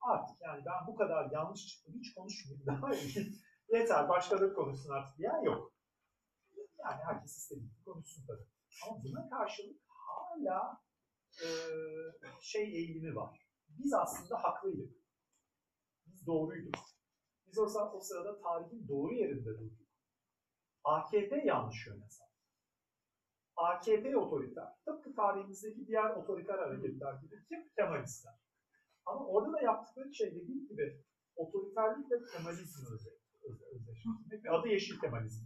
Artık 0.00 0.40
yani 0.40 0.62
ben 0.66 0.86
bu 0.86 0.96
kadar 0.96 1.30
yanlış 1.30 1.66
çıktım 1.66 1.94
hiç 1.98 2.14
konuşmayayım 2.14 2.66
daha 2.66 2.94
iyi. 2.94 3.32
Yeter 3.68 4.08
başkaları 4.08 4.54
konuşsun 4.54 4.90
artık 4.90 5.18
diyen 5.18 5.42
yok. 5.42 5.72
Yani 6.78 7.02
herkes 7.04 7.36
istediği 7.36 7.84
konuşsun 7.84 8.26
tabii. 8.26 8.46
Ama 8.86 9.04
buna 9.04 9.28
karşılık 9.28 9.80
hala 9.86 10.82
e, 11.42 11.46
şey 12.40 12.62
eğilimi 12.62 13.16
var. 13.16 13.46
Biz 13.68 13.94
aslında 13.94 14.42
haklıydık. 14.42 15.01
Doğruyduk. 16.26 16.74
Biz 17.46 17.58
o, 17.58 17.64
o 17.92 18.00
sırada 18.00 18.40
tarihin 18.40 18.88
doğru 18.88 19.14
yerinde 19.14 19.58
durduk. 19.58 19.88
AKP 20.84 21.42
yanlış 21.44 21.86
yönetsel. 21.86 22.28
AKP 23.56 24.16
otoriter. 24.16 24.68
Tıpkı 24.84 25.14
tarihimizdeki 25.14 25.86
diğer 25.86 26.10
otoriter 26.10 26.58
hareketler 26.58 27.14
gibi 27.14 27.44
kim? 27.48 27.68
Kemalistler. 27.76 28.34
Ama 29.06 29.26
orada 29.26 29.52
da 29.52 29.60
yaptıkları 29.60 30.14
şey 30.14 30.34
dediğim 30.34 30.68
gibi 30.68 31.04
otoriterlikle 31.36 32.16
öze, 32.94 33.10
özdeşleştirmek 33.72 34.44
ve 34.44 34.50
adı 34.50 34.68
Yeşil 34.68 35.00
Kemalizm. 35.00 35.44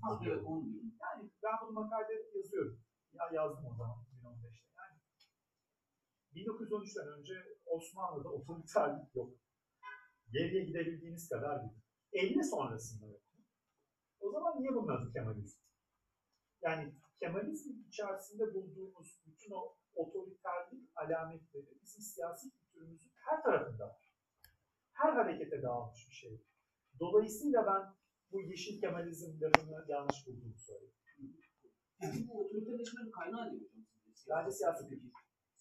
Yani 1.03 1.31
ben 1.43 1.55
bunu 1.63 1.73
makalede 1.73 2.39
yazıyorum. 2.39 2.81
Ya 3.13 3.25
yazdım 3.33 3.67
o 3.67 3.75
zaman 3.75 3.97
2015'te. 4.23 4.67
Yani 4.79 4.97
1913'ten 6.35 7.09
önce 7.19 7.35
Osmanlı'da 7.67 8.29
otoriterlik 8.29 9.15
yok. 9.15 9.31
Geriye 10.33 10.65
gidebildiğiniz 10.65 11.29
kadar 11.29 11.63
gidin. 11.63 11.83
50 12.13 12.45
sonrasında. 12.45 13.07
O 14.21 14.31
zaman 14.33 14.61
niye 14.61 14.75
bunun 14.75 14.89
adı 14.89 15.13
Kemalizm? 15.13 15.61
Yani 16.63 16.95
Kemalizm 17.21 17.71
içerisinde 17.89 18.55
bulduğumuz 18.55 19.21
bütün 19.27 19.51
o 19.51 19.77
otoriterlik 19.95 20.91
alametleri 20.97 21.81
bizim 21.83 22.03
siyasi 22.03 22.51
kültürümüzün 22.51 23.13
her 23.15 23.43
tarafında 23.43 23.85
var. 23.89 24.13
Her 24.93 25.13
harekete 25.13 25.63
dağılmış 25.63 26.09
bir 26.09 26.15
şey. 26.15 26.45
Dolayısıyla 27.01 27.67
ben 27.67 27.95
bu 28.33 28.43
yeşil 28.43 28.81
Kemalizm 28.81 29.41
lafını 29.41 29.85
yanlış 29.89 30.27
bulduğumu. 30.27 30.55
Peki 32.01 32.29
bu 32.29 32.45
otoriterleşmenin 32.45 33.11
kaynağı 33.11 33.47
ne 33.47 33.53
hocam? 33.53 33.87
Bence 34.29 34.51
siyasi 34.51 34.89
kültür. 34.89 35.13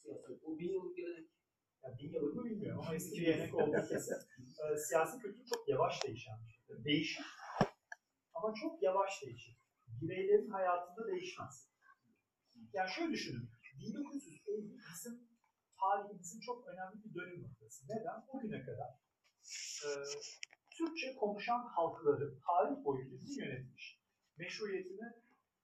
Siyaset. 0.01 0.43
O 0.43 0.60
bin 0.60 0.73
yıllık 0.73 0.97
gelenek. 0.97 1.30
Yani 1.86 2.00
bin 2.00 2.13
yıllık 2.13 2.36
mı 2.36 2.45
bilmiyorum 2.45 2.82
ama 2.86 2.95
eski 2.95 3.19
bir 3.19 3.26
gelenek 3.26 3.56
olduğu 3.56 3.88
kesin. 3.88 4.13
Ee, 4.13 4.78
siyasi 4.78 5.19
kültür 5.19 5.45
çok 5.45 5.69
yavaş 5.69 6.04
değişen 6.04 6.36
bir 6.45 6.52
şey. 6.52 6.86
Değişir 6.86 7.26
ama 8.34 8.54
çok 8.54 8.84
yavaş 8.84 9.21
değişir. 9.21 9.58
Bireylerin 9.88 10.50
hayatında 10.50 11.08
değişmez. 11.08 11.69
Yani 12.74 12.89
şöyle 12.89 13.12
düşünün. 13.12 13.50
1950 13.80 14.78
bizim 14.93 15.30
tarihimizin 15.80 16.39
çok 16.39 16.67
önemli 16.67 17.04
bir 17.04 17.15
dönüm 17.15 17.43
noktası. 17.43 17.86
Neden? 17.89 18.28
Bugüne 18.34 18.65
kadar 18.65 18.89
e, 19.86 19.88
Türkçe 20.78 21.15
konuşan 21.15 21.67
halkları 21.76 22.39
tarih 22.48 22.84
boyunca 22.86 23.17
kim 23.17 23.43
yönetmiş? 23.43 24.02
Meşruiyetini 24.38 25.08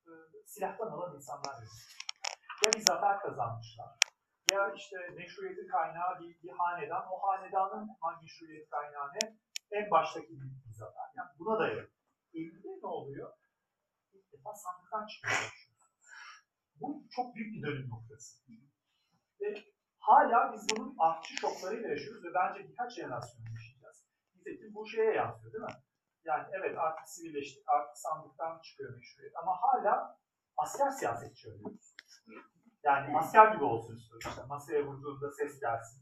e, 0.05 0.11
silahtan 0.45 0.87
alan 0.87 1.15
insanlar 1.15 1.53
yönetmiş. 1.53 1.97
Ya 2.65 2.73
bir 2.73 2.79
zafer 2.79 3.19
kazanmışlar 3.19 3.89
ya 4.51 4.73
işte 4.73 4.97
meşruiyetin 5.15 5.67
kaynağı 5.67 6.19
bir, 6.19 6.43
bir 6.43 6.49
hanedan, 6.49 7.07
o 7.11 7.21
hanedanın 7.27 7.89
hangi 8.01 8.21
meşruiyet 8.21 8.69
kaynağı 8.69 9.07
ne? 9.13 9.37
En 9.71 9.91
baştaki 9.91 10.29
bir 10.29 10.73
zafer. 10.73 11.07
Yani 11.17 11.29
buna 11.39 11.59
dayanıyor. 11.59 11.89
Elinde 12.33 12.67
ne 12.83 12.87
oluyor? 12.87 13.33
İlk 14.13 14.31
defa 14.33 14.53
sandıktan 14.53 15.03
başlıyorsunuz. 15.03 15.71
Bu 16.75 17.03
çok 17.15 17.35
büyük 17.35 17.55
bir 17.55 17.67
dönüm 17.67 17.89
noktası. 17.89 18.37
Ve 19.41 19.63
hala 19.99 20.53
biz 20.53 20.67
bunun 20.69 20.95
artçı 20.99 21.33
şoklarıyla 21.33 21.89
yaşıyoruz 21.89 22.23
ve 22.23 22.33
bence 22.33 22.69
birkaç 22.69 22.95
jenerasyon 22.95 23.45
yaşayacağız. 23.53 24.05
Nitekim 24.35 24.73
bu 24.73 24.87
şeye 24.87 25.13
yansıyor 25.13 25.53
değil 25.53 25.63
mi? 25.63 25.83
Yani 26.25 26.47
evet 26.51 26.77
artık 26.77 27.09
sivilleştik, 27.09 27.63
artık 27.69 27.97
sandıktan 27.97 28.61
çıkıyor 28.61 28.95
meşruiyet 28.95 29.35
ama 29.35 29.51
hala 29.61 30.19
asker 30.57 30.89
siyasetçi 30.89 31.49
arıyoruz. 31.49 31.95
Yani 32.83 33.17
asker 33.17 33.55
gibi 33.55 33.63
olsun 33.63 33.95
istiyorum. 33.95 34.29
İşte 34.29 34.45
masaya 34.49 34.87
vurduğunda 34.87 35.31
ses 35.31 35.59
gelsin. 35.59 36.01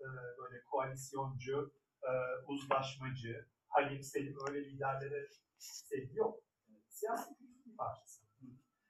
Ee, 0.00 0.04
böyle 0.38 0.64
koalisyoncu, 0.64 1.72
e, 2.02 2.10
uzlaşmacı, 2.46 3.48
Halim 3.68 4.02
Selim 4.02 4.36
öyle 4.48 4.64
liderlere 4.64 5.28
sevgi 5.58 6.16
yok. 6.16 6.40
Siyasi 6.88 7.34
kültür 7.34 7.64
bir 7.64 7.76
parçası. 7.76 8.24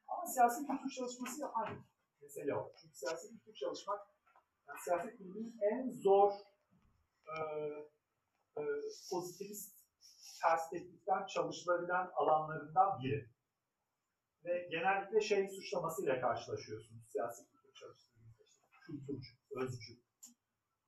Ama 0.09 0.27
siyasi 0.27 0.67
kültür 0.67 0.91
çalışması 0.91 1.41
yapan 1.41 1.85
mesele 2.23 2.55
o. 2.55 2.73
Çünkü 2.81 2.95
siyasi 2.95 3.29
kültür 3.29 3.55
çalışmak 3.55 4.01
yani 4.69 4.81
siyaset 4.81 5.21
biliminin 5.21 5.59
en 5.73 5.91
zor 5.91 6.33
e, 7.27 7.37
e, 8.57 8.63
pozitivist 9.11 9.81
perspektiften 10.43 11.27
çalışılabilen 11.27 12.11
alanlarından 12.15 13.01
biri. 13.01 13.31
Ve 14.45 14.69
genellikle 14.71 15.21
şey 15.21 15.49
suçlamasıyla 15.49 16.21
karşılaşıyorsunuz 16.21 17.03
siyasi 17.13 17.47
kültür 17.47 17.75
çalıştığınızda. 17.75 18.45
İşte 18.45 18.67
kültürcü, 18.87 19.31
özcü, 19.51 19.95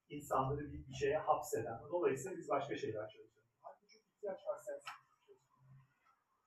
insanları 0.09 0.73
bir, 0.73 0.89
bir 0.89 0.95
şeye 0.95 1.19
hapseden. 1.19 1.81
Dolayısıyla 1.93 2.39
biz 2.39 2.49
başka 2.49 2.77
şeyler 2.77 3.09
çalışıyoruz. 3.09 3.59
Halbuki 3.61 3.89
çok 3.93 4.03
ihtiyaç 4.03 4.47
var 4.47 4.61
siyasi. 4.65 4.89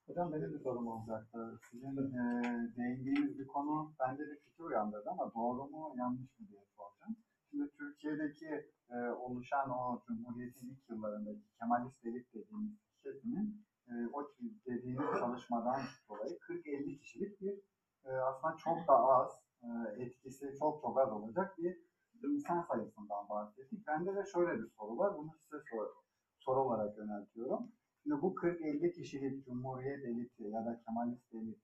Hocam 0.08 0.34
benim 0.34 0.54
bir 0.54 0.60
sorum 0.60 0.88
olacaktı. 0.88 1.60
Sizin 1.72 1.98
e, 1.98 2.24
değindiğiniz 2.78 3.40
bir 3.40 3.48
konu 3.48 3.94
bende 4.00 4.22
bir 4.30 4.40
fikir 4.40 4.64
uyandırdı 4.64 5.10
ama 5.10 5.34
doğru 5.34 5.68
mu 5.68 5.96
yanlış 5.98 6.40
mı 6.40 6.48
diye 6.50 6.62
soracağım. 6.78 7.16
Şimdi 7.50 7.72
Türkiye'deki 7.78 8.50
e, 8.90 8.96
oluşan 8.96 9.70
o 9.70 10.04
Cumhuriyet'in 10.08 10.70
ilk 10.70 10.90
yıllarındaki 10.90 11.42
Kemalist 11.60 12.06
elit 12.06 12.34
dediğimiz 12.34 12.74
kesimin 13.04 13.66
e, 13.88 13.94
o 14.14 14.32
dediğiniz 14.66 15.06
çalışmadan 15.20 15.82
dolayı 16.10 16.38
40-50 16.38 17.00
kişilik 17.00 17.42
bir 17.42 17.62
e, 18.06 18.10
aslında 18.12 18.58
çok 18.58 18.88
da 18.88 18.94
az 18.94 19.32
e, 19.64 19.68
etkisi 20.04 20.56
çok 20.60 20.82
çok 20.82 21.00
az 21.00 21.12
olacak 21.12 21.58
bir 21.58 21.86
insan 22.24 22.62
sayısından 22.62 23.30
bahsettik. 23.30 23.88
Bende 23.88 24.16
de 24.16 24.24
şöyle 24.34 24.60
bir 24.62 24.70
soru 24.70 24.98
var. 24.98 25.18
Bunu 25.18 25.32
size 25.40 25.58
sor, 25.72 25.88
soru 26.40 26.60
olarak 26.60 26.98
yöneltiyorum. 26.98 27.72
Şimdi 28.04 28.22
bu 28.22 28.36
40-50 28.36 28.92
kişilik 28.94 29.46
Cumhuriyet 29.46 30.06
eliti 30.06 30.44
ya 30.44 30.66
da 30.66 30.82
Kemalist 30.86 31.34
elit 31.34 31.60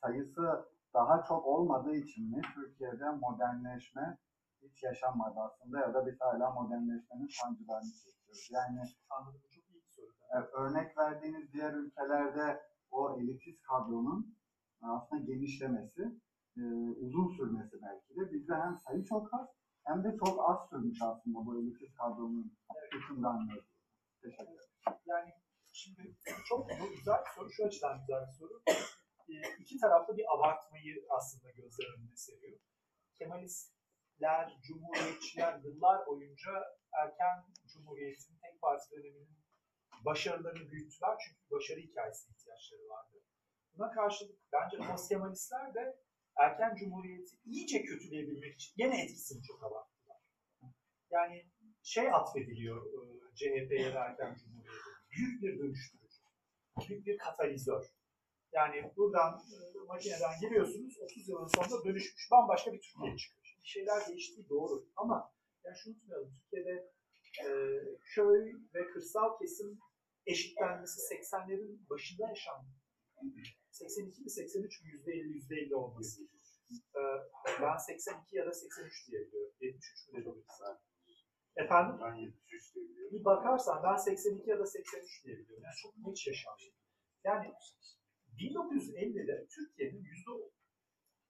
sayısı 0.00 0.66
daha 0.94 1.22
çok 1.22 1.46
olmadığı 1.46 1.94
için 1.94 2.30
mi 2.30 2.42
Türkiye'de 2.54 3.10
modernleşme 3.10 4.18
hiç 4.62 4.82
yaşanmadı 4.82 5.40
aslında 5.40 5.80
ya 5.80 5.94
da 5.94 6.06
biz 6.06 6.20
hala 6.20 6.50
modernleşmenin 6.50 7.28
sancılarını 7.42 7.92
çekiyoruz. 7.92 8.48
Yani 8.50 8.80
örnek 10.52 10.98
verdiğiniz 10.98 11.52
diğer 11.52 11.74
ülkelerde 11.74 12.62
o 12.90 13.20
elitist 13.20 13.62
kadronun 13.62 14.36
aslında 14.80 15.22
genişlemesi, 15.22 16.02
e, 16.56 16.62
uzun 17.00 17.28
sürmesi 17.36 17.76
belki 17.82 18.16
de 18.16 18.32
bizde 18.32 18.54
hem 18.54 18.76
sayı 18.76 19.04
çok 19.04 19.34
az 19.34 19.48
hem 19.84 20.04
de 20.04 20.16
çok 20.24 20.50
az 20.50 20.68
sürmüş 20.70 20.98
aslında 21.02 21.46
bu 21.46 21.60
elitist 21.60 21.96
kadronun 21.96 22.56
hükümranlığı. 22.92 23.64
Teşekkür 24.22 24.44
ederim. 24.44 25.00
Yani 25.06 25.32
şimdi 25.72 26.16
çok 26.48 26.70
bu 26.70 26.90
güzel 26.96 27.20
bir 27.24 27.30
soru. 27.34 27.50
Şu 27.50 27.64
açıdan 27.64 28.00
güzel 28.00 28.26
bir 28.26 28.32
soru. 28.32 28.62
Ee, 29.28 29.60
iki 29.60 29.78
taraflı 29.78 30.16
bir 30.16 30.24
abartmayı 30.34 31.06
aslında 31.10 31.50
gözler 31.50 31.98
önüne 31.98 32.16
seriyor. 32.16 32.58
Kemalistler, 33.18 34.60
Cumhuriyetçiler 34.62 35.60
yıllar 35.64 36.06
boyunca 36.06 36.52
erken 36.92 37.44
Cumhuriyet'in 37.72 38.38
tek 38.42 38.60
parti 38.60 38.90
döneminin 38.90 39.45
başarılarını 40.04 40.70
büyüttüler. 40.70 41.16
Çünkü 41.24 41.50
başarı 41.50 41.80
hikayesine 41.80 42.34
ihtiyaçları 42.36 42.88
vardı. 42.88 43.16
Buna 43.74 43.90
karşılık 43.90 44.38
bence 44.52 44.76
post 44.90 45.08
Kemalistler 45.08 45.74
de 45.74 45.96
erken 46.36 46.74
Cumhuriyet'i 46.74 47.36
iyice 47.44 47.82
kötüleyebilmek 47.82 48.54
için 48.54 48.72
yine 48.76 49.02
etkisini 49.02 49.42
çok 49.42 49.64
abarttılar. 49.64 50.20
Yani 51.10 51.46
şey 51.82 52.12
atfediliyor 52.12 52.86
e, 52.86 53.34
CHP'ye 53.34 53.94
ve 53.94 53.98
erken 53.98 54.34
Cumhuriyet'e. 54.34 54.90
Büyük 55.10 55.42
bir 55.42 55.58
dönüştürücü. 55.58 56.20
Büyük 56.88 57.06
bir 57.06 57.18
katalizör. 57.18 57.84
Yani 58.52 58.92
buradan 58.96 59.32
e, 59.34 59.78
makineden 59.88 60.40
giriyorsunuz 60.40 60.98
30 60.98 61.28
yılın 61.28 61.46
sonunda 61.46 61.84
dönüşmüş 61.84 62.30
bambaşka 62.30 62.72
bir 62.72 62.80
Türkiye 62.80 63.16
çıkıyor. 63.16 63.44
Şimdi 63.44 63.68
şeyler 63.68 64.08
değiştiği 64.08 64.48
doğru 64.48 64.86
ama 64.96 65.32
yani 65.64 65.76
şunu 65.76 65.94
unutmayalım 65.94 66.34
Türkiye'de 66.34 66.92
e, 67.44 67.48
köy 68.14 68.52
ve 68.74 68.86
kırsal 68.92 69.38
kesim 69.38 69.78
eşitlenmesi 70.26 71.14
80'lerin 71.14 71.88
başında 71.90 72.28
yaşandı. 72.28 72.68
82 73.70 74.22
mi 74.22 74.30
83 74.30 74.82
mü 74.82 74.88
%50 74.88 75.70
%50 75.70 75.74
olması. 75.74 76.22
E, 76.96 77.00
ben 77.62 77.76
82 77.76 78.36
ya 78.36 78.46
da 78.46 78.52
83 78.52 79.08
diye 79.08 79.20
biliyorum. 79.20 79.54
73 79.60 80.08
mü 80.08 80.20
dedim? 80.20 80.44
Efendim? 81.56 81.96
Ben 82.02 82.14
73 82.14 82.74
diye 82.74 82.84
biliyorum. 82.88 83.18
bir 83.18 83.24
bakarsan 83.24 83.82
ben 83.82 83.96
82 83.96 84.50
ya 84.50 84.58
da 84.58 84.66
83 84.66 85.24
diye 85.24 85.38
biliyorum. 85.38 85.64
Yani 85.64 85.74
çok 85.82 85.94
geç 86.06 86.26
yaşanmış. 86.26 86.64
Yani 87.24 87.52
1950'de 88.38 89.46
Türkiye'nin 89.46 90.04
yüzde 90.04 90.30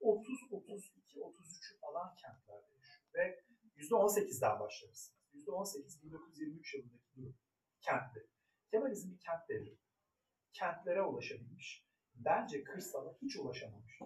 30, 0.00 0.52
32, 0.52 1.18
33'ü 1.18 1.78
falan 1.80 2.14
kentlerde 2.14 2.72
yaşıyor. 2.78 3.09
Ve 3.14 3.44
yüzde 3.76 3.94
18'den 3.94 4.61
başlamışsınız. 4.61 5.16
Yüzde 5.32 5.50
18 5.50 6.02
1923 6.02 6.74
yılındaki 6.74 7.16
durum. 7.16 7.37
Kentli. 7.80 8.36
Kemalizm 8.70 9.12
bir 9.12 9.20
kent 9.20 9.48
devrimi. 9.48 9.79
Kentlere 10.52 11.02
ulaşabilmiş. 11.02 11.87
Bence 12.14 12.64
kırsala 12.64 13.14
hiç 13.22 13.37
ulaşamamış. 13.37 14.00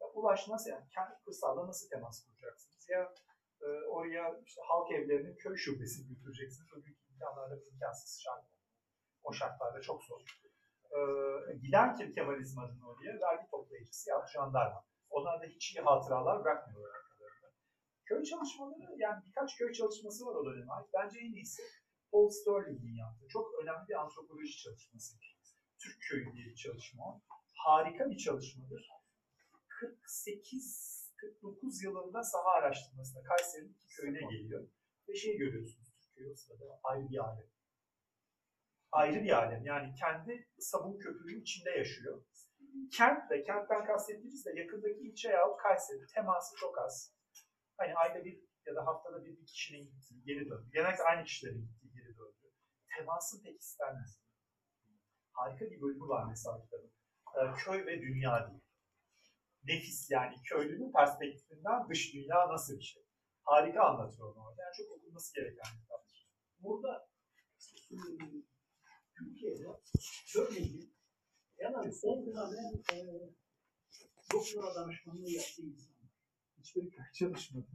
Ya 0.00 0.06
ulaş 0.14 0.48
nasıl 0.48 0.70
yani? 0.70 0.88
Kent, 0.88 1.24
kırsalla 1.24 1.66
nasıl 1.66 1.88
temas 1.88 2.26
kuracaksınız? 2.26 2.88
Ya 2.88 3.14
e, 3.60 3.66
oraya 3.66 4.40
işte 4.46 4.60
halk 4.68 4.92
evlerinin 4.92 5.36
köy 5.36 5.56
şubesini 5.56 6.08
götüreceksiniz. 6.08 6.72
O 6.72 6.82
büyük 6.82 6.98
imkanlarla 7.10 7.60
bir 7.60 7.66
imkansız 7.72 8.20
şart. 8.20 8.44
O 9.22 9.32
şartlarda 9.32 9.80
çok 9.80 10.04
zor. 10.04 10.20
E, 10.90 10.98
giden 11.56 11.94
kim 11.94 12.12
Kemalizm 12.12 12.58
adına 12.58 12.88
oraya? 12.88 13.20
Vergi 13.20 13.50
toplayıcısı 13.50 14.10
ya 14.10 14.26
jandarma. 14.32 14.84
Onlar 15.10 15.42
da 15.42 15.46
hiç 15.46 15.74
iyi 15.74 15.80
hatıralar 15.80 16.44
bırakmıyorlar 16.44 16.90
arkalarında. 16.90 17.48
Köy 18.04 18.22
çalışmaları, 18.24 18.94
yani 18.96 19.22
birkaç 19.26 19.58
köy 19.58 19.72
çalışması 19.72 20.26
var 20.26 20.34
o 20.34 20.44
döneme. 20.46 20.72
Bence 20.94 21.18
en 21.18 21.32
iyisi 21.32 21.62
Paul 22.12 22.28
Sterling'in 22.28 22.96
yaptığı. 23.04 23.28
Çok 23.28 23.46
önemli 23.62 23.88
bir 23.88 24.00
antropoloji 24.02 24.56
çalışması. 24.64 25.16
Türk 25.82 25.98
Köyü 26.08 26.32
diye 26.32 26.46
bir 26.46 26.54
çalışma. 26.54 27.22
Harika 27.52 28.10
bir 28.10 28.16
çalışmadır. 28.16 28.88
48-49 29.82 31.84
yılında 31.84 32.22
saha 32.22 32.50
araştırmasında 32.58 33.22
Kayseri'nin 33.22 33.72
iki 33.72 33.86
köyüne 33.96 34.20
geliyor. 34.20 34.68
Ve 35.08 35.14
şey 35.14 35.36
görüyorsunuz 35.36 35.88
Türk 36.00 36.14
Köyü 36.14 36.32
o 36.32 36.34
sırada 36.34 36.80
ayrı 36.82 37.08
bir 37.10 37.18
alem. 37.18 37.50
Ayrı 38.92 39.24
bir 39.24 39.42
alem. 39.42 39.64
Yani 39.64 39.94
kendi 39.94 40.48
sabun 40.58 40.98
köpüğünün 40.98 41.42
içinde 41.42 41.70
yaşıyor. 41.70 42.24
Kent 42.96 43.30
de, 43.30 43.42
kentten 43.42 43.84
kastettiğimiz 43.84 44.46
de 44.46 44.60
yakındaki 44.60 45.00
ilçe 45.00 45.28
yahut 45.28 45.62
Kayseri 45.62 46.06
teması 46.14 46.56
çok 46.56 46.78
az. 46.78 47.14
Hani 47.76 47.94
ayda 47.94 48.24
bir 48.24 48.40
ya 48.66 48.74
da 48.74 48.86
haftada 48.86 49.24
bir, 49.24 49.38
bir 49.38 49.46
kişinin 49.46 49.84
gittiği 49.84 50.24
geri 50.24 50.50
döndü. 50.50 50.70
Genellikle 50.72 51.04
aynı 51.04 51.24
kişilerin 51.24 51.60
gittiği. 51.60 51.81
Temasın 52.96 53.42
pek 53.42 53.60
istenmez. 53.60 54.20
Harika 55.32 55.64
bir 55.64 55.80
bölümü 55.82 56.08
var 56.08 56.24
mesela 56.28 56.62
kitabın. 56.62 56.92
Ee, 57.36 57.54
köy 57.64 57.86
ve 57.86 58.00
dünya 58.00 58.50
diye. 58.50 58.60
Nefis 59.64 60.10
yani 60.10 60.36
köylünün 60.44 60.92
perspektifinden 60.92 61.88
dış 61.88 62.14
dünya 62.14 62.48
nasıl 62.48 62.76
bir 62.76 62.82
şey. 62.82 63.02
Harika 63.42 63.82
anlatıyor 63.82 64.34
onu. 64.34 64.44
orada. 64.44 64.62
Yani 64.62 64.74
çok 64.76 64.96
okunması 64.96 65.34
gereken 65.34 65.64
bir 65.74 65.80
kitaptır. 65.80 66.28
Burada 66.58 67.08
Türkiye'de 69.18 69.66
örneğin 70.36 70.94
en 71.58 71.72
az 71.72 72.04
10 72.04 72.32
tane 72.32 72.82
e, 72.92 72.96
doktora 74.32 74.74
danışmanlığı 74.74 75.30
yaptığı 75.30 75.62
insan 75.62 75.94
var. 75.94 76.10
Hiçbiri 76.58 76.90
köy 76.90 77.04
çalışmadı. 77.14 77.66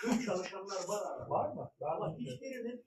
Köy 0.00 0.26
çalışanlar 0.26 0.88
var 0.88 1.02
arada. 1.12 1.30
Var 1.30 1.52
mı? 1.54 1.72
Ben 1.80 1.86
Ama 1.86 2.16
hiçbirinin 2.18 2.84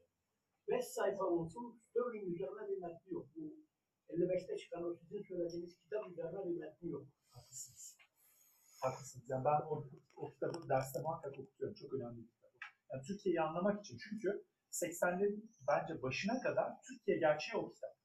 5 0.69 0.85
sayfa 0.85 1.23
olsun 1.23 1.81
Sterling 1.89 2.27
üzerine 2.35 2.69
bir 2.69 2.81
metni 2.81 3.13
yok. 3.13 3.27
Bu 3.35 3.67
55'te 4.09 4.57
çıkan 4.57 4.83
o 4.83 4.95
sizin 4.95 5.21
söylediğiniz 5.23 5.77
kitap 5.79 6.11
üzerine 6.11 6.45
bir 6.45 6.59
metni 6.59 6.89
yok. 6.89 7.07
Haklısınız. 7.31 7.95
Haklısınız. 8.81 9.29
Yani 9.29 9.45
ben 9.45 9.61
o, 9.61 9.87
o 10.15 10.31
kitabı 10.31 10.69
derste 10.69 11.01
muhakkak 11.01 11.39
okutuyorum. 11.39 11.75
Çok 11.75 11.93
önemli 11.93 12.17
bir 12.17 12.27
kitap. 12.27 12.51
Yani 12.91 13.03
Türkiye'yi 13.07 13.41
anlamak 13.41 13.79
için. 13.85 13.97
Çünkü 14.09 14.45
80'lerin 14.71 15.49
bence 15.67 16.01
başına 16.01 16.41
kadar 16.41 16.81
Türkiye 16.87 17.17
gerçeği 17.17 17.63
o 17.63 17.69
kitap. 17.69 17.97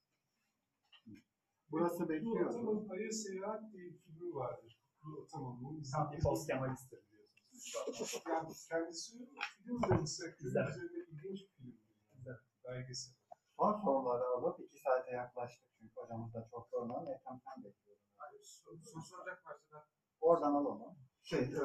Burası 1.71 2.05
Bu 2.05 2.09
bekliyor. 2.09 2.47
Atam'ın 2.47 2.89
Ay'a 2.89 3.11
Seyahat 3.11 3.73
diye 3.73 3.85
bir 3.85 3.99
filmi 3.99 4.35
vardır. 4.35 4.83
Atam'ın. 5.23 5.65
Bunu 5.65 5.83
Tam 5.93 6.13
bir 6.13 6.21
post 6.21 6.47
Kemalist'tir 6.47 6.99
biliyorsunuz. 7.07 8.23
Yani 8.29 8.49
kendisi 8.69 9.13
film 9.65 9.83
de 9.83 10.37
Güzel. 10.41 10.69
üzerinde 10.69 11.07
ilginç 11.13 11.41
bir 12.65 12.71
film. 12.71 12.75
Güzel. 12.75 12.75
Belgesel. 12.75 13.15
Son 13.57 13.73
soruları 13.73 14.25
alıp 14.25 14.61
iki 14.61 14.81
saate 14.81 15.11
yaklaştık 15.11 15.69
çünkü 15.79 15.95
hocamız 15.97 16.35
da 16.35 16.49
çok 16.51 16.73
yormadan. 16.73 17.07
Ethem 17.07 17.41
sen 17.45 17.65
bekliyorum. 17.65 18.03
Soru 18.85 19.03
soracak 19.03 19.47
varsa 19.47 19.71
da 19.73 19.87
Oradan 20.21 20.55
alalım. 20.55 20.97
Şey, 21.23 21.39
e, 21.39 21.61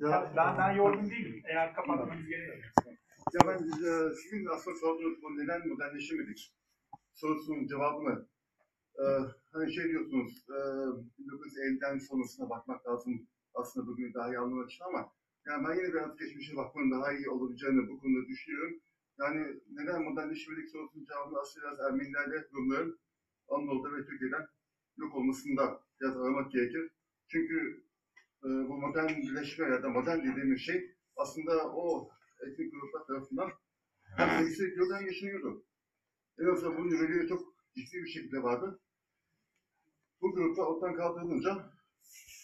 Ben, 0.00 0.36
ben, 0.36 0.58
ben 0.58 0.72
yorgun 0.72 1.10
değilim. 1.10 1.42
Eğer 1.48 1.74
kapatmanız 1.74 2.26
gerekiyorsa. 2.26 2.90
Ya 3.34 3.40
ben 3.46 3.58
e, 3.58 4.14
sizin 4.14 4.46
aslında 4.46 4.76
sorduğunuz 4.76 5.22
bu 5.22 5.36
neden 5.36 5.68
modernleşemedik 5.68 6.54
sorusunun 7.12 7.66
cevabını 7.66 8.28
e, 8.98 9.04
hani 9.52 9.74
şey 9.74 9.84
diyorsunuz 9.84 10.44
e, 10.48 10.58
1950'den 11.18 11.98
sonrasına 11.98 12.50
bakmak 12.50 12.86
lazım 12.86 13.28
aslında 13.54 13.86
bugün 13.86 14.14
daha 14.14 14.28
iyi 14.28 14.38
anlamak 14.38 14.70
için 14.70 14.84
ama 14.84 15.12
yani 15.46 15.68
ben 15.68 15.74
yine 15.74 15.92
biraz 15.92 16.16
geçmişe 16.16 16.56
bakmanın 16.56 16.90
daha 16.90 17.12
iyi 17.12 17.30
olabileceğini 17.30 17.88
bu 17.88 18.00
konuda 18.00 18.26
düşünüyorum. 18.28 18.80
Yani 19.18 19.60
neden 19.70 20.02
modernleşemedik 20.02 20.70
sorusunun 20.70 21.04
cevabını 21.04 21.38
aslında 21.38 21.66
biraz 21.66 21.80
Ermenilerle 21.80 22.48
Rumların 22.54 23.00
Anadolu'da 23.48 23.96
ve 23.96 24.06
Türkiye'den 24.06 24.46
yok 24.96 25.14
olmasında 25.14 25.80
biraz 26.00 26.16
aramak 26.16 26.52
gerekir. 26.52 26.90
Çünkü 27.28 27.84
e, 28.44 28.48
bu 28.48 28.76
modernleşme 28.78 29.68
ya 29.68 29.82
da 29.82 29.88
modern 29.88 30.18
dediğimiz 30.18 30.60
şey 30.60 30.96
aslında 31.16 31.72
o 31.72 32.10
etnik 32.40 32.72
gruplar 32.72 33.06
tarafından 33.06 33.50
hem 34.16 34.28
temsil 34.28 34.76
hem 34.96 35.06
yaşanıyordu. 35.06 35.64
En 36.38 36.46
azından 36.46 36.76
bunun 36.76 36.90
nüveliği 36.90 37.28
çok 37.28 37.54
ciddi 37.74 37.96
bir 38.04 38.08
şekilde 38.08 38.42
vardı. 38.42 38.80
Bu 40.20 40.34
gruplar 40.34 40.66
ortadan 40.66 40.96
kaldırılınca 40.96 41.70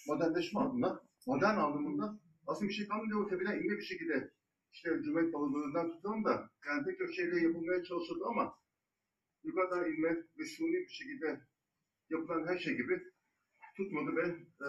modernleşme 0.09 0.61
adına, 0.61 1.01
modern 1.27 1.57
anlamında 1.57 2.21
aslında 2.47 2.69
bir 2.69 2.75
şey 2.75 2.89
kalmıyor. 2.89 3.29
Tepeden 3.29 3.59
inme 3.59 3.77
bir 3.79 3.83
şekilde 3.83 4.33
işte 4.73 5.03
Cumhuriyet 5.05 5.35
balonlarından 5.35 5.93
tutalım 5.93 6.25
da 6.25 6.51
yani 6.67 6.85
pek 6.85 6.99
çok 6.99 7.15
şeyle 7.15 7.41
yapılmaya 7.41 7.85
çalışıldı 7.85 8.25
ama 8.27 8.59
yukarıdan 9.45 9.91
inme 9.93 10.17
ve 10.39 10.45
suni 10.45 10.73
bir 10.73 10.89
şekilde 10.89 11.41
yapılan 12.11 12.47
her 12.47 12.59
şey 12.59 12.77
gibi 12.77 13.03
tutmadı 13.77 14.17
ve 14.17 14.27
e, 14.65 14.69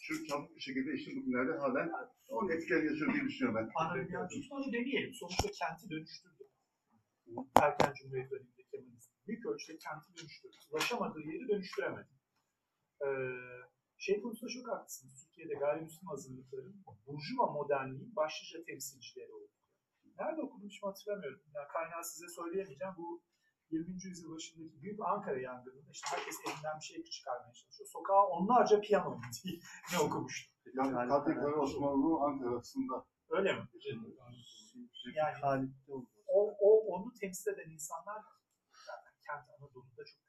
şu 0.00 0.26
çabuk 0.26 0.56
bir 0.56 0.60
şekilde 0.60 0.94
işte 0.94 1.16
bugünlerde 1.16 1.52
halen 1.52 1.90
onun 2.28 2.50
etkilerini 2.50 2.86
yaşıyor 2.86 3.14
diye 3.14 3.24
düşünüyorum 3.24 3.60
ben. 3.60 3.84
Anadolu 3.84 4.28
tutmanı 4.28 4.72
demeyelim. 4.72 5.14
Sonuçta 5.14 5.48
kenti 5.60 5.90
dönüştürdü. 5.90 6.44
Erken 7.62 7.94
Cumhuriyet 7.94 8.30
döneminde 8.30 8.62
Kemalizm. 8.70 9.12
Büyük 9.26 9.46
ölçüde 9.46 9.78
kenti 9.78 10.16
dönüştürdü. 10.16 10.56
Ulaşamadığı 10.70 11.20
yeri 11.20 11.48
dönüştüremedi. 11.48 12.08
Ee, 13.02 13.06
şey 14.06 14.20
konusunda 14.22 14.50
çok 14.56 14.68
haklısınız. 14.72 15.16
Türkiye'de 15.24 15.54
gayrimüslim 15.54 16.08
hazırlıkların 16.08 16.84
Burjuva 17.06 17.46
modernliğin 17.58 18.16
başlıca 18.16 18.64
temsilcileri 18.64 19.32
oldu. 19.32 19.52
Nerede 20.18 20.42
hiç 20.64 20.82
hatırlamıyorum. 20.82 21.40
Yani 21.54 21.68
kaynağı 21.68 22.04
size 22.04 22.28
söyleyemeyeceğim. 22.28 22.94
Bu 22.98 23.22
20. 23.70 24.04
yüzyıl 24.04 24.34
başındaki 24.34 24.82
büyük 24.82 25.00
Ankara 25.00 25.40
yangınında 25.40 25.90
işte 25.92 26.08
herkes 26.16 26.36
elinden 26.46 26.76
bir 26.80 26.84
şey 26.84 27.04
çıkarmaya 27.04 27.52
çalışıyor. 27.52 27.88
Sokağa 27.92 28.26
onlarca 28.26 28.80
piyano 28.80 29.20
diye 29.44 29.60
ne 29.92 29.98
okumuştum. 29.98 30.54
Yani 30.76 31.08
Kadıköy 31.08 31.54
Osmanlı 31.54 32.24
Ankara'sında 32.26 33.06
Öyle 33.30 33.52
mi? 33.52 33.68
Yani 35.16 35.36
Halit'te 35.40 35.92
oldu. 35.92 36.08
o, 36.26 36.56
o 36.60 36.68
onu 36.94 37.12
temsil 37.20 37.50
eden 37.52 37.70
insanlar 37.70 38.22
zaten 38.86 39.14
kent 39.26 39.50
Anadolu'da 39.50 40.04
çok 40.04 40.20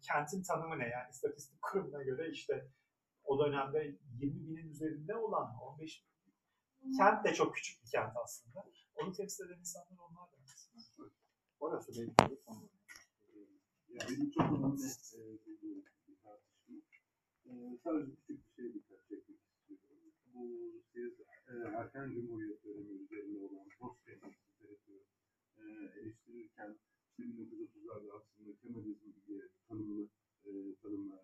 kentin 0.00 0.42
tanımı 0.42 0.78
ne 0.78 0.88
yani 0.88 1.10
istatistik 1.10 1.62
kurumuna 1.62 2.02
göre 2.02 2.30
işte 2.30 2.68
o 3.24 3.44
dönemde 3.44 3.98
20 4.20 4.48
binin 4.48 4.68
üzerinde 4.68 5.16
olan 5.16 5.56
15 5.60 6.04
kent 6.98 7.24
de 7.24 7.34
çok 7.34 7.54
küçük 7.54 7.84
bir 7.84 7.90
kent 7.90 8.16
aslında. 8.24 8.66
Onu 8.94 9.12
temsil 9.12 9.46
eden 9.46 9.58
insanlar 9.58 9.98
onlar 9.98 10.32
da. 10.32 10.36
Orası 11.60 11.92
belki 11.96 12.34
de 12.34 12.36
son. 12.36 12.70
Ya 13.88 14.00
benim 14.10 14.30
çok 14.30 14.44
önemli 14.44 14.82
e, 15.14 15.20
bir 16.08 16.16
tartışma. 16.22 16.74
E, 17.46 17.50
sadece 17.84 18.12
küçük 18.16 18.46
bir 18.46 18.54
şey 18.54 18.74
dikkat 18.74 19.08
çekmek 19.08 19.38
istiyorum. 19.40 20.12
Bu 20.34 20.42
siz 20.92 21.20
e, 21.48 21.52
erken 21.78 22.10
cumhuriyet 22.10 22.64
dönemi 22.64 23.02
üzerinde 23.02 23.38
olan 23.38 23.68
post 23.78 24.08
literatürü 24.08 25.04
e, 25.56 25.62
eleştirirken 26.00 26.78
işte 27.18 27.22
1930'larda 27.22 28.12
aslında 28.16 28.56
Kemalizm 28.62 29.12
diye 29.26 29.42
tanımlı, 29.68 30.08
e, 30.44 30.50
tanımlı 30.82 31.20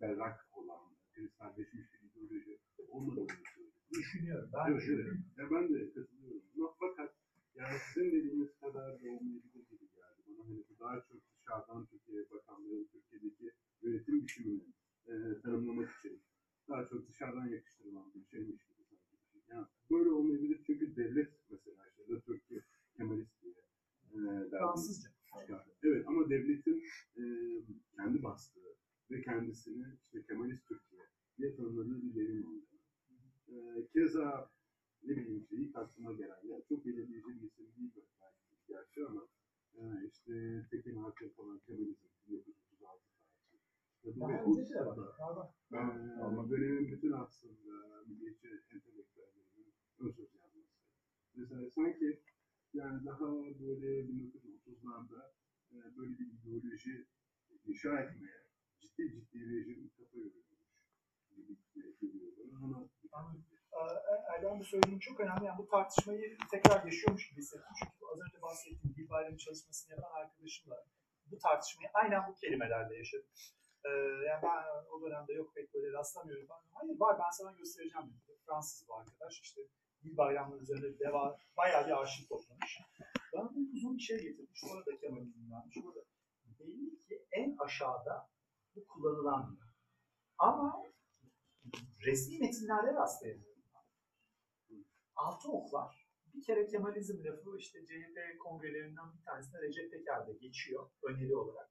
berrak 0.00 0.48
olan, 0.52 0.80
kristalleşmiş 1.12 1.86
bir 1.92 2.00
ideoloji 2.10 2.58
olmadığını 2.88 3.26
söylüyor. 3.54 3.72
Düşünüyorum. 3.92 4.50
Ben 4.52 4.72
Evet, 4.72 4.82
evet. 4.88 5.16
Ya 5.38 5.50
ben 5.50 5.74
de 5.74 5.92
katılıyorum. 5.94 6.42
Fakat 6.80 7.14
yani 7.54 7.76
sizin 7.94 8.12
dediğiniz 8.12 8.58
kadar 8.60 9.00
da 9.00 9.04
olmayabilir 9.10 9.64
gibi 9.70 9.86
geldi 9.94 10.20
bana. 10.28 10.44
Hani 10.44 10.64
bu 10.70 10.78
daha 10.80 11.00
çok 11.00 11.20
dışarıdan 11.36 11.86
Türkiye'ye 11.86 12.30
bakanların 12.30 12.88
Türkiye'deki 12.92 13.50
yönetim 13.82 14.22
biçimini 14.22 14.62
e, 15.06 15.12
tanımlamak 15.42 15.90
için 15.98 16.22
daha 16.68 16.88
çok 16.88 17.08
dışarıdan 17.08 17.46
yakıştırılan 17.46 18.12
bir 18.14 18.24
şeymiş 18.26 18.62
gibi 18.68 18.82
sanki. 18.88 18.96
bir 19.34 19.40
şey. 19.40 19.40
Yani 19.56 19.66
böyle 19.90 20.10
olmayabilir 20.10 20.60
çünkü 20.66 20.96
devlet 20.96 21.30
mesela 21.50 21.82
işte 21.90 22.14
de 22.14 22.20
Türkiye 22.20 22.60
Kemalist 22.96 23.42
diye 23.42 23.54
e, 24.12 24.16
derdi. 24.16 24.50
Fransızca. 24.50 25.10
çıkardı. 25.40 25.70
Evet 25.82 26.04
ama 26.08 26.30
devletin 26.30 26.82
e, 27.16 27.22
kendi 27.96 28.22
bastığı 28.22 28.60
ve 29.10 29.22
kendisini 29.22 29.86
işte 30.04 30.22
Kemalist 30.26 30.68
Türkiye 30.68 31.02
diye 31.38 31.56
tanımladığı 31.56 32.02
bir 32.02 32.14
devrim 32.14 32.46
oldu. 32.46 32.64
E, 33.48 33.54
keza 33.92 34.50
ne 35.02 35.16
bileyim 35.16 35.38
işte 35.42 35.56
ilk 35.56 35.76
aklıma 35.76 36.12
gelen 36.12 36.40
ya 36.48 36.62
çok 36.68 36.86
belirleyici 36.86 37.28
bir 37.28 37.42
isim 37.46 37.66
değil 37.76 37.90
belki 37.96 38.66
gerçi 38.68 39.06
ama 39.06 39.28
e, 39.74 39.80
işte 40.12 40.32
Tekin 40.70 40.96
Hakem 40.96 41.30
falan 41.30 41.58
Kemalizm 41.58 42.06
1936 42.28 43.02
tarihi. 43.12 43.62
İşte 43.96 44.16
bu 44.16 44.20
Daha 44.20 44.28
ve 44.32 44.42
önce 44.42 44.74
de 44.74 44.82
o- 44.82 44.86
var. 44.86 44.96
Galiba. 45.18 45.54
ee, 45.72 46.22
ama 46.22 46.50
dönemin 46.50 46.92
bütün 46.92 47.12
aslında 47.12 48.04
milliyetçi 48.08 48.48
entelektüellerinin 48.74 49.72
ön 49.98 50.10
söz 50.10 50.34
yazması. 50.34 50.68
Mesela 51.34 51.70
sanki 51.70 52.20
yani 52.74 53.06
daha 53.06 53.20
böyle 53.60 54.00
1930'larda 54.08 55.32
e, 55.72 55.96
böyle 55.96 56.18
bir 56.18 56.26
ideoloji 56.32 57.06
inşa 57.66 58.00
etmeye 58.00 58.42
ciddi 58.80 59.10
ciddi 59.12 59.38
rejim 59.50 59.90
kafa 59.98 60.18
yoruyormuş 60.18 60.58
gibi 61.74 61.98
geliyor 62.00 62.32
bana 62.52 62.64
ama 62.64 62.88
Anladım. 63.12 63.44
Ee, 63.72 64.34
Erdem 64.34 64.60
Bey 64.60 64.64
söylediğim 64.66 65.00
önemli. 65.20 65.44
Yani 65.44 65.58
bu 65.58 65.68
tartışmayı 65.68 66.36
tekrar 66.50 66.84
yaşıyormuş 66.84 67.30
gibi 67.30 67.40
hissettim. 67.40 67.74
Çünkü 67.78 67.92
az 68.12 68.20
önce 68.20 68.42
bahsettiğim 68.42 68.96
Dil 68.96 69.10
Bayramı 69.10 69.38
çalışmasını 69.38 69.94
yapan 69.94 70.10
arkadaşımla 70.20 70.84
bu 71.30 71.38
tartışmayı 71.38 71.90
aynen 71.94 72.28
bu 72.28 72.34
kelimelerle 72.34 72.96
yaşadım. 72.96 73.30
Ee, 73.84 73.88
yani 74.28 74.42
ben 74.42 74.64
o 74.92 75.02
dönemde 75.02 75.32
yok 75.32 75.54
pek 75.54 75.74
böyle 75.74 75.92
rastlamıyorum. 75.92 76.46
Ben, 76.50 76.56
Hayır 76.72 77.00
var 77.00 77.18
ben 77.18 77.30
sana 77.30 77.52
göstereceğim 77.52 78.06
dedi. 78.06 78.38
Fransız 78.46 78.88
bu 78.88 78.94
arkadaş 78.94 79.40
işte 79.40 79.60
Dil 80.02 80.16
Bayramları 80.16 80.62
üzerine 80.62 80.98
deva, 80.98 81.38
bayağı 81.56 81.86
bir 81.86 82.00
arşiv 82.00 82.28
toplamış. 82.28 82.80
Bana 83.32 83.50
bir 83.50 83.76
uzun 83.76 83.96
bir 83.96 84.02
şey 84.02 84.22
getirmiş. 84.22 84.64
Orada 84.64 84.96
Kemalizm'denmiş. 85.00 85.76
Orada 85.86 86.00
belli 86.60 87.02
ki 87.02 87.26
en 87.32 87.56
aşağıda 87.58 88.28
bu 88.76 88.86
kullanılan. 88.86 89.58
Ama 90.38 90.82
resmi 92.06 92.38
metinlerde 92.38 92.94
rastlayamıyorum. 92.94 93.57
Altı 95.18 95.52
oklar. 95.52 96.08
Bir 96.34 96.42
kere 96.42 96.66
Kemalizm 96.66 97.24
lafı 97.24 97.58
işte 97.58 97.78
CHP 97.86 98.38
kongrelerinden 98.38 99.12
bir 99.14 99.24
tanesinde 99.24 99.62
Recep 99.62 99.92
Peker'de 99.92 100.32
geçiyor 100.32 100.90
öneri 101.02 101.36
olarak. 101.36 101.70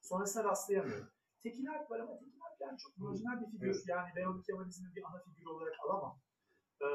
Sonrasında 0.00 0.44
rastlayamıyorum. 0.44 1.10
Tekin 1.42 1.66
Alp 1.66 1.90
var 1.90 2.00
ama 2.00 2.18
Tekin 2.18 2.40
Alp 2.40 2.60
yani 2.60 2.78
çok 2.78 2.98
marjinal 2.98 3.40
bir 3.40 3.50
figür. 3.50 3.84
Yani 3.88 4.08
ben 4.16 4.24
onu 4.24 4.42
Kemalizmin 4.42 4.94
bir 4.94 5.02
ana 5.02 5.22
figür 5.22 5.46
olarak 5.46 5.74
alamam. 5.84 6.20
Ee, 6.82 6.86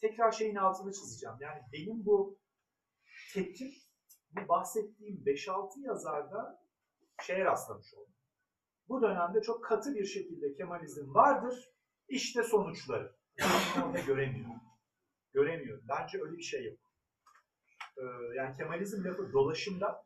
tekrar 0.00 0.32
şeyin 0.32 0.56
altını 0.56 0.92
çizeceğim. 0.92 1.36
Yani 1.40 1.60
benim 1.72 2.04
bu 2.06 2.38
tepkim 3.34 3.70
bu 4.30 4.48
bahsettiğim 4.48 5.16
5-6 5.24 5.86
yazarda 5.86 6.62
şeye 7.22 7.44
rastlamış 7.44 7.94
oldum. 7.94 8.14
Bu 8.88 9.02
dönemde 9.02 9.42
çok 9.42 9.64
katı 9.64 9.94
bir 9.94 10.04
şekilde 10.04 10.54
Kemalizm 10.54 11.14
vardır. 11.14 11.72
İşte 12.08 12.42
sonuçları. 12.42 13.19
Orada 13.84 13.98
göremiyorum. 13.98 14.60
Göremiyorum. 15.32 15.84
Bence 15.88 16.22
öyle 16.22 16.36
bir 16.36 16.42
şey 16.42 16.64
yok. 16.64 16.78
Ee, 17.98 18.02
yani 18.36 18.56
Kemalizm 18.56 19.04
lafı 19.04 19.32
dolaşımda 19.32 20.04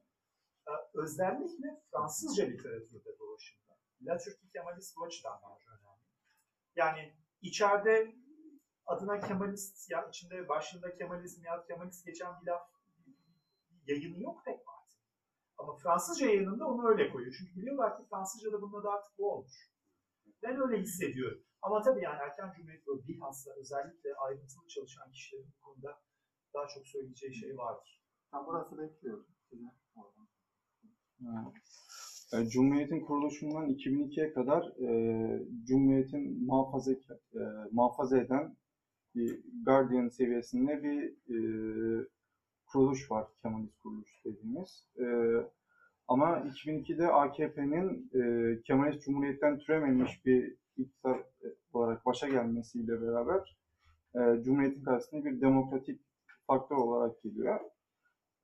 e, 0.69 0.73
özellikle 0.95 1.83
Fransızca 1.91 2.45
literatürde 2.45 3.19
dolaşımda. 3.19 3.73
La 4.03 4.19
Türkiye 4.19 4.51
Kemalist 4.53 4.97
bu 4.97 5.05
açıdan 5.05 5.41
bence 5.43 5.71
önemli. 5.71 6.05
Yani 6.77 7.15
içeride 7.43 8.15
adına 8.87 9.21
Kemalist 9.21 9.91
ya 9.91 10.09
içinde 10.09 10.49
başında 10.49 10.95
Kemalizm 10.95 11.45
ya 11.45 11.65
Kemalist 11.67 12.07
geçen 12.07 12.41
bir 12.41 12.47
laf 12.47 12.71
yayını 13.87 14.23
yok 14.23 14.45
pek 14.45 14.69
var. 14.69 14.85
Ama 15.59 15.77
Fransızca 15.77 16.27
yayınında 16.27 16.67
onu 16.67 16.89
öyle 16.89 17.11
koyuyor. 17.11 17.35
Çünkü 17.39 17.61
biliyorlar 17.61 17.99
ki 17.99 18.05
Fransızca'da 18.11 18.63
bunun 18.63 18.81
adı 18.81 18.89
artık 18.89 19.19
bu 19.19 19.33
olmuş. 19.33 19.71
Ben 20.43 20.61
öyle 20.61 20.83
hissediyorum. 20.83 21.45
Ama 21.65 21.83
tabii 21.83 22.03
yani 22.03 22.19
erken 22.23 22.53
cumhuriyet 22.57 22.89
ve 22.89 23.09
bilhassa 23.09 23.51
özellikle 23.61 24.15
ayrıntılı 24.15 24.67
çalışan 24.69 25.11
kişilerin 25.11 25.47
bu 25.57 25.65
konuda 25.65 25.99
daha 26.55 26.67
çok 26.69 26.87
söyleyeceği 26.87 27.35
şey 27.35 27.57
vardır. 27.57 28.03
Ben 28.33 28.47
burası 28.47 28.79
bekliyorum. 28.79 29.27
Oradan. 29.97 30.29
E, 32.33 32.49
Cumhuriyet'in 32.49 33.01
kuruluşundan 33.01 33.71
2002'ye 33.71 34.33
kadar 34.33 34.63
e, 34.63 34.89
Cumhuriyet'in 35.65 36.47
muhafaza, 36.47 36.93
e, 36.93 36.99
muhafaza 37.73 38.19
eden 38.19 38.57
bir 39.15 39.41
Guardian 39.67 40.09
seviyesinde 40.09 40.83
bir 40.83 41.03
e, 41.35 41.39
kuruluş 42.67 43.11
var, 43.11 43.29
Kemalist 43.43 43.79
kuruluş 43.79 44.25
dediğimiz. 44.25 44.89
E, 44.99 45.05
ama 46.09 46.39
2002'de 46.39 47.07
AKP'nin 47.07 48.11
e, 48.15 48.63
Kemalist 48.63 49.05
Cumhuriyet'ten 49.05 49.59
türememiş 49.59 50.27
bir 50.27 50.64
iktidar 50.77 51.19
e, 51.19 51.47
olarak 51.73 52.07
başa 52.07 52.29
gelmesiyle 52.29 53.03
beraber 53.03 53.59
e, 54.15 54.43
Cumhuriyet'in 54.43 54.83
karşısında 54.85 55.25
bir 55.25 55.41
demokratik 55.41 56.01
faktör 56.47 56.77
olarak 56.77 57.23
geliyor. 57.23 57.61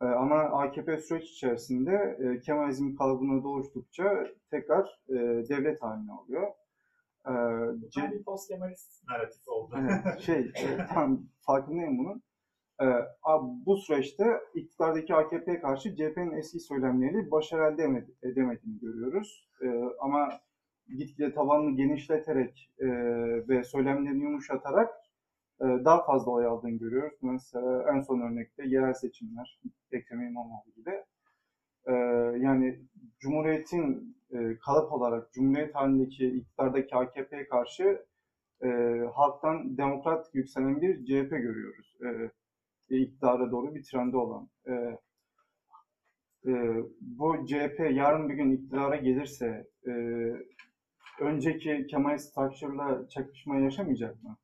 E, 0.02 0.04
ama 0.04 0.36
AKP 0.36 0.98
süreç 0.98 1.30
içerisinde 1.30 2.18
e, 2.20 2.40
Kemalizm 2.40 2.96
kalıbını 2.96 3.42
doluştukça 3.42 4.26
tekrar 4.50 5.00
e, 5.08 5.14
devlet 5.48 5.82
haline 5.82 6.12
alıyor. 6.12 6.48
E, 7.26 7.32
C- 7.90 8.10
bir 8.12 8.24
post-Kemalist 8.24 9.08
narratif 9.08 9.48
oldu. 9.48 9.74
Evet, 9.80 10.20
şey, 10.20 10.40
e, 10.56 10.86
tam 10.94 11.22
farkındayım 11.46 11.98
bunun. 11.98 12.22
A- 13.22 13.42
bu 13.66 13.76
süreçte 13.76 14.24
iktidardaki 14.54 15.14
AKP'ye 15.14 15.60
karşı 15.60 15.96
CHP'nin 15.96 16.32
eski 16.38 16.60
söylemleri 16.60 17.30
başarı 17.30 17.72
elde 17.74 17.82
emedi- 17.82 18.14
edemediğini 18.22 18.78
görüyoruz. 18.80 19.48
Ee, 19.62 19.82
ama 20.00 20.28
gitgide 21.00 21.34
tabanını 21.34 21.76
genişleterek 21.76 22.70
e, 22.78 22.86
ve 23.48 23.64
söylemlerini 23.64 24.22
yumuşatarak 24.22 24.90
e, 25.60 25.64
daha 25.64 26.04
fazla 26.04 26.30
oy 26.30 26.46
aldığını 26.46 26.78
görüyoruz. 26.78 27.18
Mesela 27.22 27.92
en 27.94 28.00
son 28.00 28.20
örnekte 28.20 28.62
yerel 28.66 28.94
seçimler, 28.94 29.60
Ekrem 29.92 30.22
İmamoğlu 30.22 30.72
gibi. 30.76 30.90
Ee, 31.86 31.92
yani 32.38 32.80
Cumhuriyet'in 33.18 34.16
e, 34.32 34.58
kalıp 34.58 34.92
olarak 34.92 35.32
Cumhuriyet 35.32 35.74
halindeki 35.74 36.26
iktidardaki 36.26 36.96
AKP'ye 36.96 37.48
karşı 37.48 38.04
e, 38.62 38.68
halktan 39.14 39.76
demokrat 39.76 40.30
yükselen 40.34 40.80
bir 40.80 41.04
CHP 41.04 41.30
görüyoruz. 41.30 41.96
E, 42.04 42.30
e, 42.90 42.98
iktidara 42.98 43.50
doğru 43.50 43.74
bir 43.74 43.82
trendi 43.82 44.16
olan. 44.16 44.48
E, 44.66 44.72
e, 46.46 46.52
bu 47.00 47.46
CHP 47.46 47.90
yarın 47.90 48.28
bir 48.28 48.34
gün 48.34 48.50
iktidara 48.50 48.96
gelirse 48.96 49.66
e, 49.86 49.92
önceki 51.20 51.86
Kemal 51.90 52.18
Structure'la 52.18 53.08
çakışma 53.08 53.56
yaşamayacak 53.56 54.22
mı? 54.22 54.36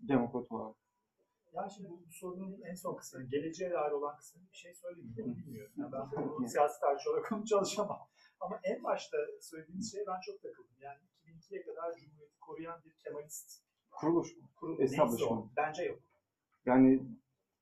Demokrat 0.00 0.52
olarak. 0.52 0.76
Yani 1.52 1.70
şimdi 1.76 1.88
bu, 1.90 2.02
sorunun 2.10 2.60
en 2.62 2.74
son 2.74 2.96
kısmı, 2.96 3.22
geleceğe 3.22 3.70
dair 3.70 3.92
olan 3.92 4.16
kısmını 4.16 4.44
bir 4.52 4.56
şey 4.56 4.74
söyleyeyim 4.74 5.08
mi? 5.08 5.36
Bilmiyorum. 5.36 5.72
Yani 5.76 5.92
ben 5.92 6.10
bunu 6.12 6.48
siyasi 6.48 6.80
tarihçi 6.80 7.08
olarak 7.08 7.32
onu 7.32 7.44
çalışamam. 7.44 8.08
Ama 8.40 8.60
en 8.64 8.84
başta 8.84 9.16
söylediğiniz 9.40 9.92
şeye 9.92 10.04
ben 10.06 10.20
çok 10.20 10.42
takıldım. 10.42 10.76
Yani 10.80 10.98
2002'ye 11.24 11.62
kadar 11.62 11.96
Cumhuriyeti 11.96 12.38
koruyan 12.40 12.80
bir 12.84 12.92
Kemalist 13.04 13.62
Kuruluş 13.90 14.36
mu? 14.36 14.48
neyse 14.78 14.84
Establishment. 14.84 15.56
Bence 15.56 15.82
yok. 15.82 15.98
Yani 16.66 17.02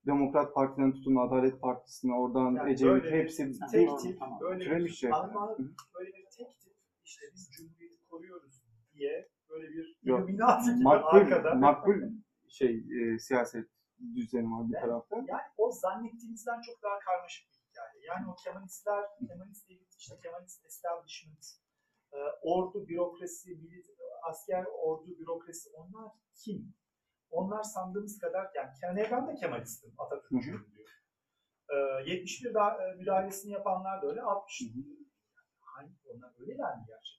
Demokrat 0.07 0.55
Parti'den 0.55 0.93
tutun 0.93 1.17
Adalet 1.17 1.61
Partisi'ne 1.61 2.15
oradan 2.15 2.55
Yani 2.55 2.73
Ecevit 2.73 3.05
hepsi 3.05 3.53
tek 3.73 3.99
tip, 3.99 4.21
böyle 4.41 4.85
bir, 4.85 4.93
CHP. 4.93 5.13
Alman- 5.13 5.75
böyle 5.99 6.13
bir 6.13 6.27
tek 6.37 6.61
tip, 6.61 6.73
işte 7.05 7.27
biz 7.35 7.51
Cumhuriyeti 7.51 7.76
koruyoruz 8.17 8.63
diye 8.93 9.29
böyle 9.49 9.69
bir. 9.69 9.99
Illuminati 10.03 10.75
gibi 10.75 10.85
makbul, 10.85 11.19
arkada. 11.19 11.55
makbul 11.55 12.01
şey 12.49 12.85
e, 12.97 13.19
siyaset 13.19 13.69
düzeni 14.15 14.51
var 14.51 14.69
bir 14.69 14.81
tarafta. 14.81 15.17
Yani 15.17 15.43
o 15.57 15.71
zannettiğimizden 15.71 16.61
çok 16.61 16.83
daha 16.83 16.99
karmaşık 16.99 17.47
bir 17.49 17.59
hikaye. 17.69 18.05
Yani 18.05 18.31
o 18.31 18.35
Kemalistler, 18.45 19.05
Kemalist 19.29 19.71
elit, 19.71 19.95
işte 19.99 20.15
Kemalist 20.23 20.67
establishment, 20.67 21.45
e, 22.13 22.17
ordu, 22.43 22.89
bürokrasi, 22.89 23.61
asker, 24.23 24.65
ordu, 24.65 25.19
bürokrasi 25.19 25.71
onlar 25.75 26.13
kim? 26.45 26.75
Onlar 27.31 27.63
sandığımız 27.63 28.19
kadar 28.19 28.51
yani 28.83 29.09
ben 29.11 29.29
de 29.29 29.35
Kemalistim, 29.35 29.95
Atatürkçüyüm 29.99 30.73
diyor. 30.75 30.89
E, 31.71 32.11
71 32.11 32.55
da, 32.55 32.89
e, 32.89 32.95
müdahalesini 32.95 33.53
yapanlar 33.53 34.03
da 34.03 34.07
öyle, 34.07 34.23
60. 34.23 34.63
Hangi 35.61 35.95
onlar 36.15 36.33
öyleler 36.41 36.77
mi 36.77 36.85
gerçekten? 36.87 37.16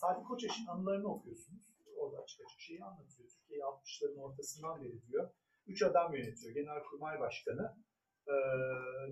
Sadi 0.00 0.22
Koçeş'in 0.28 0.66
anılarını 0.66 1.08
okuyorsunuz. 1.14 1.62
Orada 1.96 2.22
açık 2.22 2.40
açık 2.40 2.60
şeyi 2.60 2.84
anlatıyor. 2.84 3.28
Türkiye'yi 3.28 3.62
60'ların 3.62 4.20
ortasından 4.20 4.82
beri 4.82 5.06
diyor. 5.06 5.30
Üç 5.66 5.82
adam 5.82 6.14
yönetiyor. 6.14 6.54
Genelkurmay 6.54 7.20
Başkanı, 7.20 7.76
e, 8.26 8.34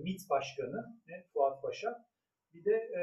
MİT 0.02 0.30
Başkanı 0.30 1.00
ne? 1.08 1.26
Fuat 1.32 1.62
Paşa, 1.62 2.06
bir 2.54 2.64
de 2.64 2.74
e, 2.98 3.00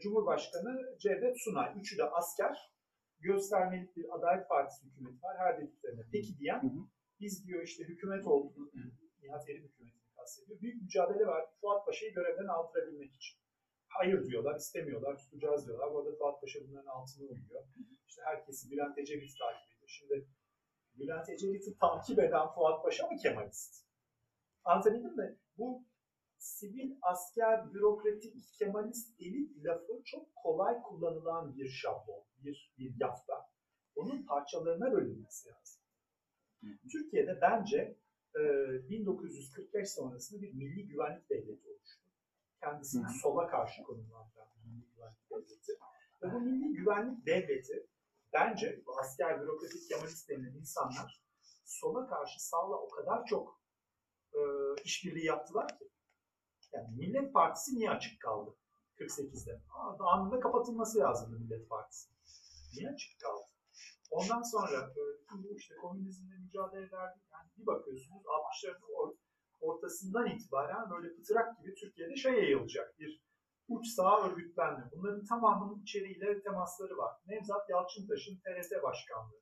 Cumhurbaşkanı 0.00 0.98
Cevdet 0.98 1.36
Sunay. 1.44 1.72
Üçü 1.80 1.98
de 1.98 2.04
asker. 2.04 2.72
Göstermelik 3.20 3.96
bir 3.96 4.16
Adalet 4.16 4.48
Partisi 4.48 4.86
hükümeti 4.86 5.22
var. 5.22 5.36
Her 5.38 5.60
dediklerine 5.60 6.02
peki 6.12 6.38
diyen. 6.38 6.62
Hı 6.62 6.66
hı. 6.66 6.80
Biz 7.20 7.46
diyor 7.46 7.62
işte 7.62 7.84
hükümet 7.84 8.26
olduk. 8.26 8.74
Nihat 9.22 9.48
Erim 9.48 9.64
hükümetini 9.64 10.12
kastediyor. 10.16 10.60
Büyük 10.60 10.82
mücadele 10.82 11.26
var 11.26 11.44
Fuat 11.60 11.86
Paşa'yı 11.86 12.14
görevden 12.14 12.46
aldırabilmek 12.46 13.14
için. 13.14 13.38
Hayır 13.88 14.26
diyorlar, 14.26 14.56
istemiyorlar, 14.56 15.18
tutacağız 15.18 15.66
diyorlar. 15.66 15.94
Bu 15.94 15.98
arada 15.98 16.16
Fuat 16.18 16.40
Paşa 16.40 16.58
bunların 16.68 16.86
altına 16.86 17.28
uyuyor. 17.28 17.64
İşte 18.08 18.22
herkesi 18.24 18.70
Bülent 18.70 18.98
Ecevit 18.98 19.38
takip 19.38 19.72
ediyor. 19.72 19.88
Şimdi 19.88 20.28
Bülent 20.94 21.28
Ecevit'i 21.28 21.78
takip 21.78 22.18
eden 22.18 22.48
Fuat 22.54 22.82
Paşa 22.82 23.06
mı 23.06 23.16
Kemalist? 23.16 23.84
Anlatabildim 24.64 25.16
mi? 25.16 25.38
Bu 25.58 25.84
sivil, 26.38 26.96
asker, 27.02 27.74
bürokratik, 27.74 28.52
Kemalist 28.58 29.20
elit 29.20 29.64
lafı 29.64 30.02
çok 30.04 30.36
kolay 30.36 30.82
kullanılan 30.82 31.56
bir 31.56 31.68
şablon, 31.68 32.24
bir, 32.38 32.74
bir 32.78 32.94
yafta. 33.00 33.50
Onun 33.96 34.26
parçalarına 34.26 34.92
bölünmesi 34.92 35.48
lazım. 35.48 35.82
Türkiye'de 36.92 37.38
bence 37.42 37.96
e, 38.34 38.40
1945 38.88 39.90
sonrasında 39.90 40.42
bir 40.42 40.54
milli 40.54 40.88
güvenlik 40.88 41.30
devleti 41.30 41.68
oluştu. 41.68 42.07
Kendisini 42.60 43.04
Hı 43.04 43.12
sola 43.22 43.46
karşı 43.46 43.82
konumlandıran 43.82 44.48
milli 44.64 44.86
güvenlik 44.94 45.30
devleti. 45.30 45.72
Ve 46.22 46.32
bu 46.32 46.40
milli 46.40 46.72
güvenlik 46.76 47.26
devleti 47.26 47.86
bence 48.32 48.82
bu 48.86 48.98
asker, 49.00 49.40
bürokratik, 49.40 49.88
Kemalist 49.88 50.28
denilen 50.28 50.54
insanlar 50.54 51.22
sola 51.64 52.06
karşı 52.06 52.48
sağla 52.48 52.76
o 52.76 52.88
kadar 52.88 53.26
çok 53.26 53.60
e, 54.34 54.40
işbirliği 54.84 55.24
yaptılar 55.24 55.78
ki. 55.78 55.90
Yani 56.72 56.96
Millet 56.96 57.34
Partisi 57.34 57.76
niye 57.76 57.90
açık 57.90 58.20
kaldı 58.20 58.56
48'de? 58.96 59.62
Aa, 59.70 60.12
anında 60.12 60.40
kapatılması 60.40 60.98
lazımdı 60.98 61.38
Millet 61.38 61.68
Partisi. 61.68 62.10
Niye 62.74 62.90
açık 62.90 63.20
kaldı? 63.20 63.44
Ondan 64.10 64.42
sonra 64.42 64.76
e, 64.78 65.42
bu 65.42 65.56
işte 65.56 65.76
komünizmle 65.76 66.36
mücadele 66.38 66.86
ederdik. 66.86 67.22
Yani 67.32 67.48
bir 67.58 67.66
bakıyorsunuz 67.66 68.22
60'ların 68.24 68.80
or- 68.80 69.16
ortasından 69.60 70.26
itibaren 70.26 70.90
böyle 70.90 71.14
pıtırak 71.14 71.58
gibi 71.58 71.74
Türkiye'de 71.74 72.16
şey 72.16 72.32
yayılacak. 72.32 72.98
Bir 72.98 73.22
uç 73.68 73.86
sağ 73.86 74.28
örgütlenme. 74.28 74.90
Bunların 74.92 75.24
tamamının 75.24 75.82
içeriğiyle 75.82 76.42
temasları 76.42 76.96
var. 76.96 77.12
Nevzat 77.26 77.70
Yalçıntaş'ın 77.70 78.36
TRT 78.36 78.82
başkanlığı. 78.82 79.40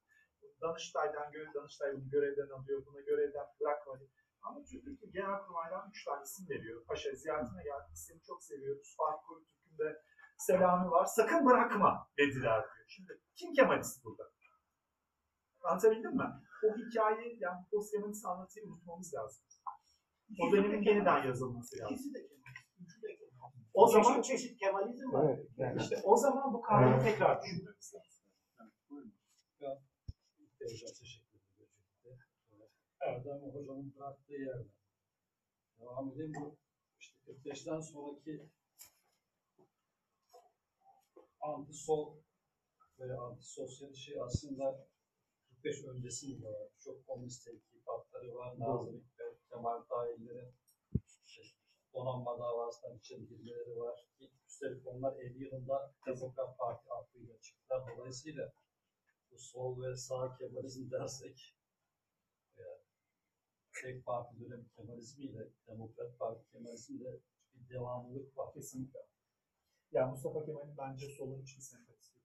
Danıştay'dan 0.60 1.32
göre 1.32 1.54
Danıştay 1.54 1.92
bunu 1.96 2.10
görevden 2.10 2.48
alıyor, 2.48 2.86
buna 2.86 3.00
görevden 3.00 3.46
bırakmadı. 3.60 4.10
Ama 4.42 4.64
Türkiye 4.64 5.10
Genelkurmay'dan 5.12 5.90
üç 5.90 6.04
tane 6.04 6.22
isim 6.22 6.48
veriyor. 6.48 6.84
Paşa 6.84 7.14
ziyaretine 7.14 7.62
geldi, 7.62 7.90
seni 7.94 8.22
çok 8.22 8.44
seviyoruz. 8.44 8.94
Fatih 8.96 9.26
Korutürk'ün 9.28 9.78
de 9.78 10.02
selamı 10.38 10.90
var. 10.90 11.04
Sakın 11.04 11.46
bırakma 11.46 12.08
dediler 12.18 12.62
diyor. 12.62 12.86
Şimdi 12.88 13.20
kim 13.36 13.52
Kemalist 13.52 14.04
burada? 14.04 14.30
Anlatabildim 15.62 16.16
mi? 16.16 16.24
O 16.64 16.76
hikayeyi 16.76 17.36
yani 17.40 17.66
post 17.70 17.94
anlatıyı 18.24 18.66
unutmamız 18.66 19.14
lazım. 19.14 19.44
O 20.40 20.52
dönemin 20.52 20.82
yeniden 20.82 21.24
yazılması 21.24 21.76
lazım. 21.78 22.12
O 23.74 23.86
zaman 23.86 24.22
çeşit 24.22 24.58
Kemalizm 24.58 25.12
var. 25.12 25.24
Evet, 25.30 25.46
yani. 25.56 25.80
işte 25.80 26.00
o 26.04 26.16
zaman 26.16 26.54
bu 26.54 26.60
kavramı 26.60 27.02
tekrar 27.02 27.42
düşünmemiz 27.42 27.94
lazım. 27.94 28.26
Ederim. 30.60 31.06
Erdem 33.00 33.40
Hocam'ın 33.54 33.94
bıraktığı 33.96 34.32
yerden. 34.32 34.70
Devam 35.80 36.12
edeyim 36.12 36.32
bu. 36.40 36.56
İşte 37.00 37.18
45'ten 37.26 37.80
sonraki 37.80 38.48
anti-sol 41.40 42.16
veya 42.98 43.16
anti-sosyal 43.16 43.94
şey 43.94 44.20
aslında 44.20 44.86
45 45.62 45.84
öncesinde 45.84 46.46
var. 46.46 46.68
Çok 46.78 47.06
komünist 47.06 47.44
tenkipatları 47.44 48.34
var. 48.34 48.58
Nazım 48.58 48.94
Hikmet, 48.94 49.48
Kemal 49.48 49.82
Tahirlerin 49.82 50.54
donanma 51.96 52.38
davasından 52.38 52.98
içeri 52.98 53.28
girmeleri 53.28 53.76
var. 53.76 54.08
Üstelik 54.46 54.86
onlar 54.86 55.16
50 55.16 55.44
yılında 55.44 55.94
Demokrat 56.06 56.58
Parti 56.58 56.92
aklıyla 56.92 57.40
çıktılar. 57.40 57.96
Dolayısıyla 57.96 58.52
bu 59.30 59.38
sol 59.38 59.82
ve 59.82 59.96
sağ 59.96 60.36
Kemalizm 60.38 60.90
dersek 60.90 61.56
veya 62.56 62.78
tek 63.82 64.06
parti 64.06 64.40
dönemi 64.40 64.68
Kemalizmiyle 64.68 65.48
Demokrat 65.66 66.18
Parti 66.18 66.50
Kemalizmde 66.52 67.20
bir 67.54 67.68
devamlılık 67.68 68.36
var. 68.36 68.52
Kesinlikle. 68.54 68.98
Yani 69.92 70.10
Mustafa 70.10 70.44
Kemal'in 70.44 70.76
bence 70.78 71.08
solun 71.08 71.42
hiçbir 71.42 71.62
sempatisi 71.62 72.16
yok. 72.16 72.24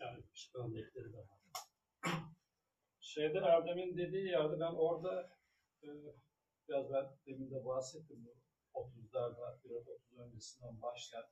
Yani 0.00 0.24
işte 0.34 0.58
örnekleri 0.58 1.12
de 1.12 1.18
var. 1.18 1.40
Şeyde 3.16 3.38
Erdem'in 3.38 3.96
dediği 3.96 4.26
yerde 4.26 4.60
ben 4.60 4.74
orada 4.74 5.30
e, 5.82 5.88
biraz 6.68 6.92
ben 6.92 7.06
demin 7.26 7.50
de 7.50 7.64
bahsettim 7.64 8.26
bu 8.26 8.34
30'larda 8.80 9.58
biraz 9.64 9.88
30 9.88 10.18
öncesinden 10.18 10.82
başlayan 10.82 11.24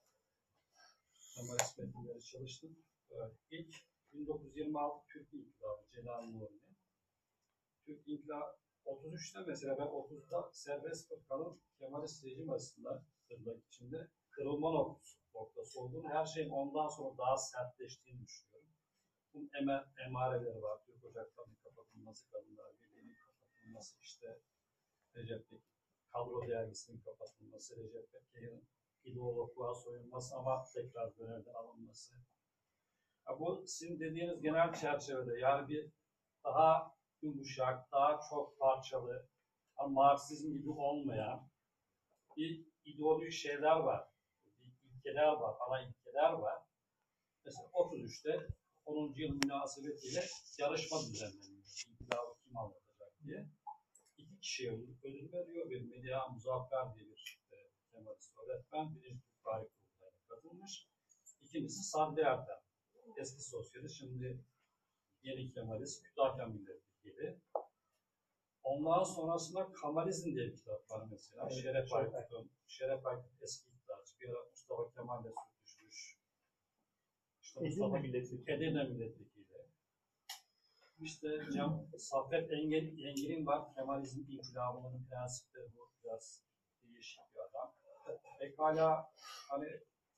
Kemalist 1.35 1.78
metinleri 1.78 2.24
çalıştım. 2.24 2.76
E, 3.11 3.16
ilk 3.51 3.74
1926 4.12 5.07
Türk 5.07 5.35
İnkılabı 5.35 5.82
Celal 5.95 6.22
Nuri'nin. 6.22 6.76
Türk 7.87 8.09
İnkılabı 8.09 8.57
33'te 8.87 9.41
mesela 9.47 9.78
ben 9.78 9.87
30'da 9.87 10.51
serbest 10.53 11.11
bırakalım 11.11 11.61
Kemalist 11.78 12.24
rejim 12.24 12.51
arasında 12.51 13.05
tırnak 13.28 13.64
içinde 13.66 14.09
kırılma 14.30 14.70
noktası, 14.70 15.18
noktası 15.35 15.80
olduğunu, 15.80 16.09
her 16.09 16.26
şeyin 16.26 16.51
ondan 16.51 16.89
sonra 16.89 17.18
daha 17.18 17.37
sertleştiğini 17.37 18.26
düşünüyorum. 18.26 18.63
Bunun 19.35 19.51
emel, 19.61 19.85
emareleri 20.07 20.62
var. 20.62 20.80
Türk 20.87 21.05
Ocakları'nın 21.05 21.57
kapatılması, 21.64 22.30
Kadınlar 22.30 22.72
Birliği'nin 22.78 23.14
kapatılması, 23.14 23.99
işte 24.01 24.41
Recep 25.14 25.51
Bey, 25.51 25.61
kadro 26.12 26.49
dergisinin 26.49 27.01
kapatılması, 27.01 27.76
Recep 27.76 28.12
Bekir'in 28.12 28.68
ideologluğa 29.05 29.74
soyulması 29.74 30.37
ama 30.37 30.64
tekrar 30.74 31.12
görevden 31.12 31.55
alınması. 31.55 32.14
Ya 33.28 33.39
bu 33.39 33.64
sizin 33.66 34.01
dediğiniz 34.01 34.43
genel 34.43 34.74
çerçevede 34.74 35.39
yani 35.39 35.68
bir 35.68 35.93
daha 36.45 36.95
yumuşak, 37.22 37.93
daha 37.93 38.20
çok 38.30 38.59
parçalı, 38.59 39.28
Marksizm 39.89 40.53
gibi 40.53 40.70
olmayan 40.70 41.51
bir 42.37 42.66
ideolojik 42.85 43.32
şeyler 43.32 43.76
var. 43.76 44.09
Bir 44.47 44.89
ilkeler 44.91 45.32
var, 45.32 45.57
ana 45.61 45.80
ilkeler 45.80 46.32
var. 46.32 46.62
Mesela 47.45 47.68
33'te 47.68 48.49
10. 48.87 49.14
yıl 49.16 49.30
münasebetiyle 49.45 50.24
yarışma 50.59 50.99
düzenleniyor. 51.01 51.64
İnkılabı 51.89 52.35
kim 52.45 52.57
anlatacak 52.57 53.12
diye. 53.24 53.49
İki 54.18 54.39
kişiye 54.39 54.72
ödül 54.72 55.32
veriyor. 55.32 55.70
Bir 55.70 55.82
Melia 55.82 56.28
Muzaffer 56.28 56.95
diye 56.95 57.07
bir 57.07 57.41
e, 57.53 57.57
Kemalist 57.93 58.32
öğretmen. 58.39 58.95
Birinci 58.95 59.22
Türk 59.22 59.45
Tarih 59.45 59.68
Kurulu'na 59.68 60.11
katılmış. 60.28 60.89
İkincisi 61.43 61.82
Sadri 61.82 62.20
Ertem. 62.20 62.61
Eski 63.16 63.43
sosyalist, 63.43 63.99
şimdi 63.99 64.45
yeni 65.22 65.53
Kemalist, 65.53 66.03
Kütahya 66.03 66.47
milletvekili. 66.47 67.41
Ondan 68.62 69.03
sonrasında 69.03 69.72
Kamalizm 69.72 70.35
diye 70.35 70.47
bir 70.47 70.57
kitap 70.57 70.91
var 70.91 71.07
mesela. 71.11 71.49
Evet, 71.51 71.62
Şeref 71.62 71.93
Aykut'un, 71.93 72.51
Şeref 72.66 73.07
Aykut 73.07 73.43
eski 73.43 73.70
iktidarcı. 73.70 74.20
Bir 74.20 74.28
ara 74.28 74.45
Mustafa 74.51 74.91
Kemal'le 74.91 75.22
sürtüşmüş. 75.22 75.53
Mustafa 77.61 77.98
milletvekili. 77.98 78.52
Edirne 78.52 78.84
milletvekili. 78.84 79.34
İşte 81.00 81.28
Cem, 81.52 81.88
Saffet 81.98 82.52
Engel, 82.52 82.86
Engel'in 82.86 83.46
var. 83.46 83.74
Kemalizm 83.74 84.20
inkılabının 84.28 85.07
prensipleri 85.11 85.76
bu. 85.76 85.90
Biraz 86.05 86.44
değişik 86.82 87.34
bir 87.34 87.40
adam. 87.40 87.74
Pekala 88.38 89.12
hani 89.48 89.68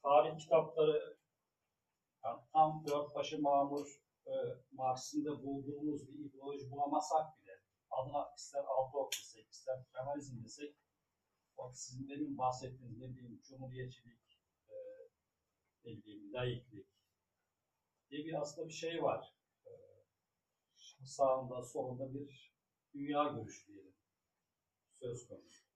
tarih 0.03 0.39
kitapları 0.39 1.17
yani 2.25 2.41
tam 2.53 2.85
dört 2.87 3.15
başı 3.15 3.43
mamur 3.43 3.87
e, 4.27 4.33
Marx'ın 4.73 5.25
da 5.25 5.43
bulduğumuz 5.43 6.09
bir 6.09 6.25
ideoloji 6.25 6.71
bulamasak 6.71 7.41
bile 7.41 7.61
adına 7.91 8.27
ister 8.37 8.65
Altok 8.65 9.13
desek, 9.13 9.51
ister 9.51 9.85
Kemalizm 9.95 10.45
desek 10.45 10.77
o 11.57 11.73
sizin 11.73 12.09
demin 12.09 12.39
bahsettiğiniz 12.39 12.99
ne 12.99 13.09
bileyim 13.09 13.41
cumhuriyetçilik, 13.49 14.21
e, 14.69 14.75
ne 15.85 15.97
bileyim 15.97 16.33
laiklik 16.33 16.96
diye 18.11 18.25
bir 18.25 18.41
aslında 18.41 18.69
bir 18.69 18.73
şey 18.73 19.03
var. 19.03 19.35
E, 19.67 19.71
sağında 21.05 21.63
solunda 21.63 22.15
bir 22.15 22.55
dünya 22.95 23.29
görüşü 23.29 23.67
diyelim. 23.67 23.95
Söz 25.01 25.29
konusu. 25.29 25.67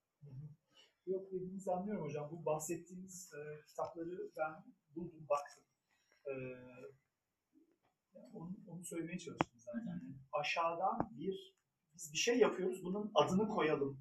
Yok 1.06 1.32
dediğinizi 1.32 1.70
anlıyorum 1.70 2.04
hocam. 2.04 2.30
Bu 2.30 2.44
bahsettiğiniz 2.44 3.32
e, 3.32 3.66
kitapları 3.66 4.30
ben 4.36 4.64
buldum, 4.96 5.26
baktım. 5.28 5.64
E, 6.26 6.32
yani 8.14 8.30
onu, 8.34 8.56
onu 8.68 8.84
söylemeye 8.84 9.18
çalıştım 9.18 9.60
zaten. 9.60 9.86
Yani 9.86 10.14
aşağıdan 10.32 11.10
bir, 11.18 11.54
biz 11.94 12.12
bir 12.12 12.18
şey 12.18 12.38
yapıyoruz, 12.38 12.84
bunun 12.84 13.10
adını 13.14 13.48
koyalım 13.48 14.00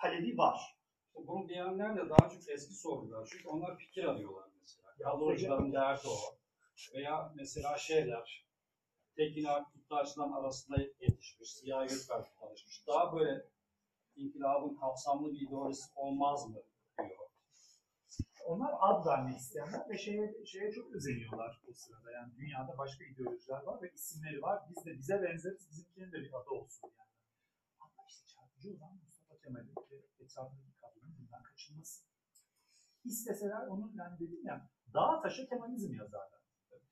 talebi 0.00 0.38
var. 0.38 0.76
Bunu 1.14 1.48
diyenler 1.48 1.96
de 1.96 2.10
daha 2.10 2.28
çok 2.28 2.48
eski 2.48 2.74
sordular. 2.74 3.28
Çünkü 3.32 3.48
onlar 3.48 3.78
fikir 3.78 4.04
arıyorlar 4.04 4.50
mesela. 4.60 4.88
Kadrocuların 5.02 5.72
derdi 5.72 6.08
o. 6.08 6.45
Veya 6.94 7.32
mesela 7.36 7.78
şeyler, 7.78 8.46
Tekin 9.16 9.44
Alp 9.44 9.72
Kutluarslan 9.72 10.32
arasında 10.32 10.76
yetişmiş, 11.00 11.54
Ziya 11.54 11.84
Gökalp 11.84 12.38
tanışmış. 12.40 12.86
Daha 12.86 13.16
böyle 13.16 13.46
inkılabın 14.16 14.76
kapsamlı 14.76 15.32
bir 15.32 15.40
ideolojisi 15.40 15.92
olmaz 15.94 16.48
mı 16.48 16.62
diyor. 16.98 17.26
Onlar 18.46 18.72
ad 18.80 19.06
vermek 19.06 19.36
isteyenler 19.38 19.90
ve 19.90 19.98
şeye, 19.98 20.44
şeye 20.46 20.72
çok 20.72 20.94
özeniyorlar 20.94 21.62
o 21.68 21.72
sırada. 21.72 22.10
Yani 22.12 22.36
dünyada 22.36 22.78
başka 22.78 23.04
ideolojiler 23.04 23.62
var 23.62 23.82
ve 23.82 23.90
isimleri 23.92 24.42
var. 24.42 24.62
Biz 24.70 24.86
de 24.86 24.98
bize 24.98 25.22
benzeriz, 25.22 25.68
bizimkinin 25.70 26.12
de 26.12 26.16
bir 26.16 26.32
adı 26.34 26.50
olsun 26.50 26.90
yani. 26.98 27.10
Ama 27.80 28.06
işte 28.08 28.26
çarpıcı 28.26 28.68
olan 28.76 28.96
Mustafa 29.04 29.38
Kemal'in 29.42 29.74
ve 29.90 30.24
etrafındaki 30.24 30.76
kadının 30.80 31.16
bundan 31.18 31.42
kaçınması. 31.42 32.04
İsteseler 33.04 33.66
onu 33.66 33.92
yani 33.98 34.18
dedim 34.20 34.46
ya, 34.46 34.70
dağa 34.94 35.22
taşa 35.22 35.46
Kemalizm 35.46 35.94
yazarlar. 35.94 36.35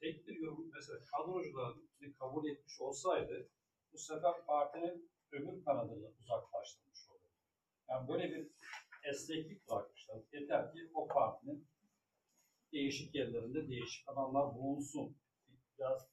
Tek 0.01 0.29
bir 0.29 0.37
yorum 0.37 0.71
mesela 0.75 0.99
kadrocuların 1.05 1.89
kabul 2.19 2.49
etmiş 2.49 2.81
olsaydı 2.81 3.49
bu 3.93 3.99
sefer 3.99 4.47
partinin 4.47 5.11
öbür 5.33 5.65
kanadını 5.65 6.13
uzaklaştırmış 6.21 7.11
olur. 7.11 7.31
Yani 7.89 8.09
böyle 8.09 8.31
bir 8.31 8.51
esneklik 9.05 9.69
bırakmışlar. 9.69 10.21
Yeter 10.33 10.73
ki 10.73 10.91
o 10.95 11.09
partinin 11.09 11.67
değişik 12.73 13.15
yerlerinde 13.15 13.69
değişik 13.69 14.09
adamlar 14.09 14.55
bulunsun. 14.55 15.17
Biraz 15.79 16.09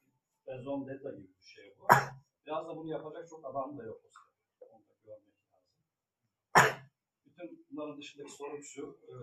rezon 0.48 0.88
deta 0.88 1.12
gibi 1.12 1.28
bir 1.42 1.46
şey 1.46 1.76
bu. 1.80 1.88
Biraz 2.46 2.68
da 2.68 2.78
bunu 2.78 2.90
yapacak 2.90 3.30
çok 3.30 3.46
adam 3.46 3.78
da 3.78 3.84
yok 3.84 4.02
o. 4.06 4.10
Onu 4.66 4.84
da 4.84 4.94
görmek 5.06 5.36
lazım. 5.54 6.82
Bütün 7.26 7.66
bunların 7.72 7.98
dışındaki 7.98 8.32
sorum 8.32 8.64
şu. 8.64 9.00
E, 9.08 9.14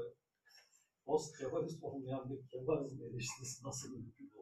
post 1.05 1.39
Kemalist 1.39 1.85
olmayan 1.85 2.31
bir 2.31 2.49
Kemalizm 2.49 3.03
eleştirisi 3.03 3.67
nasıl 3.67 3.91
mümkün 3.91 4.31
olur? 4.35 4.38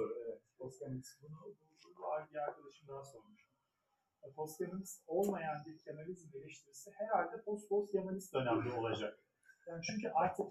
Soru 0.00 0.14
evet. 0.24 0.42
Postkemalist 0.58 1.22
bunu, 1.22 1.38
bunu, 1.44 2.28
bir 2.30 2.36
arkadaşım 2.36 2.88
daha 2.88 3.04
sormuş. 3.04 3.40
E, 4.22 4.32
Postkemalist 4.32 5.04
olmayan 5.06 5.64
bir 5.66 5.78
Kemalizm 5.78 6.36
eleştirisi 6.36 6.90
herhalde 6.98 7.42
post 7.44 7.68
post 7.68 7.92
Kemalist 7.92 8.34
dönemde 8.34 8.72
olacak. 8.72 9.18
Yani 9.66 9.82
çünkü 9.82 10.08
artık 10.08 10.46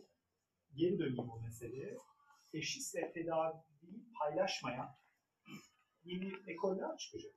geri 0.73 0.99
döneyim 0.99 1.29
o 1.29 1.41
meseleye. 1.41 1.97
Teşhisle 2.51 3.11
tedaviyi 3.11 4.13
paylaşmayan 4.19 4.95
yeni 6.03 6.33
ekoller 6.47 6.97
çıkacak. 6.97 7.33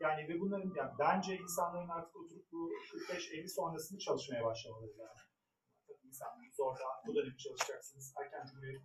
Yani 0.00 0.28
ve 0.28 0.40
bunların 0.40 0.72
yani 0.76 0.92
bence 0.98 1.36
insanların 1.36 1.88
artık 1.88 2.16
oturup 2.16 2.52
bu 2.52 2.70
45-50 2.72 3.48
sonrasını 3.48 3.98
çalışmaya 3.98 4.44
başlamaları 4.44 4.98
lazım. 4.98 5.26
Tabii 5.86 6.06
insanlar 6.06 6.46
zorla 6.56 7.02
bu 7.06 7.14
dönemi 7.14 7.38
çalışacaksınız, 7.38 8.14
erken 8.22 8.46
cumhuriyet 8.46 8.82